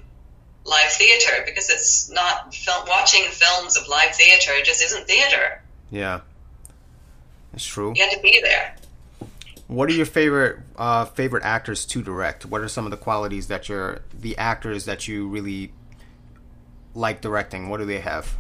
live 0.64 0.92
theater 0.92 1.44
because 1.46 1.70
it's 1.70 2.12
not 2.12 2.54
film, 2.54 2.86
watching 2.88 3.24
films 3.32 3.76
of 3.76 3.88
live 3.88 4.14
theater 4.14 4.52
it 4.54 4.64
just 4.64 4.84
isn't 4.84 5.08
theater 5.08 5.64
Yeah, 5.92 6.22
it's 7.54 7.66
true. 7.66 7.94
you 7.96 8.04
have 8.04 8.14
to 8.14 8.22
be 8.22 8.40
there 8.42 8.76
What 9.68 9.90
are 9.90 9.94
your 9.94 10.06
favorite 10.06 10.60
uh, 10.78 11.06
favorite 11.06 11.44
actors 11.44 11.86
to 11.88 12.02
direct? 12.02 12.46
What 12.46 12.62
are 12.62 12.68
some 12.68 12.86
of 12.86 12.92
the 12.92 12.98
qualities 12.98 13.48
that 13.48 13.70
you're 13.70 14.00
the 14.18 14.38
actors 14.38 14.86
that 14.86 15.08
you 15.08 15.28
really 15.28 15.74
like 16.96 17.22
directing? 17.22 17.70
What 17.70 17.78
do 17.80 17.86
they 17.86 18.00
have? 18.00 18.36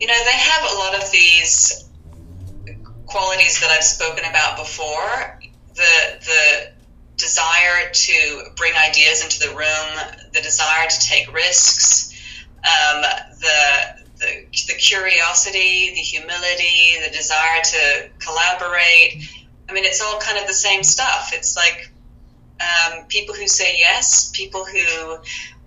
you 0.00 0.06
know 0.06 0.24
they 0.24 0.32
have 0.32 0.72
a 0.72 0.78
lot 0.78 0.94
of 0.94 1.12
these 1.12 1.88
qualities 3.06 3.60
that 3.60 3.70
i've 3.70 3.84
spoken 3.84 4.24
about 4.24 4.56
before 4.56 5.38
the 5.74 6.18
the 6.24 6.72
desire 7.16 7.90
to 7.92 8.44
bring 8.56 8.72
ideas 8.74 9.22
into 9.22 9.40
the 9.40 9.54
room 9.54 10.16
the 10.32 10.40
desire 10.40 10.88
to 10.88 11.00
take 11.00 11.32
risks 11.34 12.06
um, 12.60 13.02
the, 13.40 14.04
the 14.20 14.46
the 14.68 14.74
curiosity 14.74 15.90
the 15.90 16.00
humility 16.00 16.96
the 17.04 17.10
desire 17.10 17.62
to 17.62 18.08
collaborate 18.18 19.28
i 19.68 19.72
mean 19.72 19.84
it's 19.84 20.00
all 20.02 20.20
kind 20.20 20.38
of 20.38 20.46
the 20.46 20.54
same 20.54 20.82
stuff 20.82 21.30
it's 21.32 21.56
like 21.56 21.90
um, 22.60 23.04
people 23.08 23.34
who 23.34 23.46
say 23.46 23.78
yes 23.78 24.30
people 24.34 24.66
who 24.66 25.18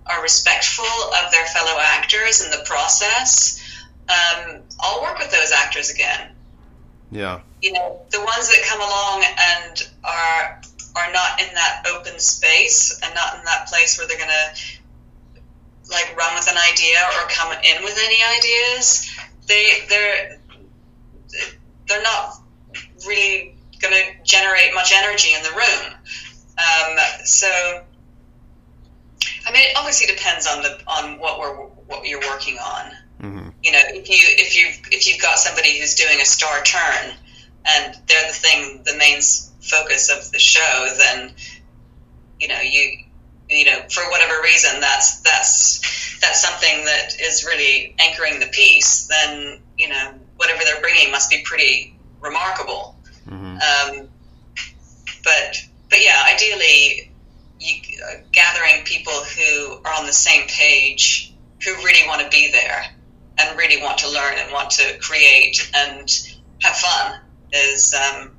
are 0.06 0.22
respectful 0.22 0.84
of 0.84 1.30
their 1.32 1.46
fellow 1.46 1.78
actors 1.80 2.42
in 2.42 2.50
the 2.50 2.64
process, 2.66 3.60
um, 4.08 4.60
I'll 4.80 5.02
work 5.02 5.18
with 5.18 5.30
those 5.30 5.50
actors 5.52 5.90
again. 5.90 6.30
Yeah. 7.10 7.40
You 7.62 7.72
know, 7.72 8.00
the 8.10 8.20
ones 8.20 8.48
that 8.48 8.64
come 8.68 8.80
along 8.80 9.24
and 9.24 9.88
are 10.04 10.60
are 10.96 11.12
not 11.12 11.40
in 11.40 11.52
that 11.54 11.84
open 11.92 12.18
space 12.20 13.00
and 13.02 13.12
not 13.14 13.38
in 13.38 13.44
that 13.44 13.66
place 13.66 13.98
where 13.98 14.06
they're 14.06 14.18
gonna 14.18 14.54
like 15.94 16.16
run 16.16 16.34
with 16.34 16.48
an 16.50 16.56
idea 16.56 16.98
or 17.16 17.28
come 17.28 17.52
in 17.52 17.82
with 17.82 17.98
any 17.98 18.18
ideas. 18.38 19.10
They 19.46 19.72
they're 19.88 20.40
they're 21.88 22.02
not 22.02 22.34
really 23.06 23.56
going 23.80 23.94
to 23.94 24.24
generate 24.24 24.74
much 24.74 24.92
energy 24.94 25.30
in 25.34 25.42
the 25.42 25.50
room. 25.50 25.94
Um, 26.56 26.96
so, 27.24 27.48
I 29.46 29.52
mean, 29.52 29.62
it 29.62 29.76
obviously 29.76 30.06
depends 30.06 30.46
on 30.46 30.62
the 30.62 30.78
on 30.86 31.18
what 31.18 31.38
we're 31.38 31.54
what 31.86 32.06
you're 32.06 32.20
working 32.20 32.58
on. 32.58 32.92
Mm-hmm. 33.20 33.48
You 33.62 33.72
know, 33.72 33.80
if 33.88 34.08
you 34.08 34.16
if 34.20 34.56
you 34.56 34.68
if 34.90 35.06
you've 35.06 35.20
got 35.20 35.38
somebody 35.38 35.78
who's 35.78 35.94
doing 35.94 36.20
a 36.20 36.24
star 36.24 36.62
turn 36.62 37.14
and 37.66 37.94
they're 38.06 38.26
the 38.26 38.34
thing, 38.34 38.82
the 38.84 38.96
main 38.96 39.20
focus 39.60 40.10
of 40.10 40.30
the 40.30 40.38
show, 40.38 40.88
then 40.98 41.32
you 42.40 42.48
know 42.48 42.60
you 42.60 43.03
you 43.50 43.64
know 43.66 43.80
for 43.90 44.02
whatever 44.10 44.40
reason 44.42 44.80
that's 44.80 45.20
that's 45.20 46.18
that's 46.20 46.40
something 46.40 46.84
that 46.86 47.20
is 47.20 47.44
really 47.44 47.94
anchoring 47.98 48.40
the 48.40 48.46
piece. 48.46 49.06
Then 49.06 49.60
you 49.78 49.88
know 49.88 50.14
whatever 50.36 50.62
they're 50.64 50.80
bringing 50.80 51.10
must 51.10 51.30
be 51.30 51.42
pretty 51.44 51.96
remarkable. 52.20 52.96
Mm-hmm. 53.28 53.56
Um, 54.00 54.08
but 55.22 55.62
but 55.90 56.02
yeah, 56.02 56.22
ideally, 56.32 57.10
you, 57.60 57.74
uh, 58.04 58.14
gathering 58.32 58.84
people 58.84 59.12
who 59.12 59.78
are 59.84 59.92
on 59.98 60.06
the 60.06 60.12
same 60.12 60.46
page, 60.48 61.32
who 61.64 61.74
really 61.76 62.06
want 62.08 62.22
to 62.22 62.28
be 62.28 62.50
there 62.50 62.84
and 63.38 63.58
really 63.58 63.82
want 63.82 63.98
to 63.98 64.10
learn 64.10 64.34
and 64.38 64.52
want 64.52 64.70
to 64.70 64.98
create 65.00 65.70
and 65.74 66.08
have 66.60 66.76
fun 66.76 67.20
is 67.52 67.94
um, 67.94 68.30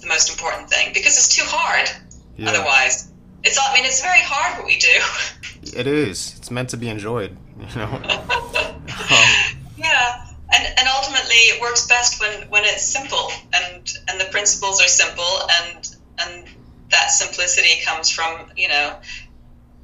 the 0.00 0.06
most 0.06 0.30
important 0.30 0.70
thing 0.70 0.92
because 0.94 1.16
it's 1.16 1.34
too 1.34 1.44
hard 1.44 1.88
Yeah. 2.36 2.50
otherwise. 2.50 3.07
It's 3.44 3.58
I 3.58 3.74
mean 3.74 3.84
it's 3.84 4.02
very 4.02 4.20
hard 4.20 4.58
what 4.58 4.66
we 4.66 4.78
do. 4.78 5.76
It 5.78 5.86
is. 5.86 6.34
It's 6.38 6.50
meant 6.50 6.70
to 6.70 6.76
be 6.76 6.88
enjoyed. 6.88 7.36
You 7.58 7.76
know. 7.76 7.86
Um, 7.86 8.82
Yeah, 9.78 10.26
and 10.52 10.66
and 10.78 10.88
ultimately 10.88 11.36
it 11.54 11.60
works 11.60 11.86
best 11.86 12.20
when 12.20 12.48
when 12.48 12.64
it's 12.64 12.82
simple 12.82 13.30
and 13.54 13.92
and 14.08 14.20
the 14.20 14.26
principles 14.26 14.80
are 14.82 14.88
simple 14.88 15.48
and 15.60 15.96
and 16.18 16.46
that 16.90 17.10
simplicity 17.10 17.80
comes 17.84 18.10
from 18.10 18.50
you 18.56 18.68
know 18.68 18.96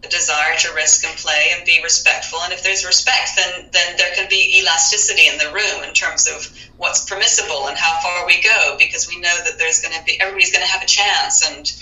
the 0.03 0.09
desire 0.09 0.57
to 0.59 0.75
risk 0.75 1.05
and 1.07 1.17
play 1.17 1.53
and 1.55 1.65
be 1.65 1.81
respectful 1.83 2.41
and 2.43 2.53
if 2.53 2.63
there's 2.63 2.85
respect 2.85 3.31
then 3.37 3.69
then 3.73 3.97
there 3.97 4.13
can 4.15 4.29
be 4.29 4.59
elasticity 4.59 5.29
in 5.29 5.39
the 5.39 5.53
room 5.53 5.85
in 5.87 5.95
terms 5.95 6.27
of 6.29 6.51
what's 6.77 7.09
permissible 7.09 7.69
and 7.69 7.77
how 7.79 8.01
far 8.03 8.27
we 8.27 8.43
go 8.43 8.77
because 8.79 9.09
we 9.09 9.21
know 9.21 9.37
that 9.45 9.59
there's 9.59 9.81
going 9.81 9.97
to 9.97 10.05
be 10.05 10.21
everybody's 10.21 10.51
going 10.51 10.65
to 10.65 10.71
have 10.71 10.83
a 10.83 10.87
chance 10.87 11.49
and 11.49 11.73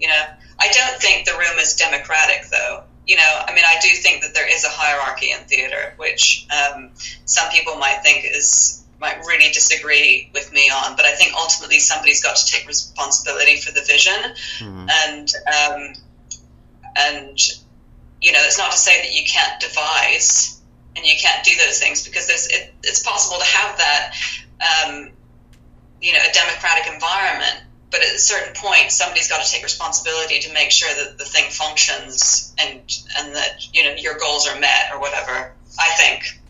you 0.00 0.08
know 0.08 0.24
i 0.60 0.68
don't 0.68 1.00
think 1.00 1.26
the 1.26 1.32
room 1.32 1.58
is 1.58 1.74
democratic 1.74 2.48
though 2.50 2.82
you 3.06 3.16
know 3.16 3.42
i 3.46 3.54
mean 3.54 3.64
i 3.66 3.76
do 3.80 3.88
think 3.88 4.22
that 4.22 4.34
there 4.34 4.52
is 4.52 4.64
a 4.64 4.70
hierarchy 4.70 5.32
in 5.32 5.38
theater 5.46 5.94
which 5.96 6.46
um, 6.50 6.90
some 7.24 7.50
people 7.50 7.76
might 7.76 8.00
think 8.02 8.24
is 8.24 8.84
might 9.00 9.18
really 9.26 9.50
disagree 9.52 10.30
with 10.34 10.52
me 10.52 10.70
on 10.70 10.96
but 10.96 11.04
i 11.04 11.14
think 11.14 11.32
ultimately 11.34 11.78
somebody's 11.78 12.22
got 12.22 12.36
to 12.36 12.46
take 12.46 12.66
responsibility 12.66 13.56
for 13.56 13.72
the 13.72 13.82
vision 13.82 14.20
mhm. 14.58 14.88
and 15.06 15.32
um, 15.46 15.92
and 16.96 17.38
you 18.20 18.32
know 18.32 18.40
it's 18.42 18.58
not 18.58 18.72
to 18.72 18.78
say 18.78 19.00
that 19.00 19.12
you 19.14 19.24
can't 19.24 19.60
devise 19.60 20.60
and 20.96 21.06
you 21.06 21.14
can't 21.18 21.44
do 21.44 21.52
those 21.56 21.78
things 21.78 22.04
because 22.04 22.26
there's 22.26 22.48
it, 22.48 22.74
it's 22.82 23.02
possible 23.02 23.38
to 23.38 23.44
have 23.44 23.78
that 23.78 24.14
um, 24.60 25.10
you 26.02 26.12
know 26.12 26.18
a 26.18 26.32
democratic 26.32 26.92
environment 26.92 27.62
but 27.90 28.00
at 28.00 28.14
a 28.14 28.18
certain 28.18 28.52
point 28.54 28.90
somebody's 28.92 29.28
got 29.28 29.44
to 29.44 29.50
take 29.50 29.62
responsibility 29.62 30.38
to 30.40 30.52
make 30.52 30.70
sure 30.70 30.90
that 30.94 31.18
the 31.18 31.24
thing 31.24 31.50
functions 31.50 32.54
and 32.58 32.80
and 33.18 33.34
that 33.34 33.66
you 33.74 33.84
know 33.84 33.94
your 33.96 34.18
goals 34.18 34.46
are 34.48 34.58
met 34.60 34.90
or 34.92 35.00
whatever 35.00 35.52
i 35.78 35.88
think 35.96 36.40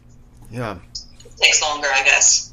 Yeah. 0.51 0.78
it 1.24 1.36
takes 1.36 1.62
longer 1.62 1.89
i 1.93 2.03
guess 2.05 2.53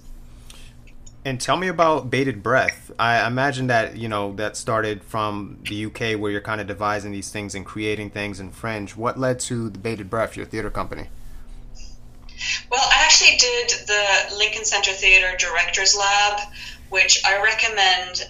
And 1.27 1.41
tell 1.41 1.57
me 1.57 1.67
about 1.69 2.11
Bated 2.11 2.43
Breath. 2.43 2.91
I 2.99 3.25
imagine 3.25 3.65
that 3.67 3.97
you 3.97 4.07
know 4.07 4.33
that 4.35 4.55
started 4.55 5.01
from 5.03 5.57
the 5.67 5.85
UK, 5.87 6.19
where 6.21 6.29
you're 6.31 6.39
kind 6.51 6.61
of 6.61 6.67
devising 6.67 7.11
these 7.11 7.31
things 7.31 7.55
and 7.55 7.65
creating 7.65 8.11
things 8.11 8.39
in 8.39 8.51
French. 8.51 8.95
What 8.95 9.17
led 9.19 9.39
to 9.49 9.71
the 9.71 9.79
Bated 9.79 10.07
Breath, 10.07 10.37
your 10.37 10.45
theater 10.45 10.69
company? 10.69 11.09
Well, 12.69 12.81
I 12.83 13.01
actually 13.05 13.37
did 13.37 13.69
the 13.87 14.35
Lincoln 14.37 14.65
Center 14.65 14.91
Theater 14.91 15.35
Directors 15.39 15.95
Lab, 15.97 16.41
which 16.89 17.23
I 17.25 17.41
recommend 17.41 18.29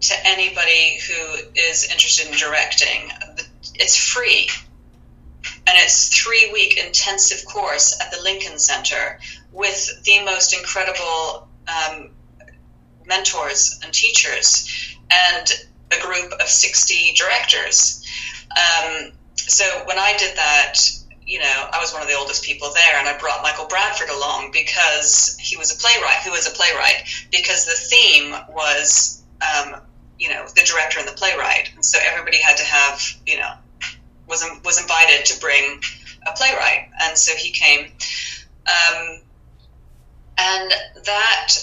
to 0.00 0.14
anybody 0.24 0.98
who 1.06 1.50
is 1.54 1.84
interested 1.90 2.30
in 2.30 2.38
directing. 2.38 3.10
It's 3.74 3.96
free, 3.96 4.48
and 5.66 5.76
it's 5.78 6.16
three 6.16 6.50
week 6.52 6.78
intensive 6.84 7.44
course 7.46 7.98
at 8.00 8.10
the 8.12 8.22
Lincoln 8.22 8.58
Center 8.58 9.18
with 9.52 10.04
the 10.04 10.24
most 10.24 10.56
incredible 10.56 11.48
um, 11.66 12.10
mentors 13.06 13.80
and 13.82 13.92
teachers, 13.92 14.96
and 15.10 15.52
a 15.90 16.00
group 16.00 16.32
of 16.32 16.48
sixty 16.48 17.14
directors. 17.14 18.06
Um, 18.50 19.12
so 19.36 19.64
when 19.86 19.98
I 19.98 20.14
did 20.18 20.36
that, 20.36 20.74
you 21.26 21.38
know, 21.38 21.68
I 21.72 21.78
was 21.78 21.92
one 21.92 22.02
of 22.02 22.08
the 22.08 22.14
oldest 22.14 22.42
people 22.42 22.70
there, 22.72 22.98
and 22.98 23.08
I 23.08 23.18
brought 23.18 23.42
Michael 23.42 23.66
Bradford 23.66 24.08
along 24.08 24.50
because 24.52 25.36
he 25.38 25.56
was 25.56 25.74
a 25.74 25.78
playwright, 25.78 26.22
who 26.24 26.30
was 26.30 26.46
a 26.46 26.50
playwright, 26.50 27.02
because 27.30 27.66
the 27.66 27.72
theme 27.72 28.34
was, 28.48 29.22
um, 29.42 29.80
you 30.18 30.28
know, 30.28 30.46
the 30.46 30.62
director 30.64 30.98
and 30.98 31.08
the 31.08 31.12
playwright, 31.12 31.70
and 31.74 31.84
so 31.84 31.98
everybody 32.04 32.38
had 32.38 32.56
to 32.56 32.64
have, 32.64 33.00
you 33.26 33.38
know, 33.38 33.52
was 34.28 34.44
was 34.64 34.80
invited 34.80 35.26
to 35.26 35.40
bring 35.40 35.80
a 36.26 36.32
playwright, 36.36 36.90
and 37.00 37.16
so 37.16 37.34
he 37.36 37.50
came, 37.50 37.86
um, 38.66 39.20
and 40.38 40.72
that, 41.04 41.54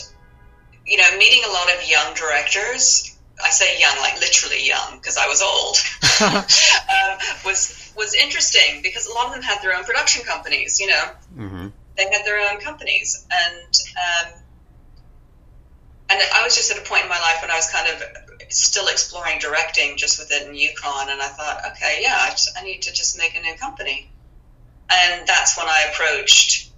you 0.86 0.98
know, 0.98 1.18
meeting 1.18 1.42
a 1.48 1.52
lot 1.52 1.74
of 1.76 1.90
young 1.90 2.14
directors. 2.16 3.12
I 3.44 3.50
say 3.50 3.78
young, 3.80 3.98
like 4.00 4.18
literally 4.22 4.66
young, 4.66 4.98
because 4.98 5.18
I 5.18 5.28
was 5.28 5.42
old. 5.42 5.76
um, 6.32 7.18
was 7.46 7.92
was 7.98 8.14
interesting 8.14 8.80
because 8.82 9.08
a 9.08 9.14
lot 9.14 9.28
of 9.28 9.34
them 9.34 9.44
had 9.44 9.62
their 9.62 9.76
own 9.76 9.84
production 9.84 10.24
companies. 10.24 10.80
You 10.80 10.88
know, 10.88 11.04
hmm 11.36 11.68
they 11.98 12.04
had 12.04 12.26
their 12.26 12.52
own 12.52 12.60
companies, 12.60 13.26
and 13.32 13.74
um, 13.96 14.34
and 16.10 16.22
I 16.36 16.44
was 16.44 16.56
just 16.56 16.72
at 16.72 16.78
a 16.78 16.88
point 16.88 17.04
in 17.04 17.10
my 17.10 17.20
life 17.20 17.42
when 17.42 17.52
I 17.52 17.56
was 17.56 17.70
kind 17.72 17.88
of 17.88 18.04
still 18.50 18.88
exploring 18.88 19.40
directing 19.40 19.98
just 19.98 20.20
within 20.20 20.54
UConn, 20.54 21.12
and 21.12 21.22
I 21.22 21.28
thought, 21.28 21.62
okay, 21.72 22.00
yeah, 22.02 22.18
I, 22.20 22.30
just, 22.32 22.58
I 22.58 22.64
need 22.64 22.82
to 22.84 22.94
just 22.94 23.18
make 23.18 23.36
a 23.38 23.42
new 23.42 23.56
company, 23.56 24.10
and 24.92 25.28
that's 25.28 25.58
when 25.58 25.68
I 25.68 25.90
approached 25.92 26.72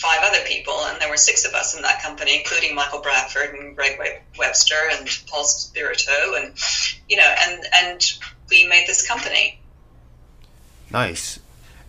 five 0.00 0.20
other 0.22 0.42
people, 0.46 0.74
and 0.86 1.00
there 1.00 1.10
were 1.10 1.16
six 1.16 1.44
of 1.44 1.54
us 1.54 1.76
in 1.76 1.82
that 1.82 2.02
company, 2.02 2.38
including 2.38 2.74
Michael 2.74 3.00
Bradford 3.00 3.54
and 3.54 3.76
Greg 3.76 3.98
Webster 4.38 4.74
and 4.92 5.08
Paul 5.28 5.44
Spirito, 5.44 6.34
and 6.36 6.54
you 7.08 7.16
know, 7.16 7.34
and 7.42 7.62
and 7.74 8.12
we 8.50 8.66
made 8.66 8.86
this 8.86 9.06
company. 9.06 9.60
Nice. 10.90 11.38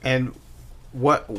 And 0.04 0.34
what 0.92 1.30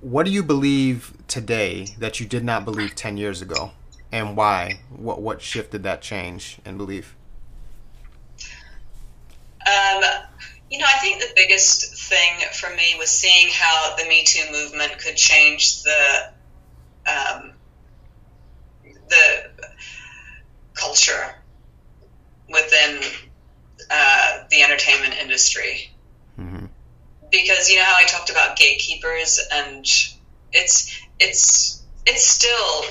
what 0.00 0.24
do 0.24 0.32
you 0.32 0.42
believe 0.42 1.12
today 1.28 1.88
that 1.98 2.20
you 2.20 2.26
did 2.26 2.44
not 2.44 2.64
believe 2.64 2.94
ten 2.94 3.16
years 3.16 3.42
ago, 3.42 3.72
and 4.14 4.36
why? 4.36 4.78
What 4.90 5.20
what 5.20 5.42
shifted 5.42 5.82
that 5.82 6.00
change 6.00 6.58
in 6.64 6.76
belief? 6.76 7.16
Um, 9.66 10.02
you 10.70 10.78
know, 10.78 10.86
I 10.88 10.98
think 11.00 11.20
the 11.20 11.32
biggest 11.34 12.08
thing 12.08 12.48
for 12.52 12.70
me 12.70 12.94
was 12.96 13.10
seeing 13.10 13.48
how 13.52 13.96
the 13.96 14.04
Me 14.04 14.22
Too 14.24 14.44
movement 14.52 14.98
could 14.98 15.16
change 15.16 15.82
the 15.82 16.32
um, 17.08 17.52
the 19.08 19.50
culture 20.74 21.34
within 22.48 23.00
uh, 23.90 24.38
the 24.48 24.62
entertainment 24.62 25.14
industry. 25.20 25.90
hmm 26.36 26.66
Because 27.32 27.68
you 27.68 27.78
know 27.78 27.84
how 27.84 27.96
I 27.96 28.04
talked 28.04 28.30
about 28.30 28.56
gatekeepers, 28.56 29.40
and 29.52 29.84
it's 30.52 31.00
it's 31.18 31.82
it's 32.06 32.24
still 32.24 32.84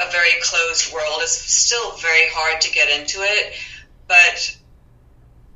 a 0.00 0.10
very 0.10 0.32
closed 0.42 0.92
world. 0.92 1.18
It's 1.20 1.32
still 1.32 1.96
very 1.96 2.28
hard 2.32 2.60
to 2.62 2.72
get 2.72 2.88
into 3.00 3.18
it, 3.20 3.54
but 4.08 4.56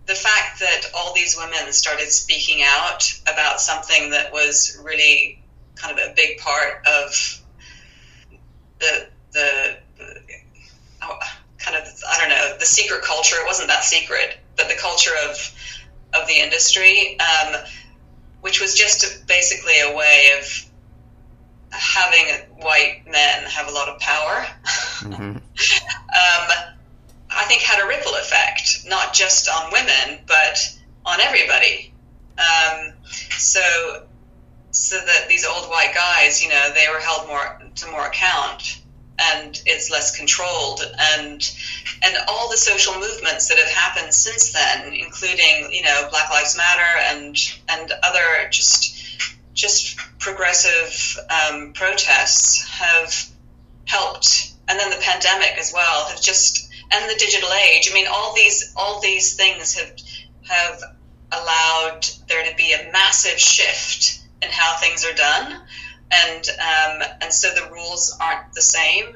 the 0.06 0.14
fact 0.14 0.60
that 0.60 0.90
all 0.96 1.14
these 1.14 1.36
women 1.36 1.72
started 1.72 2.08
speaking 2.08 2.62
out 2.64 3.12
about 3.30 3.60
something 3.60 4.10
that 4.10 4.32
was 4.32 4.80
really 4.82 5.42
kind 5.74 5.98
of 5.98 6.10
a 6.10 6.14
big 6.14 6.38
part 6.38 6.86
of 6.86 7.42
the 8.80 9.08
the, 9.32 9.76
kind 11.58 11.76
of 11.76 11.84
I 12.08 12.18
don't 12.18 12.30
know 12.30 12.56
the 12.58 12.66
secret 12.66 13.02
culture. 13.02 13.36
It 13.36 13.46
wasn't 13.46 13.68
that 13.68 13.84
secret, 13.84 14.38
but 14.56 14.68
the 14.68 14.76
culture 14.76 15.12
of 15.28 15.52
of 16.14 16.26
the 16.26 16.40
industry, 16.40 17.18
um, 17.20 17.56
which 18.40 18.60
was 18.60 18.74
just 18.74 19.26
basically 19.26 19.80
a 19.80 19.94
way 19.94 20.30
of 20.38 20.67
having 21.70 22.26
white 22.60 23.02
men 23.06 23.44
have 23.44 23.68
a 23.68 23.72
lot 23.72 23.88
of 23.88 23.98
power. 24.00 24.46
Mm-hmm. 25.00 25.36
um, 25.36 26.74
I 27.30 27.44
think 27.46 27.62
had 27.62 27.82
a 27.82 27.86
ripple 27.86 28.14
effect, 28.14 28.86
not 28.86 29.12
just 29.12 29.48
on 29.48 29.72
women, 29.72 30.20
but 30.26 30.78
on 31.04 31.20
everybody. 31.20 31.92
Um, 32.38 32.92
so, 33.36 34.06
so 34.70 34.96
that 34.96 35.28
these 35.28 35.44
old 35.44 35.68
white 35.68 35.92
guys, 35.94 36.42
you 36.42 36.48
know, 36.48 36.70
they 36.74 36.86
were 36.92 37.00
held 37.00 37.28
more 37.28 37.60
to 37.76 37.90
more 37.90 38.06
account, 38.06 38.80
and 39.18 39.60
it's 39.66 39.90
less 39.90 40.16
controlled, 40.16 40.80
and 41.16 41.54
and 42.02 42.16
all 42.28 42.48
the 42.50 42.56
social 42.56 42.94
movements 42.94 43.48
that 43.48 43.58
have 43.58 43.70
happened 43.70 44.14
since 44.14 44.52
then, 44.52 44.94
including 44.94 45.70
you 45.72 45.82
know 45.82 46.08
Black 46.10 46.30
Lives 46.30 46.56
Matter 46.56 46.98
and 47.10 47.36
and 47.68 47.92
other 48.04 48.48
just 48.50 48.94
just 49.54 49.98
progressive 50.28 51.18
um, 51.30 51.72
protests 51.72 52.68
have 52.68 53.28
helped, 53.86 54.52
and 54.68 54.78
then 54.78 54.90
the 54.90 55.00
pandemic 55.00 55.56
as 55.58 55.72
well 55.72 56.06
have 56.06 56.20
just 56.20 56.68
and 56.90 57.10
the 57.10 57.18
digital 57.18 57.50
age. 57.52 57.88
I 57.90 57.94
mean, 57.94 58.06
all 58.06 58.34
these 58.34 58.72
all 58.76 59.00
these 59.00 59.36
things 59.36 59.74
have 59.74 59.92
have 60.48 60.82
allowed 61.32 62.06
there 62.28 62.44
to 62.44 62.56
be 62.56 62.72
a 62.72 62.90
massive 62.92 63.38
shift 63.38 64.20
in 64.42 64.48
how 64.50 64.76
things 64.78 65.04
are 65.04 65.14
done, 65.14 65.60
and 66.10 66.48
um, 66.48 67.08
and 67.22 67.32
so 67.32 67.48
the 67.54 67.70
rules 67.72 68.16
aren't 68.20 68.52
the 68.54 68.62
same. 68.62 69.14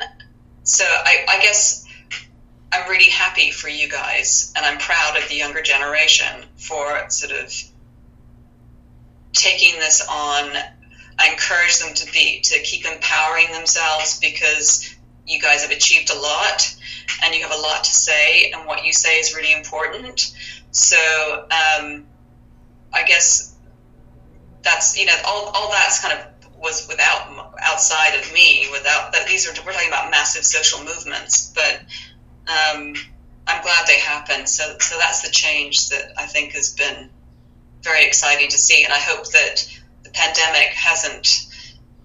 So 0.64 0.84
I, 0.84 1.24
I 1.28 1.42
guess 1.42 1.84
I'm 2.72 2.88
really 2.88 3.10
happy 3.10 3.50
for 3.50 3.68
you 3.68 3.88
guys, 3.88 4.52
and 4.56 4.64
I'm 4.64 4.78
proud 4.78 5.18
of 5.18 5.28
the 5.28 5.36
younger 5.36 5.62
generation 5.62 6.44
for 6.56 7.10
sort 7.10 7.32
of 7.32 7.52
taking 9.32 9.78
this 9.78 10.06
on. 10.08 10.52
I 11.18 11.30
encourage 11.30 11.78
them 11.78 11.94
to 11.94 12.12
be 12.12 12.40
to 12.40 12.60
keep 12.60 12.86
empowering 12.86 13.52
themselves 13.52 14.18
because 14.20 14.94
you 15.26 15.40
guys 15.40 15.62
have 15.62 15.70
achieved 15.70 16.10
a 16.10 16.18
lot 16.18 16.74
and 17.22 17.34
you 17.34 17.42
have 17.42 17.52
a 17.52 17.60
lot 17.60 17.84
to 17.84 17.90
say, 17.90 18.50
and 18.50 18.66
what 18.66 18.84
you 18.84 18.92
say 18.92 19.18
is 19.18 19.34
really 19.34 19.52
important. 19.52 20.34
So 20.70 20.96
um, 21.44 22.06
I 22.92 23.04
guess 23.06 23.54
that's 24.62 24.98
you 24.98 25.06
know 25.06 25.14
all, 25.26 25.50
all 25.54 25.70
that's 25.70 26.00
kind 26.00 26.18
of 26.18 26.26
was 26.60 26.86
without 26.88 27.54
outside 27.60 28.14
of 28.14 28.32
me 28.32 28.68
without 28.70 29.12
that 29.12 29.26
these 29.26 29.46
are 29.46 29.66
we're 29.66 29.72
talking 29.72 29.88
about 29.88 30.10
massive 30.10 30.44
social 30.44 30.78
movements 30.84 31.52
but 31.54 31.80
um, 32.46 32.94
i'm 33.48 33.62
glad 33.62 33.86
they 33.86 33.98
happened 33.98 34.48
so 34.48 34.76
so 34.78 34.96
that's 34.98 35.22
the 35.22 35.30
change 35.30 35.88
that 35.88 36.12
i 36.16 36.24
think 36.24 36.52
has 36.52 36.72
been 36.74 37.10
very 37.82 38.06
exciting 38.06 38.48
to 38.48 38.58
see 38.58 38.84
and 38.84 38.92
i 38.92 38.98
hope 38.98 39.28
that 39.32 39.66
pandemic 40.12 40.68
hasn't 40.74 41.46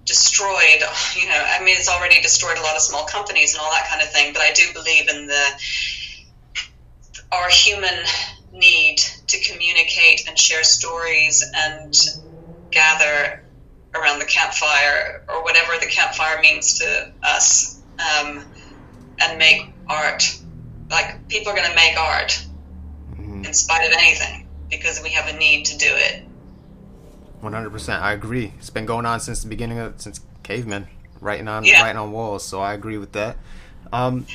destroyed, 0.06 0.82
you 1.16 1.28
know, 1.28 1.44
I 1.46 1.60
mean, 1.64 1.76
it's 1.78 1.90
already 1.90 2.22
destroyed 2.22 2.58
a 2.58 2.62
lot 2.62 2.76
of 2.76 2.82
small 2.82 3.06
companies 3.06 3.54
and 3.54 3.62
all 3.62 3.72
that 3.72 3.88
kind 3.90 4.02
of 4.02 4.10
thing, 4.10 4.34
but 4.34 4.42
I 4.42 4.54
do 4.54 4.64
believe 4.74 5.10
in 5.10 5.28
the 5.28 5.46
our 7.32 7.50
human 7.50 7.94
need 8.54 8.98
to 9.28 9.40
communicate 9.40 10.28
and 10.28 10.40
share 10.40 10.64
stories 10.64 11.44
and 11.54 11.94
gather 12.72 13.44
around 13.94 14.20
the 14.20 14.26
campfire 14.26 15.24
or 15.28 15.44
whatever 15.44 15.74
the 15.80 15.88
campfire 15.88 16.42
means 16.42 16.80
to 16.80 17.12
us 17.24 17.82
um, 18.00 18.46
and 19.20 19.38
make 19.38 19.74
art. 19.90 20.24
Like, 20.90 21.28
people 21.28 21.52
are 21.52 21.56
going 21.56 21.70
to 21.70 21.76
make 21.76 21.98
art 21.98 22.46
mm-hmm. 23.12 23.44
in 23.44 23.54
spite 23.54 23.86
of 23.86 23.94
anything 23.94 24.48
because 24.70 25.02
we 25.04 25.10
have 25.12 25.34
a 25.34 25.38
need 25.38 25.66
to 25.66 25.78
do 25.78 25.90
it. 25.90 26.27
100%. 27.42 28.02
I 28.02 28.14
agree. 28.14 28.54
It's 28.58 28.70
been 28.70 28.86
going 28.86 29.06
on 29.06 29.20
since 29.20 29.44
the 29.44 29.50
beginning 29.50 29.80
of 29.80 30.02
since 30.02 30.22
cavemen 30.44 30.88
writing 31.22 31.48
on 31.48 31.64
yeah. 31.64 31.82
writing 31.82 31.98
on 31.98 32.12
walls, 32.12 32.44
so 32.46 32.62
I 32.62 32.74
agree 32.74 32.98
with 32.98 33.12
that. 33.14 33.38
Um, 33.92 34.26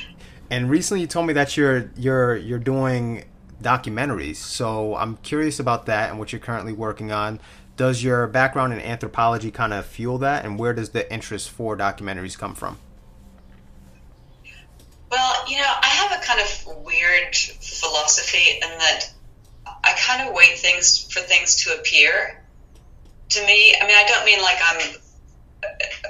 and 0.49 0.69
recently 0.69 1.01
you 1.01 1.07
told 1.07 1.27
me 1.27 1.33
that 1.33 1.57
you're 1.57 1.91
you're 1.95 2.35
you're 2.35 2.59
doing 2.59 3.25
documentaries. 3.61 4.37
So 4.37 4.95
I'm 4.95 5.17
curious 5.17 5.59
about 5.59 5.85
that 5.87 6.09
and 6.09 6.19
what 6.19 6.31
you're 6.31 6.39
currently 6.39 6.73
working 6.73 7.11
on. 7.11 7.39
Does 7.75 8.03
your 8.03 8.27
background 8.27 8.71
in 8.73 8.79
anthropology 8.79 9.49
kind 9.49 9.73
of 9.73 9.85
fuel 9.85 10.19
that 10.19 10.45
and 10.45 10.59
where 10.59 10.73
does 10.73 10.89
the 10.89 11.11
interest 11.11 11.49
for 11.49 11.75
documentaries 11.75 12.37
come 12.37 12.53
from? 12.53 12.77
Well, 15.09 15.49
you 15.49 15.57
know, 15.57 15.73
I 15.81 15.87
have 15.87 16.11
a 16.11 16.23
kind 16.23 16.39
of 16.39 16.85
weird 16.85 17.35
philosophy 17.35 18.59
in 18.61 18.69
that 18.77 19.11
I 19.65 19.95
kind 19.97 20.27
of 20.27 20.35
wait 20.35 20.57
things 20.57 21.11
for 21.11 21.19
things 21.19 21.63
to 21.63 21.75
appear 21.79 22.42
to 23.29 23.45
me, 23.45 23.75
I 23.79 23.87
mean, 23.87 23.95
I 23.95 24.05
don't 24.07 24.25
mean 24.25 24.41
like 24.41 24.57
I'm 24.61 24.95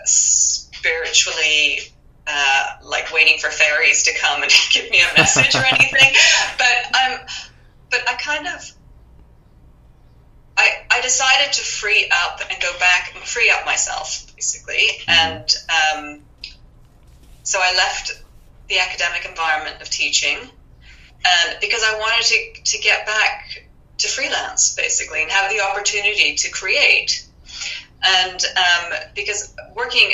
spiritually 0.05 1.79
uh, 2.27 2.65
like 2.83 3.11
waiting 3.13 3.37
for 3.39 3.49
fairies 3.49 4.03
to 4.03 4.17
come 4.17 4.43
and 4.43 4.51
give 4.71 4.89
me 4.89 5.01
a 5.01 5.17
message 5.17 5.55
or 5.55 5.63
anything, 5.65 6.13
but 6.57 6.67
I'm, 6.93 7.19
but 7.89 8.01
I 8.07 8.13
kind 8.13 8.47
of, 8.47 8.71
I, 10.57 10.85
I 10.91 11.01
decided 11.01 11.53
to 11.53 11.61
free 11.61 12.09
up 12.11 12.39
and 12.49 12.61
go 12.61 12.71
back 12.79 13.11
and 13.15 13.23
free 13.23 13.49
up 13.49 13.65
myself 13.65 14.25
basically, 14.35 14.87
mm-hmm. 15.01 15.09
and 15.09 15.55
um, 15.69 16.21
so 17.43 17.59
I 17.61 17.75
left 17.75 18.23
the 18.69 18.79
academic 18.79 19.25
environment 19.25 19.81
of 19.81 19.89
teaching, 19.89 20.37
and 20.37 21.57
because 21.59 21.83
I 21.83 21.99
wanted 21.99 22.25
to 22.25 22.71
to 22.71 22.77
get 22.81 23.05
back 23.05 23.67
to 24.03 24.09
freelance 24.09 24.75
basically 24.75 25.23
and 25.23 25.31
have 25.31 25.49
the 25.49 25.61
opportunity 25.61 26.35
to 26.35 26.51
create. 26.51 27.27
And 28.05 28.43
um, 28.57 28.93
because 29.15 29.53
working 29.75 30.13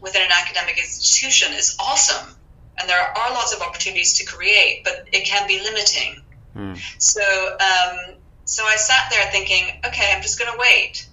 within 0.00 0.22
an 0.22 0.30
academic 0.30 0.78
institution 0.78 1.52
is 1.52 1.76
awesome, 1.80 2.34
and 2.78 2.88
there 2.88 3.00
are 3.00 3.30
lots 3.32 3.52
of 3.52 3.60
opportunities 3.60 4.18
to 4.18 4.24
create, 4.24 4.84
but 4.84 5.08
it 5.12 5.24
can 5.26 5.48
be 5.48 5.60
limiting. 5.60 6.22
Mm. 6.54 6.78
So, 6.98 7.22
um, 7.22 8.14
so 8.44 8.64
I 8.64 8.76
sat 8.76 9.10
there 9.10 9.28
thinking, 9.32 9.64
okay, 9.84 10.12
I'm 10.14 10.22
just 10.22 10.38
going 10.38 10.52
to 10.52 10.58
wait, 10.58 11.08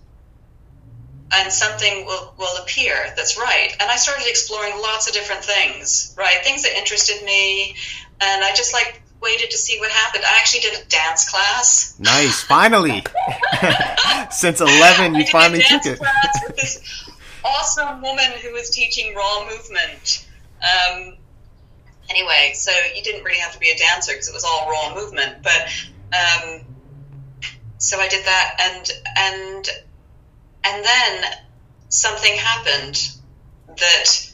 and 1.32 1.52
something 1.52 2.06
will 2.06 2.36
will 2.38 2.56
appear 2.62 2.96
that's 3.18 3.38
right. 3.38 3.76
And 3.80 3.90
I 3.90 3.96
started 3.96 4.28
exploring 4.28 4.74
lots 4.80 5.08
of 5.08 5.14
different 5.14 5.44
things, 5.44 6.14
right? 6.18 6.38
Things 6.44 6.62
that 6.64 6.78
interested 6.78 7.26
me, 7.26 7.76
and 8.22 8.44
I 8.44 8.54
just 8.54 8.74
like 8.74 9.02
waited 9.26 9.52
to 9.52 9.58
see 9.58 9.80
what 9.80 9.92
happened. 9.92 10.24
I 10.24 10.38
actually 10.38 10.62
did 10.62 10.82
a 10.82 10.86
dance 10.86 11.30
class. 11.30 12.00
Nice, 12.00 12.42
finally. 12.44 13.04
Since 14.32 14.62
eleven, 14.62 15.16
you 15.16 15.26
finally 15.26 15.64
took 15.64 15.86
it. 15.86 15.98
class 15.98 16.40
with 16.48 16.56
this 16.56 17.10
awesome 17.44 18.02
woman 18.02 18.32
who 18.42 18.54
was 18.54 18.70
teaching 18.70 19.16
raw 19.16 19.48
movement. 19.50 20.28
Um, 20.62 21.18
anyway, 22.10 22.52
so 22.54 22.72
you 22.96 23.04
didn't 23.04 23.24
really 23.24 23.40
have 23.40 23.54
to 23.54 23.60
be 23.60 23.70
a 23.70 23.78
dancer 23.78 24.14
because 24.14 24.30
it 24.30 24.34
was 24.34 24.46
all 24.46 24.70
raw 24.70 24.96
movement. 24.96 25.44
But 25.44 25.70
um, 26.14 26.62
so 27.78 28.00
I 28.00 28.08
did 28.08 28.26
that, 28.26 28.56
and 28.62 28.90
and 29.18 29.70
and 30.64 30.86
then 30.86 31.24
something 31.90 32.36
happened 32.38 33.10
that 33.78 34.32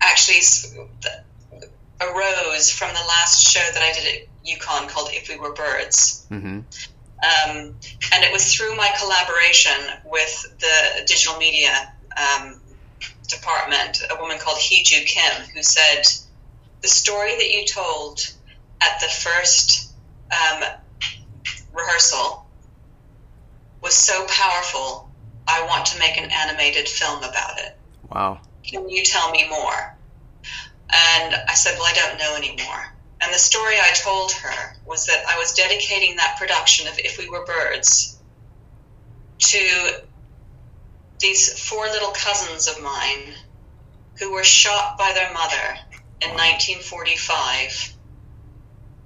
actually 0.00 0.40
arose 2.00 2.70
from 2.70 2.88
the 2.88 3.00
last 3.08 3.46
show 3.46 3.60
that 3.60 3.82
I 3.82 3.92
did 3.92 4.22
at 4.22 4.28
UConn 4.46 4.88
called 4.88 5.10
If 5.12 5.28
We 5.28 5.38
Were 5.38 5.52
Birds. 5.52 6.26
Mm-hmm. 6.30 6.60
Um, 7.22 7.74
and 8.12 8.24
it 8.24 8.32
was 8.32 8.54
through 8.54 8.76
my 8.76 8.90
collaboration 8.98 9.72
with 10.06 10.58
the 10.58 11.04
digital 11.06 11.36
media 11.36 11.92
um, 12.16 12.60
department, 13.28 14.02
a 14.10 14.20
woman 14.20 14.38
called 14.38 14.58
Hee-Ju 14.58 15.04
Kim, 15.04 15.44
who 15.54 15.62
said, 15.62 16.02
The 16.80 16.88
story 16.88 17.36
that 17.36 17.50
you 17.50 17.66
told 17.66 18.26
at 18.80 19.00
the 19.00 19.08
first 19.08 19.92
um, 20.32 20.64
rehearsal 21.74 22.46
was 23.82 23.94
so 23.94 24.26
powerful, 24.26 25.10
I 25.46 25.66
want 25.66 25.86
to 25.86 25.98
make 25.98 26.16
an 26.16 26.30
animated 26.30 26.88
film 26.88 27.18
about 27.18 27.58
it. 27.58 27.76
Wow. 28.10 28.40
Can 28.62 28.88
you 28.88 29.04
tell 29.04 29.30
me 29.30 29.48
more? 29.48 29.96
And 30.92 31.34
I 31.48 31.54
said, 31.54 31.74
Well, 31.78 31.88
I 31.88 31.94
don't 31.94 32.18
know 32.18 32.36
anymore. 32.36 32.96
And 33.22 33.32
the 33.32 33.38
story 33.38 33.74
I 33.76 33.92
told 33.94 34.32
her 34.32 34.76
was 34.86 35.06
that 35.06 35.24
I 35.28 35.38
was 35.38 35.52
dedicating 35.52 36.16
that 36.16 36.38
production 36.38 36.88
of 36.88 36.94
If 36.98 37.18
We 37.18 37.28
Were 37.28 37.44
Birds 37.44 38.18
to 39.38 39.90
these 41.18 41.60
four 41.60 41.84
little 41.86 42.12
cousins 42.12 42.66
of 42.68 42.82
mine 42.82 43.34
who 44.18 44.32
were 44.32 44.44
shot 44.44 44.96
by 44.98 45.12
their 45.14 45.32
mother 45.32 45.78
in 46.22 46.30
1945 46.30 47.96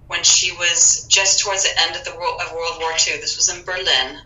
when 0.07 0.22
she 0.22 0.53
was 0.53 1.07
just 1.11 1.41
towards 1.41 1.64
the 1.64 1.80
end 1.80 1.97
of, 1.97 2.05
the, 2.05 2.12
of 2.12 2.53
World 2.53 2.78
War 2.78 2.93
II. 2.93 3.20
This 3.20 3.37
was 3.37 3.49
in 3.49 3.64
Berlin. 3.64 4.20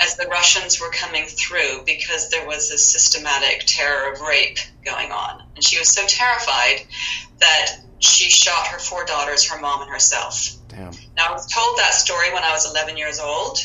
Mm-hmm. 0.00 0.06
As 0.06 0.16
the 0.16 0.26
Russians 0.30 0.80
were 0.80 0.90
coming 0.90 1.26
through, 1.26 1.84
because 1.86 2.30
there 2.30 2.46
was 2.46 2.70
this 2.70 2.86
systematic 2.86 3.64
terror 3.66 4.12
of 4.12 4.20
rape 4.20 4.58
going 4.84 5.12
on. 5.12 5.42
And 5.54 5.64
she 5.64 5.78
was 5.78 5.88
so 5.88 6.06
terrified 6.06 6.82
that 7.38 7.78
she 7.98 8.30
shot 8.30 8.68
her 8.68 8.78
four 8.78 9.04
daughters, 9.04 9.50
her 9.50 9.60
mom, 9.60 9.82
and 9.82 9.90
herself. 9.90 10.50
Damn. 10.68 10.92
Now, 11.16 11.28
I 11.28 11.32
was 11.32 11.46
told 11.46 11.78
that 11.78 11.92
story 11.92 12.32
when 12.32 12.42
I 12.42 12.52
was 12.52 12.70
11 12.70 12.96
years 12.96 13.20
old, 13.20 13.58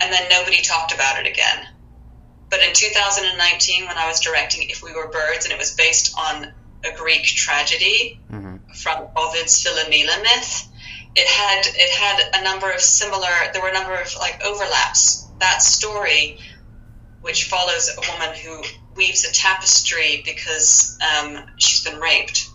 and 0.00 0.12
then 0.12 0.22
nobody 0.30 0.62
talked 0.62 0.94
about 0.94 1.18
it 1.18 1.28
again. 1.28 1.66
But 2.48 2.60
in 2.60 2.72
2019, 2.72 3.86
when 3.86 3.96
I 3.96 4.06
was 4.06 4.20
directing 4.20 4.68
If 4.70 4.82
We 4.82 4.94
Were 4.94 5.08
Birds, 5.08 5.44
and 5.44 5.52
it 5.52 5.58
was 5.58 5.72
based 5.74 6.14
on 6.16 6.52
a 6.84 6.96
Greek 6.96 7.24
tragedy 7.24 8.20
hmm 8.30 8.56
from 8.74 9.08
Ovid's 9.16 9.64
Philomela 9.64 10.22
myth, 10.22 10.68
it 11.16 11.26
had 11.26 11.62
it 11.66 11.90
had 11.98 12.40
a 12.40 12.44
number 12.44 12.70
of 12.70 12.80
similar. 12.80 13.28
There 13.52 13.62
were 13.62 13.70
a 13.70 13.72
number 13.72 13.94
of 13.94 14.14
like 14.18 14.42
overlaps. 14.44 15.25
That 15.40 15.62
story, 15.62 16.38
which 17.20 17.44
follows 17.44 17.90
a 17.90 18.12
woman 18.12 18.34
who 18.42 18.62
weaves 18.94 19.24
a 19.24 19.32
tapestry 19.32 20.22
because 20.24 20.96
um, 21.02 21.44
she's 21.58 21.84
been 21.84 22.00
raped. 22.00 22.48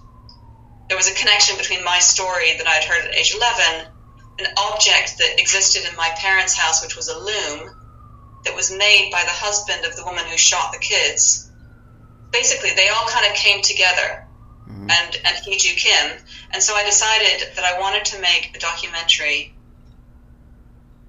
There 0.90 0.98
was 0.98 1.10
a 1.10 1.14
connection 1.16 1.58
between 1.58 1.84
my 1.84 2.00
story 2.00 2.58
that 2.58 2.68
I'd 2.68 2.84
heard 2.84 3.08
at 3.08 3.16
age 3.16 3.36
11, 3.36 3.88
an 4.40 4.46
object 4.58 5.18
that 5.20 5.40
existed 5.40 5.84
in 5.90 5.96
my 5.96 6.10
parents' 6.18 6.58
house, 6.58 6.84
which 6.84 6.96
was 6.98 7.08
a 7.08 7.18
loom, 7.18 7.70
that 8.44 8.56
was 8.56 8.72
made 8.72 9.10
by 9.12 9.24
the 9.24 9.32
husband 9.32 9.86
of 9.86 9.96
the 9.96 10.04
woman 10.04 10.26
who 10.26 10.38
shot 10.38 10.72
the 10.74 10.80
kids. 10.80 11.50
Basically, 12.32 12.72
they 12.76 12.90
all 12.90 13.08
kind 13.08 13.26
of 13.28 13.34
came 13.34 13.62
together, 13.62 14.26
Mhm. 14.68 14.92
and 14.92 15.16
and 15.24 15.38
Hee 15.46 15.58
Joo 15.58 15.76
Kim, 15.76 16.26
and 16.52 16.64
so 16.64 16.76
I 16.76 16.84
decided 16.84 17.56
that 17.56 17.66
I 17.66 17.80
wanted 17.80 18.06
to 18.06 18.20
make 18.20 18.56
a 18.56 18.60
documentary 18.60 19.54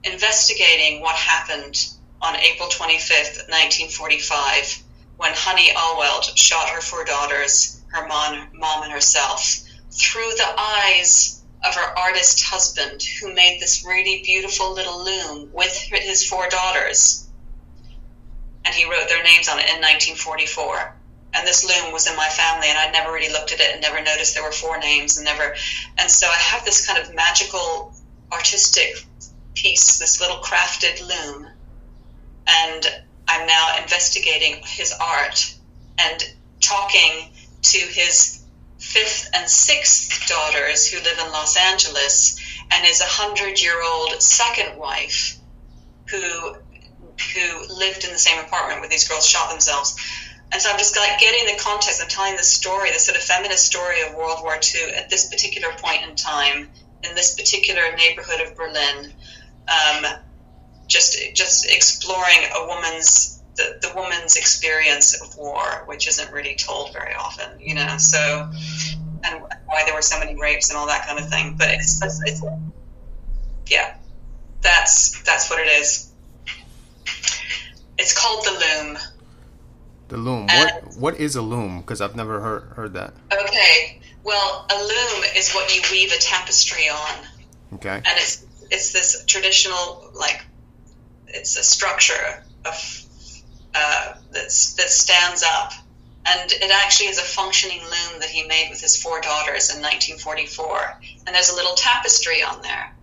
investigating 0.04 1.00
what 1.00 1.14
happened 1.16 1.88
on 2.20 2.36
April 2.36 2.68
25th, 2.68 3.48
1945, 3.50 4.82
when 5.16 5.32
Honey 5.34 5.70
Alweld 5.76 6.36
shot 6.36 6.68
her 6.68 6.80
four 6.80 7.04
daughters, 7.04 7.80
her 7.88 8.06
mom, 8.06 8.48
mom 8.54 8.82
and 8.84 8.92
herself, 8.92 9.60
through 9.90 10.30
the 10.36 10.54
eyes 10.58 11.42
of 11.64 11.74
her 11.74 11.98
artist 11.98 12.42
husband, 12.44 13.02
who 13.20 13.34
made 13.34 13.60
this 13.60 13.84
really 13.86 14.22
beautiful 14.24 14.72
little 14.72 15.04
loom 15.04 15.50
with 15.52 15.72
his 15.90 16.26
four 16.26 16.48
daughters. 16.48 17.28
And 18.64 18.74
he 18.74 18.84
wrote 18.84 19.08
their 19.08 19.22
names 19.22 19.48
on 19.48 19.58
it 19.58 19.68
in 19.68 19.80
1944. 19.82 20.96
And 21.34 21.46
this 21.46 21.64
loom 21.64 21.92
was 21.92 22.08
in 22.08 22.16
my 22.16 22.28
family, 22.28 22.68
and 22.68 22.78
I'd 22.78 22.92
never 22.92 23.12
really 23.12 23.32
looked 23.32 23.52
at 23.52 23.60
it 23.60 23.72
and 23.72 23.80
never 23.80 24.02
noticed 24.02 24.34
there 24.34 24.44
were 24.44 24.52
four 24.52 24.78
names, 24.78 25.16
and 25.16 25.24
never. 25.24 25.54
And 25.98 26.10
so 26.10 26.28
I 26.28 26.36
have 26.36 26.64
this 26.64 26.86
kind 26.86 27.02
of 27.02 27.14
magical, 27.14 27.94
artistic 28.30 29.06
piece, 29.54 29.98
this 29.98 30.20
little 30.20 30.38
crafted 30.38 31.00
loom, 31.00 31.46
and 32.46 32.86
I'm 33.28 33.46
now 33.46 33.78
investigating 33.80 34.62
his 34.64 34.92
art 34.92 35.54
and 35.98 36.22
talking 36.60 37.30
to 37.62 37.78
his 37.78 38.44
fifth 38.78 39.30
and 39.34 39.48
sixth 39.48 40.28
daughters 40.28 40.88
who 40.88 40.98
live 41.02 41.18
in 41.18 41.32
Los 41.32 41.56
Angeles 41.56 42.38
and 42.70 42.84
his 42.84 43.00
100 43.00 43.60
year 43.60 43.80
old 43.84 44.20
second 44.20 44.76
wife 44.76 45.38
who 46.06 46.56
who 47.34 47.74
lived 47.74 48.04
in 48.04 48.12
the 48.12 48.18
same 48.18 48.38
apartment 48.40 48.80
where 48.80 48.88
these 48.88 49.06
girls 49.06 49.26
shot 49.26 49.50
themselves. 49.50 49.96
And 50.50 50.60
so 50.60 50.70
I'm 50.70 50.78
just 50.78 50.96
like 50.96 51.18
getting 51.18 51.46
the 51.46 51.62
context. 51.62 52.02
I'm 52.02 52.08
telling 52.08 52.36
the 52.36 52.42
story, 52.42 52.90
the 52.90 52.98
sort 52.98 53.16
of 53.16 53.22
feminist 53.22 53.64
story 53.64 54.02
of 54.02 54.14
World 54.14 54.40
War 54.42 54.54
II 54.54 54.94
at 54.94 55.08
this 55.08 55.28
particular 55.28 55.68
point 55.78 56.02
in 56.08 56.16
time 56.16 56.68
in 57.04 57.14
this 57.14 57.34
particular 57.34 57.82
neighborhood 57.96 58.40
of 58.46 58.56
Berlin. 58.56 59.12
Um, 59.68 60.04
just 60.86 61.16
just 61.34 61.70
exploring 61.70 62.38
a 62.54 62.66
woman's 62.66 63.40
the, 63.56 63.78
the 63.82 63.92
woman's 63.94 64.36
experience 64.36 65.20
of 65.20 65.36
war, 65.36 65.84
which 65.86 66.08
isn't 66.08 66.32
really 66.32 66.54
told 66.56 66.92
very 66.92 67.14
often, 67.14 67.60
you 67.60 67.74
know. 67.74 67.96
So 67.98 68.50
and 69.24 69.42
why 69.66 69.84
there 69.84 69.94
were 69.94 70.02
so 70.02 70.18
many 70.18 70.38
rapes 70.38 70.70
and 70.70 70.78
all 70.78 70.86
that 70.86 71.06
kind 71.06 71.18
of 71.18 71.28
thing. 71.28 71.54
But 71.56 71.68
it's, 71.70 72.00
it's, 72.02 72.42
yeah, 73.68 73.94
that's 74.60 75.22
that's 75.22 75.48
what 75.50 75.60
it 75.60 75.68
is. 75.68 76.10
It's 77.98 78.18
called 78.18 78.44
the 78.44 78.50
loom. 78.52 78.98
The 80.08 80.16
loom. 80.16 80.46
And- 80.50 80.86
What 80.86 80.96
what 80.96 81.20
is 81.20 81.36
a 81.36 81.42
loom? 81.42 81.80
Because 81.80 82.00
I've 82.00 82.16
never 82.16 82.40
heard 82.40 82.62
heard 82.74 82.94
that. 82.94 83.14
Okay, 83.32 84.00
well, 84.24 84.66
a 84.70 84.74
loom 84.78 85.24
is 85.36 85.52
what 85.52 85.74
you 85.74 85.82
weave 85.90 86.12
a 86.12 86.18
tapestry 86.18 86.88
on. 86.88 87.14
Okay. 87.74 87.96
and 87.96 88.06
it's 88.06 88.44
it's 88.72 88.92
this 88.92 89.24
traditional 89.26 90.10
like 90.18 90.42
it's 91.28 91.56
a 91.58 91.62
structure 91.62 92.42
of 92.64 93.04
uh, 93.74 94.14
that 94.32 94.50
stands 94.50 95.42
up, 95.42 95.72
and 96.26 96.50
it 96.50 96.70
actually 96.84 97.08
is 97.08 97.18
a 97.18 97.22
functioning 97.22 97.80
loom 97.80 98.20
that 98.20 98.28
he 98.28 98.46
made 98.46 98.68
with 98.70 98.80
his 98.80 99.00
four 99.00 99.20
daughters 99.20 99.74
in 99.74 99.80
1944. 99.80 101.00
And 101.26 101.34
there's 101.34 101.50
a 101.50 101.54
little 101.54 101.74
tapestry 101.74 102.42
on 102.42 102.60
there. 102.62 102.94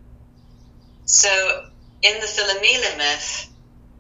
So 1.05 1.65
in 2.01 2.19
the 2.19 2.27
Philomela 2.27 2.97
myth, 2.97 3.51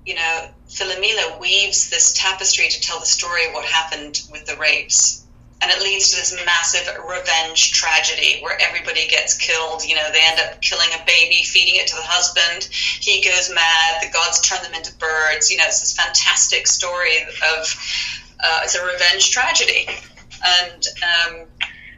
you 0.05 0.15
know, 0.15 0.49
Philomela 0.67 1.39
weaves 1.39 1.89
this 1.89 2.13
tapestry 2.13 2.67
to 2.69 2.81
tell 2.81 2.99
the 2.99 3.05
story 3.05 3.47
of 3.47 3.53
what 3.53 3.65
happened 3.65 4.21
with 4.31 4.45
the 4.45 4.57
rapes 4.57 5.25
and 5.61 5.71
it 5.71 5.81
leads 5.81 6.11
to 6.11 6.15
this 6.17 6.33
massive 6.45 6.87
revenge 7.07 7.73
tragedy 7.73 8.39
where 8.41 8.57
everybody 8.61 9.07
gets 9.07 9.35
killed. 9.35 9.83
You 9.83 9.95
know, 9.95 10.09
they 10.11 10.21
end 10.23 10.39
up 10.39 10.61
killing 10.61 10.87
a 10.93 11.03
baby, 11.05 11.43
feeding 11.43 11.75
it 11.75 11.87
to 11.87 11.95
the 11.95 12.03
husband. 12.03 12.69
He 12.71 13.21
goes 13.21 13.51
mad. 13.53 14.01
The 14.01 14.09
gods 14.11 14.39
turn 14.41 14.63
them 14.63 14.73
into 14.73 14.93
birds. 14.95 15.51
You 15.51 15.57
know, 15.57 15.65
it's 15.67 15.81
this 15.81 15.93
fantastic 15.93 16.65
story 16.65 17.21
of 17.21 17.75
uh, 18.41 18.61
it's 18.63 18.75
a 18.75 18.85
revenge 18.85 19.31
tragedy. 19.31 19.87
And 19.87 20.85
um, 21.03 21.45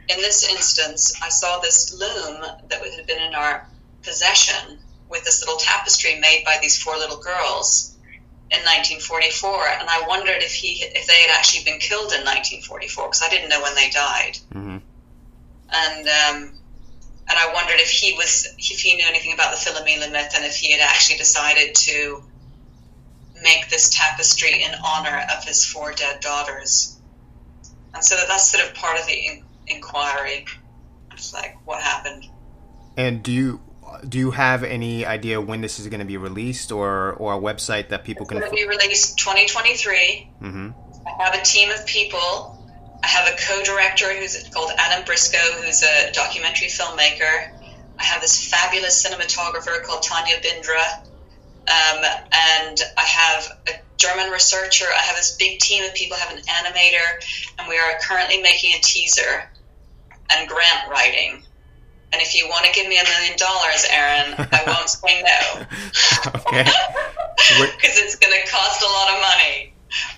in 0.08 0.16
this 0.18 0.48
instance, 0.50 1.14
I 1.22 1.28
saw 1.28 1.60
this 1.60 1.92
loom 1.92 2.40
that 2.68 2.82
had 2.82 3.06
been 3.06 3.22
in 3.22 3.34
our 3.34 3.64
possession 4.02 4.78
with 5.08 5.24
this 5.24 5.40
little 5.40 5.58
tapestry 5.58 6.18
made 6.18 6.42
by 6.44 6.58
these 6.60 6.76
four 6.82 6.96
little 6.96 7.18
girls 7.18 7.91
in 8.52 8.60
1944, 8.68 9.80
and 9.80 9.88
I 9.88 10.04
wondered 10.06 10.42
if 10.44 10.52
he 10.52 10.84
if 10.84 11.06
they 11.06 11.20
had 11.24 11.32
actually 11.38 11.64
been 11.64 11.80
killed 11.80 12.12
in 12.12 12.20
1944 12.20 13.08
because 13.08 13.22
I 13.24 13.30
didn't 13.30 13.48
know 13.48 13.62
when 13.62 13.74
they 13.74 13.88
died, 13.90 14.36
hmm 14.52 14.78
and 15.72 16.04
um, 16.04 16.36
and 17.28 17.38
I 17.38 17.52
wondered 17.54 17.80
if 17.80 17.88
he 17.88 18.12
was 18.12 18.46
if 18.58 18.80
he 18.80 18.94
knew 18.94 19.06
anything 19.08 19.32
about 19.32 19.52
the 19.52 19.56
Philomela 19.56 20.12
myth 20.12 20.32
and 20.36 20.44
if 20.44 20.56
he 20.56 20.72
had 20.72 20.82
actually 20.82 21.16
decided 21.16 21.74
to 21.74 22.22
make 23.42 23.70
this 23.70 23.88
tapestry 23.88 24.62
in 24.62 24.70
honor 24.84 25.24
of 25.34 25.44
his 25.44 25.64
four 25.64 25.92
dead 25.92 26.20
daughters, 26.20 27.00
and 27.94 28.04
so 28.04 28.16
that's 28.28 28.52
sort 28.52 28.68
of 28.68 28.74
part 28.74 28.98
of 28.98 29.06
the 29.06 29.14
in- 29.14 29.42
inquiry. 29.66 30.44
It's 31.14 31.32
like 31.32 31.54
what 31.64 31.82
happened. 31.82 32.24
And 32.96 33.22
do 33.22 33.32
you 33.32 33.60
do 34.08 34.18
you 34.18 34.30
have 34.30 34.64
any 34.64 35.06
idea 35.06 35.40
when 35.40 35.60
this 35.60 35.78
is 35.78 35.86
going 35.88 36.00
to 36.00 36.06
be 36.06 36.16
released, 36.16 36.72
or 36.72 37.12
or 37.14 37.34
a 37.34 37.38
website 37.38 37.88
that 37.88 38.04
people 38.04 38.24
It's 38.24 38.30
can? 38.30 38.40
going 38.40 38.50
to 38.50 38.56
be 38.56 38.66
released 38.66 39.18
2023. 39.18 40.28
hmm 40.40 40.70
I 41.06 41.24
have 41.24 41.34
a 41.34 41.42
team 41.42 41.70
of 41.70 41.84
people. 41.86 42.58
I 43.02 43.08
have 43.08 43.28
a 43.28 43.36
co-director 43.36 44.14
who's 44.14 44.48
called 44.50 44.70
Adam 44.78 45.04
Briscoe, 45.04 45.38
who's 45.62 45.82
a 45.82 46.12
documentary 46.12 46.68
filmmaker. 46.68 47.50
I 47.98 48.04
have 48.04 48.20
this 48.22 48.48
fabulous 48.48 49.04
cinematographer 49.04 49.82
called 49.84 50.02
Tanya 50.02 50.36
Bindra, 50.36 50.98
um, 51.68 52.04
and 52.32 52.80
I 52.96 53.02
have 53.02 53.58
a 53.68 53.72
German 53.96 54.30
researcher. 54.30 54.86
I 54.86 55.00
have 55.02 55.16
this 55.16 55.36
big 55.36 55.58
team 55.58 55.84
of 55.84 55.94
people. 55.94 56.16
I 56.16 56.20
have 56.20 56.36
an 56.36 56.42
animator, 56.44 57.58
and 57.58 57.68
we 57.68 57.76
are 57.78 57.92
currently 58.02 58.40
making 58.42 58.72
a 58.74 58.80
teaser 58.80 59.44
and 60.30 60.48
grant 60.48 60.88
writing. 60.90 61.42
And 62.12 62.20
if 62.20 62.34
you 62.34 62.48
want 62.48 62.66
to 62.66 62.72
give 62.72 62.88
me 62.88 62.98
a 62.98 63.04
million 63.04 63.36
dollars, 63.38 63.86
Aaron, 63.90 64.34
I 64.38 64.62
won't 64.66 64.88
say 64.88 65.22
no 65.22 65.66
okay. 66.26 66.64
Because 66.64 67.96
it's 68.00 68.16
going 68.16 68.32
to 68.32 68.50
cost 68.50 68.82
a 68.82 68.86
lot 68.86 69.14
of 69.14 69.20
money. 69.20 69.72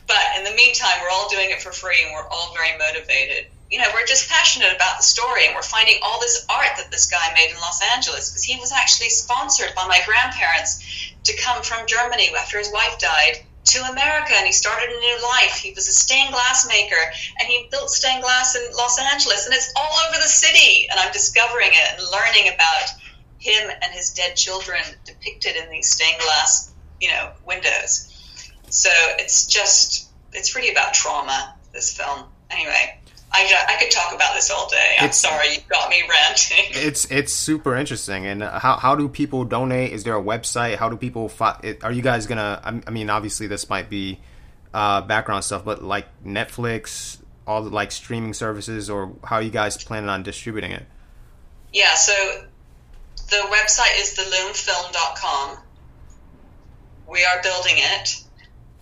But 0.06 0.22
in 0.38 0.44
the 0.44 0.54
meantime, 0.54 1.02
we're 1.02 1.10
all 1.10 1.28
doing 1.28 1.50
it 1.50 1.62
for 1.62 1.72
free 1.72 2.04
and 2.04 2.12
we're 2.12 2.28
all 2.28 2.54
very 2.54 2.76
motivated. 2.78 3.50
You 3.70 3.78
know, 3.78 3.86
we're 3.94 4.06
just 4.06 4.30
passionate 4.30 4.74
about 4.74 4.98
the 4.98 5.02
story 5.02 5.46
and 5.46 5.54
we're 5.54 5.62
finding 5.62 5.98
all 6.02 6.20
this 6.20 6.46
art 6.48 6.76
that 6.76 6.90
this 6.90 7.10
guy 7.10 7.32
made 7.34 7.50
in 7.50 7.56
Los 7.56 7.80
Angeles 7.94 8.30
because 8.30 8.44
he 8.44 8.56
was 8.60 8.70
actually 8.70 9.08
sponsored 9.08 9.74
by 9.74 9.86
my 9.88 9.98
grandparents 10.06 11.12
to 11.24 11.36
come 11.42 11.62
from 11.62 11.86
Germany 11.86 12.30
after 12.38 12.58
his 12.58 12.70
wife 12.72 12.98
died 12.98 13.42
to 13.64 13.78
America 13.90 14.32
and 14.34 14.46
he 14.46 14.52
started 14.52 14.90
a 14.90 15.00
new 15.00 15.18
life. 15.22 15.56
He 15.56 15.72
was 15.72 15.88
a 15.88 15.92
stained 15.92 16.30
glass 16.30 16.66
maker 16.68 17.00
and 17.38 17.48
he 17.48 17.68
built 17.70 17.90
stained 17.90 18.22
glass 18.22 18.56
in 18.56 18.62
Los 18.76 18.98
Angeles 18.98 19.46
and 19.46 19.54
it's 19.54 19.72
all 19.76 19.98
over 20.08 20.16
the 20.16 20.28
city. 20.28 20.86
And 20.90 21.00
I'm 21.00 21.12
discovering 21.12 21.70
it 21.72 21.98
and 21.98 22.02
learning 22.10 22.52
about 22.54 22.88
him 23.38 23.70
and 23.70 23.92
his 23.92 24.12
dead 24.12 24.36
children 24.36 24.80
depicted 25.04 25.56
in 25.56 25.70
these 25.70 25.90
stained 25.90 26.20
glass, 26.20 26.72
you 27.00 27.08
know, 27.08 27.32
windows. 27.46 28.10
So 28.70 28.90
it's 29.18 29.46
just, 29.46 30.08
it's 30.32 30.54
really 30.54 30.70
about 30.70 30.94
trauma, 30.94 31.54
this 31.72 31.96
film. 31.96 32.24
Anyway, 32.50 32.98
I, 33.36 33.64
I 33.68 33.76
could 33.80 33.90
talk 33.90 34.14
about 34.14 34.34
this 34.34 34.50
all 34.50 34.68
day. 34.68 34.94
I'm 34.98 35.06
It's- 35.06 35.18
sorry, 35.18 35.54
you 35.54 35.58
got 35.68 35.88
me 35.90 36.02
ranting. 36.08 36.64
It's 36.86 37.04
it's 37.10 37.32
super 37.32 37.74
interesting. 37.76 38.26
And 38.26 38.42
how 38.42 38.76
how 38.76 38.94
do 38.94 39.08
people 39.08 39.44
donate? 39.44 39.92
Is 39.92 40.04
there 40.04 40.16
a 40.16 40.22
website? 40.22 40.76
How 40.76 40.88
do 40.88 40.96
people? 40.96 41.28
Fi- 41.28 41.76
are 41.82 41.92
you 41.92 42.02
guys 42.02 42.26
gonna? 42.26 42.60
I 42.64 42.80
I 42.86 42.90
mean, 42.90 43.10
obviously 43.10 43.46
this 43.48 43.68
might 43.68 43.90
be 43.90 44.20
uh, 44.72 45.00
background 45.02 45.44
stuff, 45.44 45.64
but 45.64 45.82
like 45.82 46.06
Netflix, 46.24 47.18
all 47.46 47.62
the 47.62 47.70
like 47.70 47.90
streaming 47.92 48.34
services, 48.34 48.88
or 48.88 49.12
how 49.24 49.36
are 49.36 49.42
you 49.42 49.50
guys 49.50 49.82
planning 49.82 50.08
on 50.08 50.22
distributing 50.22 50.72
it? 50.72 50.86
Yeah, 51.72 51.94
so 51.94 52.12
the 53.30 53.42
website 53.50 53.98
is 54.00 54.14
theloomfilm.com. 54.16 55.58
We 57.08 57.24
are 57.24 57.42
building 57.42 57.74
it. 57.76 58.23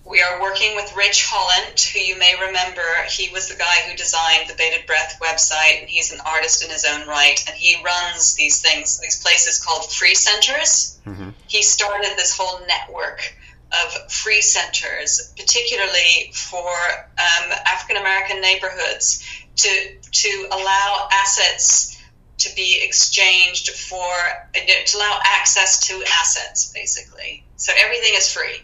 We 0.04 0.20
are 0.20 0.42
working 0.42 0.74
with 0.74 0.96
Rich 0.96 1.26
Holland, 1.26 1.78
who 1.78 2.00
you 2.00 2.18
may 2.18 2.34
remember. 2.40 2.82
He 3.08 3.28
was 3.32 3.48
the 3.48 3.56
guy 3.56 3.82
who 3.86 3.96
designed 3.96 4.48
the 4.48 4.54
Bated 4.54 4.86
Breath 4.86 5.18
website, 5.22 5.80
and 5.80 5.88
he's 5.88 6.12
an 6.12 6.20
artist 6.26 6.64
in 6.64 6.70
his 6.70 6.84
own 6.84 7.06
right. 7.06 7.42
And 7.46 7.56
he 7.56 7.82
runs 7.84 8.34
these 8.34 8.60
things, 8.60 8.98
these 8.98 9.22
places 9.22 9.62
called 9.62 9.90
free 9.90 10.14
centers. 10.14 10.98
Mm-hmm. 11.06 11.30
He 11.46 11.62
started 11.62 12.12
this 12.16 12.36
whole 12.36 12.66
network 12.66 13.32
of 13.72 14.12
free 14.12 14.42
centers, 14.42 15.32
particularly 15.36 16.32
for 16.34 16.68
um, 16.68 17.52
African 17.64 17.96
American 17.96 18.40
neighborhoods, 18.40 19.24
to 19.56 19.96
to 20.10 20.48
allow 20.50 21.08
assets 21.12 21.96
to 22.38 22.54
be 22.56 22.82
exchanged 22.82 23.70
for 23.70 24.10
to 24.52 24.96
allow 24.96 25.20
access 25.24 25.86
to 25.86 26.04
assets, 26.18 26.72
basically. 26.72 27.44
So 27.56 27.72
everything 27.78 28.14
is 28.16 28.30
free 28.32 28.62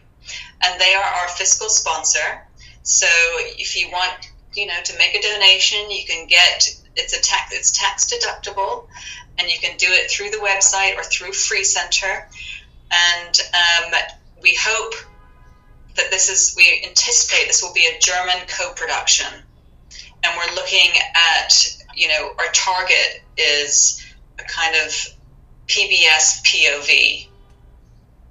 and 0.62 0.80
they 0.80 0.94
are 0.94 1.04
our 1.04 1.28
fiscal 1.28 1.68
sponsor. 1.68 2.42
So 2.82 3.06
if 3.58 3.76
you 3.76 3.90
want, 3.90 4.30
you 4.54 4.66
know, 4.66 4.80
to 4.82 4.98
make 4.98 5.14
a 5.14 5.22
donation, 5.22 5.90
you 5.90 6.04
can 6.06 6.26
get 6.26 6.68
it's 6.96 7.16
a 7.16 7.22
tax 7.22 7.52
it's 7.52 7.70
tax 7.70 8.12
deductible, 8.12 8.86
and 9.38 9.48
you 9.48 9.58
can 9.58 9.76
do 9.76 9.86
it 9.88 10.10
through 10.10 10.30
the 10.30 10.38
website 10.38 10.96
or 10.96 11.04
through 11.04 11.32
Free 11.32 11.64
Center. 11.64 12.28
And 12.90 13.40
um, 13.54 13.92
we 14.42 14.56
hope 14.60 14.94
that 15.96 16.10
this 16.10 16.28
is 16.30 16.54
we 16.56 16.82
anticipate 16.86 17.46
this 17.46 17.62
will 17.62 17.74
be 17.74 17.86
a 17.86 17.98
German 18.00 18.46
co-production, 18.48 19.26
and 20.24 20.32
we're 20.36 20.54
looking 20.54 20.90
at 21.14 21.76
you 21.94 22.08
know 22.08 22.30
our 22.38 22.52
target 22.52 23.22
is 23.36 24.04
a 24.38 24.44
kind 24.44 24.74
of 24.76 24.92
PBS 25.66 26.42
POV 26.44 27.28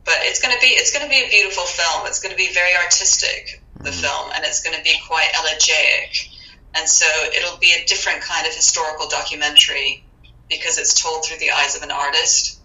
but 0.08 0.16
it's 0.22 0.42
going 0.42 0.56
to 0.56 0.62
be 0.62 0.68
it's 0.68 0.92
going 0.92 1.04
to 1.04 1.10
be 1.10 1.22
a 1.22 1.30
beautiful 1.30 1.66
film. 1.66 2.08
It's 2.08 2.22
going 2.22 2.32
to 2.32 2.38
be 2.38 2.52
very 2.54 2.74
artistic, 2.82 3.62
the 3.76 3.92
mm-hmm. 3.92 4.00
film, 4.00 4.32
and 4.34 4.46
it's 4.46 4.64
going 4.64 4.76
to 4.76 4.82
be 4.82 4.96
quite 5.06 5.28
elegiac. 5.38 6.32
And 6.74 6.88
so 6.88 7.06
it'll 7.36 7.58
be 7.58 7.74
a 7.74 7.86
different 7.86 8.22
kind 8.22 8.48
of 8.48 8.54
historical 8.54 9.10
documentary 9.10 10.06
because 10.50 10.78
it's 10.78 11.00
told 11.00 11.26
through 11.26 11.40
the 11.40 11.52
eyes 11.52 11.76
of 11.76 11.84
an 11.84 11.92
artist, 11.92 12.58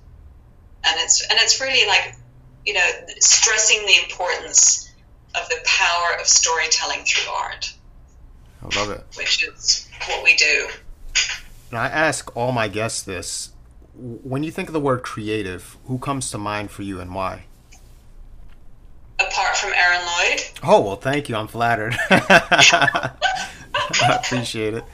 and 0.85 0.95
it's 1.01 1.21
and 1.29 1.39
it's 1.41 1.61
really 1.61 1.87
like 1.87 2.15
you 2.65 2.75
know 2.75 2.89
stressing 3.19 3.85
the 3.87 3.99
importance 4.05 4.89
of 5.35 5.49
the 5.49 5.59
power 5.65 6.21
of 6.21 6.27
storytelling 6.29 7.05
through 7.05 7.33
art. 7.33 7.75
I 8.63 8.79
love 8.79 8.91
it. 8.91 9.05
Which 9.17 9.43
is 9.43 9.89
what 10.07 10.23
we 10.23 10.37
do. 10.37 10.69
And 11.71 11.81
I 11.81 11.89
ask 11.89 12.37
all 12.37 12.53
my 12.53 12.69
guests 12.69 13.03
this 13.03 13.52
when 14.03 14.43
you 14.43 14.51
think 14.51 14.69
of 14.69 14.73
the 14.73 14.81
word 14.81 15.03
creative, 15.03 15.77
who 15.87 15.99
comes 15.99 16.31
to 16.33 16.39
mind 16.39 16.71
for 16.71 16.83
you 16.83 17.01
and 17.01 17.15
why? 17.15 17.45
Apart 19.19 19.57
from 19.57 19.73
Aaron 19.75 20.01
Lloyd. 20.05 20.41
Oh 20.65 20.81
well, 20.81 20.97
thank 20.97 21.29
you. 21.29 21.37
I'm 21.37 21.47
flattered. 21.47 21.97
I 22.11 23.13
appreciate 24.01 24.75
it. 24.75 24.85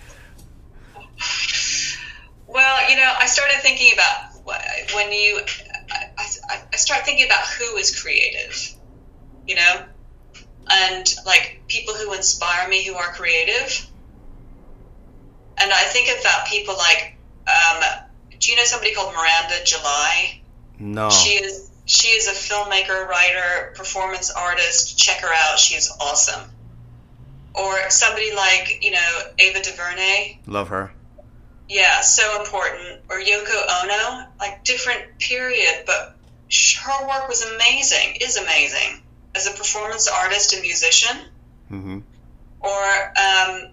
Well, 2.47 2.91
you 2.91 2.97
know, 2.97 3.13
I 3.19 3.27
started 3.27 3.61
thinking 3.61 3.93
about 3.95 4.35
when 4.95 5.13
you. 5.13 5.41
I, 5.91 6.63
I 6.73 6.77
start 6.77 7.07
thinking 7.07 7.25
about 7.25 7.47
who 7.47 7.77
is 7.77 7.99
creative, 7.99 8.75
you 9.47 9.55
know, 9.55 9.85
and 10.71 11.15
like 11.25 11.63
people 11.69 11.95
who 11.95 12.13
inspire 12.13 12.69
me 12.69 12.85
who 12.85 12.95
are 12.95 13.13
creative. 13.13 13.87
And 15.57 15.73
I 15.73 15.85
think 15.85 16.21
about 16.21 16.47
people 16.47 16.77
like 16.77 17.17
um, 17.47 17.83
do 18.41 18.51
you 18.51 18.57
know 18.57 18.65
somebody 18.65 18.95
called 18.95 19.15
Miranda 19.15 19.65
July? 19.65 20.41
No. 20.79 21.11
She 21.11 21.35
is 21.35 21.71
she 21.89 22.09
is 22.09 22.29
a 22.29 22.33
filmmaker, 22.33 23.09
writer, 23.09 23.73
performance 23.75 24.31
artist. 24.31 24.99
Check 24.99 25.23
her 25.23 25.33
out. 25.33 25.59
She 25.59 25.75
is 25.75 25.91
awesome. 26.01 26.51
Or 27.55 27.89
somebody 27.89 28.35
like, 28.35 28.85
you 28.85 28.91
know, 28.91 29.21
Ava 29.39 29.63
DuVernay. 29.63 30.41
Love 30.47 30.69
her. 30.69 30.93
Yeah, 31.67 32.03
so 32.03 32.41
important. 32.41 33.01
Or 33.09 33.17
Yoko 33.19 33.85
Ono, 33.85 34.27
like 34.39 34.65
different 34.65 35.19
period, 35.19 35.85
but 35.87 36.15
her 36.83 37.09
work 37.09 37.27
was 37.27 37.43
amazing, 37.43 38.19
is 38.21 38.37
amazing 38.37 39.03
as 39.35 39.47
a 39.47 39.51
performance 39.51 40.09
artist 40.09 40.53
and 40.53 40.63
musician. 40.63 41.17
Mm-hmm. 41.71 41.99
Or 42.61 43.13
um, 43.19 43.71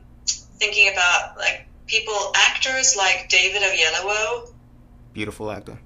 thinking 0.57 0.89
about 0.91 1.37
like 1.37 1.67
people, 1.85 2.31
actors 2.33 2.95
like 2.95 3.27
David 3.27 3.61
Oyelowo, 3.61 4.51
Beautiful 5.15 5.49
actor. 5.49 5.79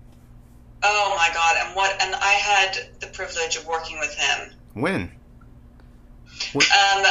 Oh 0.81 1.13
my 1.15 1.29
god! 1.35 1.55
And 1.59 1.75
what? 1.75 2.01
And 2.01 2.15
I 2.15 2.31
had 2.31 2.99
the 2.99 3.05
privilege 3.07 3.57
of 3.57 3.67
working 3.67 3.99
with 3.99 4.11
him. 4.15 4.53
When? 4.73 5.11
Um, 6.55 7.05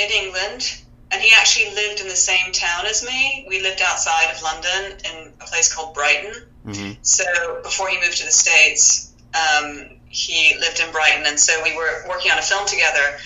in 0.00 0.10
England, 0.24 0.80
and 1.10 1.20
he 1.20 1.30
actually 1.36 1.74
lived 1.74 2.00
in 2.00 2.08
the 2.08 2.16
same 2.16 2.50
town 2.52 2.86
as 2.86 3.04
me. 3.04 3.44
We 3.46 3.60
lived 3.60 3.82
outside 3.82 4.30
of 4.34 4.42
London 4.42 4.98
in 5.04 5.32
a 5.38 5.44
place 5.44 5.70
called 5.70 5.92
Brighton. 5.92 6.32
Mm-hmm. 6.64 6.92
So 7.02 7.24
before 7.62 7.90
he 7.90 8.00
moved 8.00 8.16
to 8.16 8.24
the 8.24 8.32
states, 8.32 9.12
um, 9.34 9.98
he 10.08 10.56
lived 10.58 10.80
in 10.80 10.90
Brighton, 10.92 11.26
and 11.26 11.38
so 11.38 11.62
we 11.62 11.76
were 11.76 12.08
working 12.08 12.32
on 12.32 12.38
a 12.38 12.42
film 12.42 12.66
together. 12.66 13.18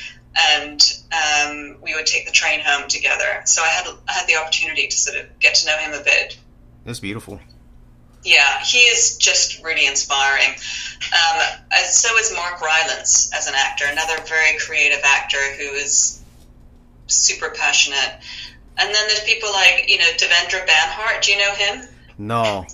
And 0.57 0.83
um, 1.13 1.77
we 1.83 1.95
would 1.95 2.07
take 2.07 2.27
the 2.27 2.33
train 2.33 2.63
home 2.65 2.89
together. 2.89 3.43
So 3.45 3.63
I 3.63 3.69
had 3.69 3.87
I 4.09 4.13
had 4.13 4.27
the 4.27 4.37
opportunity 4.39 4.89
to 4.89 4.97
sort 4.97 5.19
of 5.19 5.39
get 5.39 5.55
to 5.57 5.67
know 5.69 5.77
him 5.77 5.93
a 5.93 6.03
bit. 6.03 6.37
That's 6.85 6.99
beautiful. 6.99 7.39
Yeah, 8.25 8.63
he 8.63 8.79
is 8.79 9.17
just 9.17 9.63
really 9.65 9.87
inspiring. 9.87 10.55
Um, 11.13 11.43
so 11.85 12.17
is 12.19 12.33
Mark 12.35 12.61
Rylance 12.61 13.33
as 13.35 13.49
an 13.49 13.55
actor, 13.57 13.85
another 13.91 14.23
very 14.29 14.59
creative 14.59 15.01
actor 15.05 15.43
who 15.59 15.75
is 15.75 16.23
super 17.09 17.51
passionate. 17.51 18.21
And 18.79 18.95
then 18.95 19.09
there's 19.09 19.25
people 19.25 19.51
like, 19.51 19.87
you 19.89 19.99
know, 19.99 20.05
Devendra 20.17 20.65
Banhart. 20.67 21.23
Do 21.23 21.33
you 21.33 21.39
know 21.39 21.53
him? 21.53 21.89
No. 22.17 22.67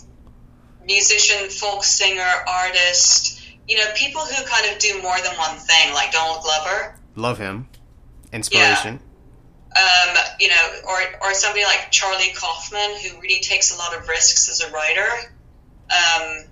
Musician, 0.85 1.49
folk 1.49 1.83
singer, 1.83 2.31
artist. 2.47 3.41
You 3.67 3.79
know, 3.79 3.87
people 3.97 4.23
who 4.23 4.45
kind 4.45 4.73
of 4.73 4.79
do 4.79 5.01
more 5.03 5.17
than 5.23 5.35
one 5.37 5.57
thing, 5.59 5.95
like 5.95 6.13
Donald 6.13 6.43
Glover. 6.43 6.95
Love 7.17 7.39
him. 7.39 7.69
Inspiration. 8.33 9.01
Yeah. 9.75 10.11
Um, 10.11 10.17
you 10.41 10.49
know, 10.49 10.71
or, 10.89 10.99
or 11.23 11.35
somebody 11.35 11.65
like 11.65 11.89
Charlie 11.91 12.33
Kaufman, 12.35 12.97
who 13.03 13.21
really 13.21 13.41
takes 13.41 13.75
a 13.75 13.79
lot 13.79 13.97
of 13.97 14.09
risks 14.09 14.49
as 14.49 14.61
a 14.61 14.73
writer 14.73 15.33
um, 15.91 16.45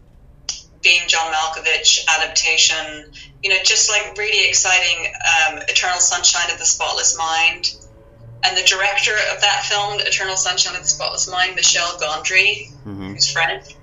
being 0.83 1.03
John 1.09 1.33
Malkovich 1.33 2.07
adaptation, 2.09 3.13
you 3.43 3.51
know, 3.51 3.57
just 3.65 3.91
like 3.91 4.17
really 4.17 4.49
exciting 4.49 5.07
um, 5.07 5.59
Eternal 5.69 6.01
Sunshine 6.01 6.51
of 6.53 6.59
the 6.59 6.65
Spotless 6.65 7.17
Mind. 7.19 7.75
And 8.45 8.57
the 8.57 8.63
director 8.63 9.13
of 9.35 9.41
that 9.41 9.65
film, 9.65 9.99
Eternal 10.01 10.37
Sunshine 10.37 10.77
of 10.77 10.83
the 10.83 10.89
Spotless 10.89 11.29
Mind, 11.29 11.57
Michel 11.57 11.99
Gondry, 11.99 12.71
mm-hmm. 12.71 13.15
who's 13.15 13.31
French, 13.31 13.75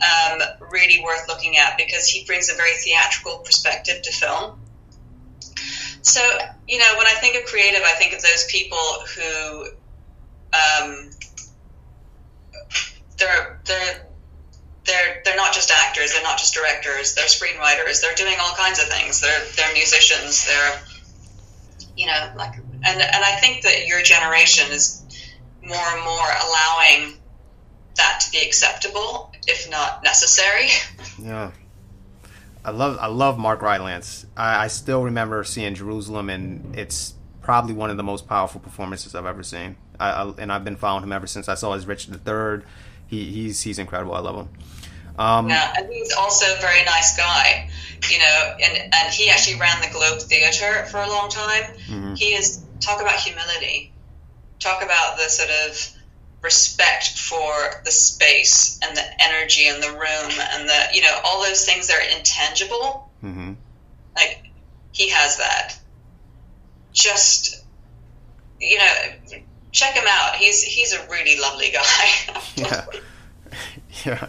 um, 0.00 0.40
really 0.70 1.02
worth 1.02 1.26
looking 1.26 1.56
at 1.56 1.76
because 1.76 2.06
he 2.06 2.24
brings 2.24 2.52
a 2.52 2.54
very 2.54 2.74
theatrical 2.74 3.38
perspective 3.38 4.02
to 4.02 4.12
film. 4.12 4.60
So, 6.02 6.20
you 6.68 6.78
know, 6.78 6.94
when 6.96 7.06
I 7.06 7.14
think 7.14 7.36
of 7.36 7.46
creative, 7.46 7.82
I 7.84 7.92
think 7.94 8.14
of 8.14 8.22
those 8.22 8.46
people 8.48 8.78
who 9.16 9.64
um, 10.52 11.10
they're 13.18 13.60
they're 13.64 14.07
they're 14.88 15.22
they're 15.24 15.36
not 15.36 15.52
just 15.52 15.70
actors, 15.70 16.12
they're 16.12 16.22
not 16.22 16.38
just 16.38 16.54
directors, 16.54 17.14
they're 17.14 17.26
screenwriters, 17.26 18.02
they're 18.02 18.16
doing 18.16 18.34
all 18.40 18.54
kinds 18.56 18.80
of 18.80 18.88
things. 18.88 19.20
They're 19.20 19.44
they're 19.56 19.72
musicians, 19.74 20.46
they're 20.46 20.80
you 21.96 22.06
know, 22.06 22.32
like 22.36 22.54
and 22.56 23.00
and 23.00 23.24
I 23.24 23.36
think 23.40 23.62
that 23.62 23.86
your 23.86 24.02
generation 24.02 24.72
is 24.72 25.04
more 25.62 25.76
and 25.76 26.04
more 26.04 26.28
allowing 26.46 27.14
that 27.96 28.20
to 28.24 28.30
be 28.32 28.38
acceptable, 28.38 29.32
if 29.46 29.70
not 29.70 30.02
necessary. 30.02 30.68
Yeah. 31.20 31.50
I 32.64 32.70
love 32.70 32.98
I 33.00 33.06
love 33.06 33.38
Mark 33.38 33.60
Rylance. 33.60 34.24
I, 34.36 34.64
I 34.64 34.66
still 34.68 35.02
remember 35.02 35.42
seeing 35.42 35.74
Jerusalem, 35.74 36.30
and 36.30 36.76
it's 36.76 37.14
probably 37.42 37.74
one 37.74 37.90
of 37.90 37.96
the 37.96 38.02
most 38.04 38.28
powerful 38.28 38.60
performances 38.60 39.14
I've 39.14 39.26
ever 39.26 39.42
seen. 39.42 39.76
I, 39.98 40.10
I, 40.10 40.32
and 40.38 40.52
I've 40.52 40.64
been 40.64 40.76
following 40.76 41.02
him 41.02 41.12
ever 41.12 41.26
since 41.26 41.48
I 41.48 41.54
saw 41.54 41.72
his 41.74 41.86
Richard 41.86 42.20
III. 42.26 42.64
He, 43.08 43.24
he's 43.24 43.60
he's 43.60 43.78
incredible. 43.78 44.14
I 44.14 44.20
love 44.20 44.36
him. 44.36 44.48
Um, 45.18 45.48
yeah, 45.48 45.74
and 45.76 45.92
he's 45.92 46.12
also 46.12 46.46
a 46.46 46.60
very 46.60 46.84
nice 46.84 47.16
guy, 47.16 47.68
you 48.08 48.18
know, 48.20 48.56
and, 48.62 48.94
and 48.94 49.12
he 49.12 49.30
actually 49.30 49.58
ran 49.58 49.80
the 49.82 49.88
Globe 49.90 50.20
Theatre 50.20 50.86
for 50.86 50.98
a 51.00 51.08
long 51.08 51.28
time. 51.28 51.64
Mm-hmm. 51.88 52.14
He 52.14 52.26
is, 52.34 52.64
talk 52.78 53.00
about 53.02 53.16
humility, 53.16 53.92
talk 54.60 54.84
about 54.84 55.16
the 55.16 55.24
sort 55.24 55.50
of 55.66 55.90
respect 56.40 57.18
for 57.18 57.82
the 57.84 57.90
space 57.90 58.78
and 58.80 58.96
the 58.96 59.02
energy 59.20 59.66
and 59.66 59.82
the 59.82 59.90
room 59.90 60.40
and 60.52 60.68
the, 60.68 60.80
you 60.92 61.02
know, 61.02 61.18
all 61.24 61.42
those 61.42 61.64
things 61.64 61.88
that 61.88 61.96
are 61.96 62.16
intangible. 62.16 63.10
Mm-hmm. 63.24 63.54
Like, 64.14 64.44
he 64.92 65.08
has 65.08 65.38
that. 65.38 65.76
Just, 66.92 67.64
you 68.60 68.78
know, 68.78 68.92
check 69.72 69.94
him 69.94 70.04
out. 70.08 70.36
He's 70.36 70.62
he's 70.62 70.92
a 70.92 71.06
really 71.08 71.40
lovely 71.40 71.70
guy. 71.70 72.40
yeah, 72.56 72.84
yeah. 74.04 74.26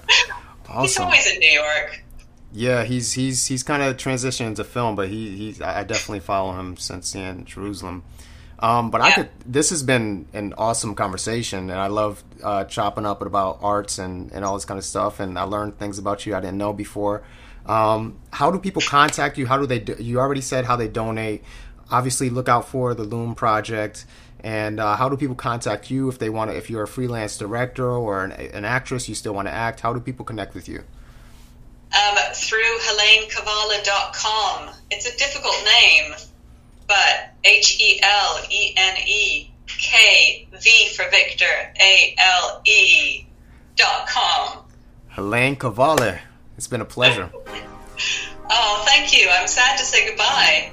Awesome. 0.67 0.81
He's 0.81 0.99
always 0.99 1.27
in 1.33 1.39
New 1.39 1.51
York. 1.51 2.03
Yeah, 2.51 2.83
he's 2.83 3.13
he's 3.13 3.45
he's 3.45 3.63
kind 3.63 3.83
of 3.83 3.97
transitioned 3.97 4.55
to 4.55 4.63
film, 4.63 4.95
but 4.95 5.09
he 5.09 5.35
he 5.53 5.63
I 5.63 5.83
definitely 5.83 6.21
follow 6.21 6.53
him 6.59 6.77
since 6.77 7.15
in 7.15 7.45
Jerusalem. 7.45 8.03
Um, 8.61 8.91
but 8.91 8.99
yeah. 9.01 9.07
I 9.07 9.11
could. 9.11 9.29
This 9.45 9.69
has 9.69 9.83
been 9.83 10.27
an 10.33 10.53
awesome 10.57 10.95
conversation, 10.95 11.69
and 11.69 11.79
I 11.79 11.87
love 11.87 12.23
uh, 12.43 12.65
chopping 12.65 13.05
up 13.05 13.21
about 13.21 13.59
arts 13.61 13.99
and 13.99 14.31
and 14.31 14.43
all 14.43 14.55
this 14.55 14.65
kind 14.65 14.77
of 14.77 14.83
stuff. 14.83 15.19
And 15.19 15.39
I 15.39 15.43
learned 15.43 15.77
things 15.77 15.97
about 15.97 16.25
you 16.25 16.35
I 16.35 16.41
didn't 16.41 16.57
know 16.57 16.73
before. 16.73 17.23
Um, 17.65 18.17
how 18.31 18.51
do 18.51 18.59
people 18.59 18.81
contact 18.81 19.37
you? 19.37 19.45
How 19.45 19.57
do 19.57 19.65
they? 19.65 19.79
Do, 19.79 19.95
you 19.99 20.19
already 20.19 20.41
said 20.41 20.65
how 20.65 20.75
they 20.75 20.87
donate. 20.87 21.43
Obviously, 21.91 22.29
look 22.29 22.49
out 22.49 22.67
for 22.67 22.93
the 22.93 23.03
Loom 23.03 23.33
Project. 23.33 24.05
And 24.41 24.79
uh, 24.79 24.95
how 24.95 25.09
do 25.09 25.17
people 25.17 25.35
contact 25.35 25.91
you 25.91 26.07
if 26.09 26.19
they 26.19 26.29
want 26.29 26.51
to? 26.51 26.57
If 26.57 26.69
you're 26.69 26.83
a 26.83 26.87
freelance 26.87 27.37
director 27.37 27.89
or 27.89 28.23
an, 28.23 28.31
an 28.31 28.65
actress, 28.65 29.09
you 29.09 29.15
still 29.15 29.33
want 29.33 29.47
to 29.47 29.53
act. 29.53 29.81
How 29.81 29.93
do 29.93 29.99
people 29.99 30.25
connect 30.25 30.55
with 30.55 30.69
you? 30.69 30.83
Um, 31.91 32.15
through 32.33 32.77
HeleneKvale.com. 32.81 34.69
It's 34.91 35.07
a 35.07 35.17
difficult 35.17 35.57
name, 35.81 36.13
but 36.87 37.33
H 37.43 37.79
E 37.81 37.99
L 38.01 38.39
E 38.49 38.73
N 38.77 38.97
E 39.05 39.51
K 39.67 40.47
V 40.51 40.89
for 40.95 41.09
Victor 41.09 41.73
A 41.79 42.15
L 42.17 42.61
E 42.65 43.25
dot 43.75 44.07
com. 44.07 44.63
Helene 45.09 45.55
Kvale. 45.55 46.19
It's 46.57 46.67
been 46.67 46.81
a 46.81 46.85
pleasure. 46.85 47.29
oh, 48.49 48.83
thank 48.85 49.17
you. 49.17 49.27
I'm 49.29 49.47
sad 49.47 49.77
to 49.79 49.85
say 49.85 50.07
goodbye. 50.07 50.71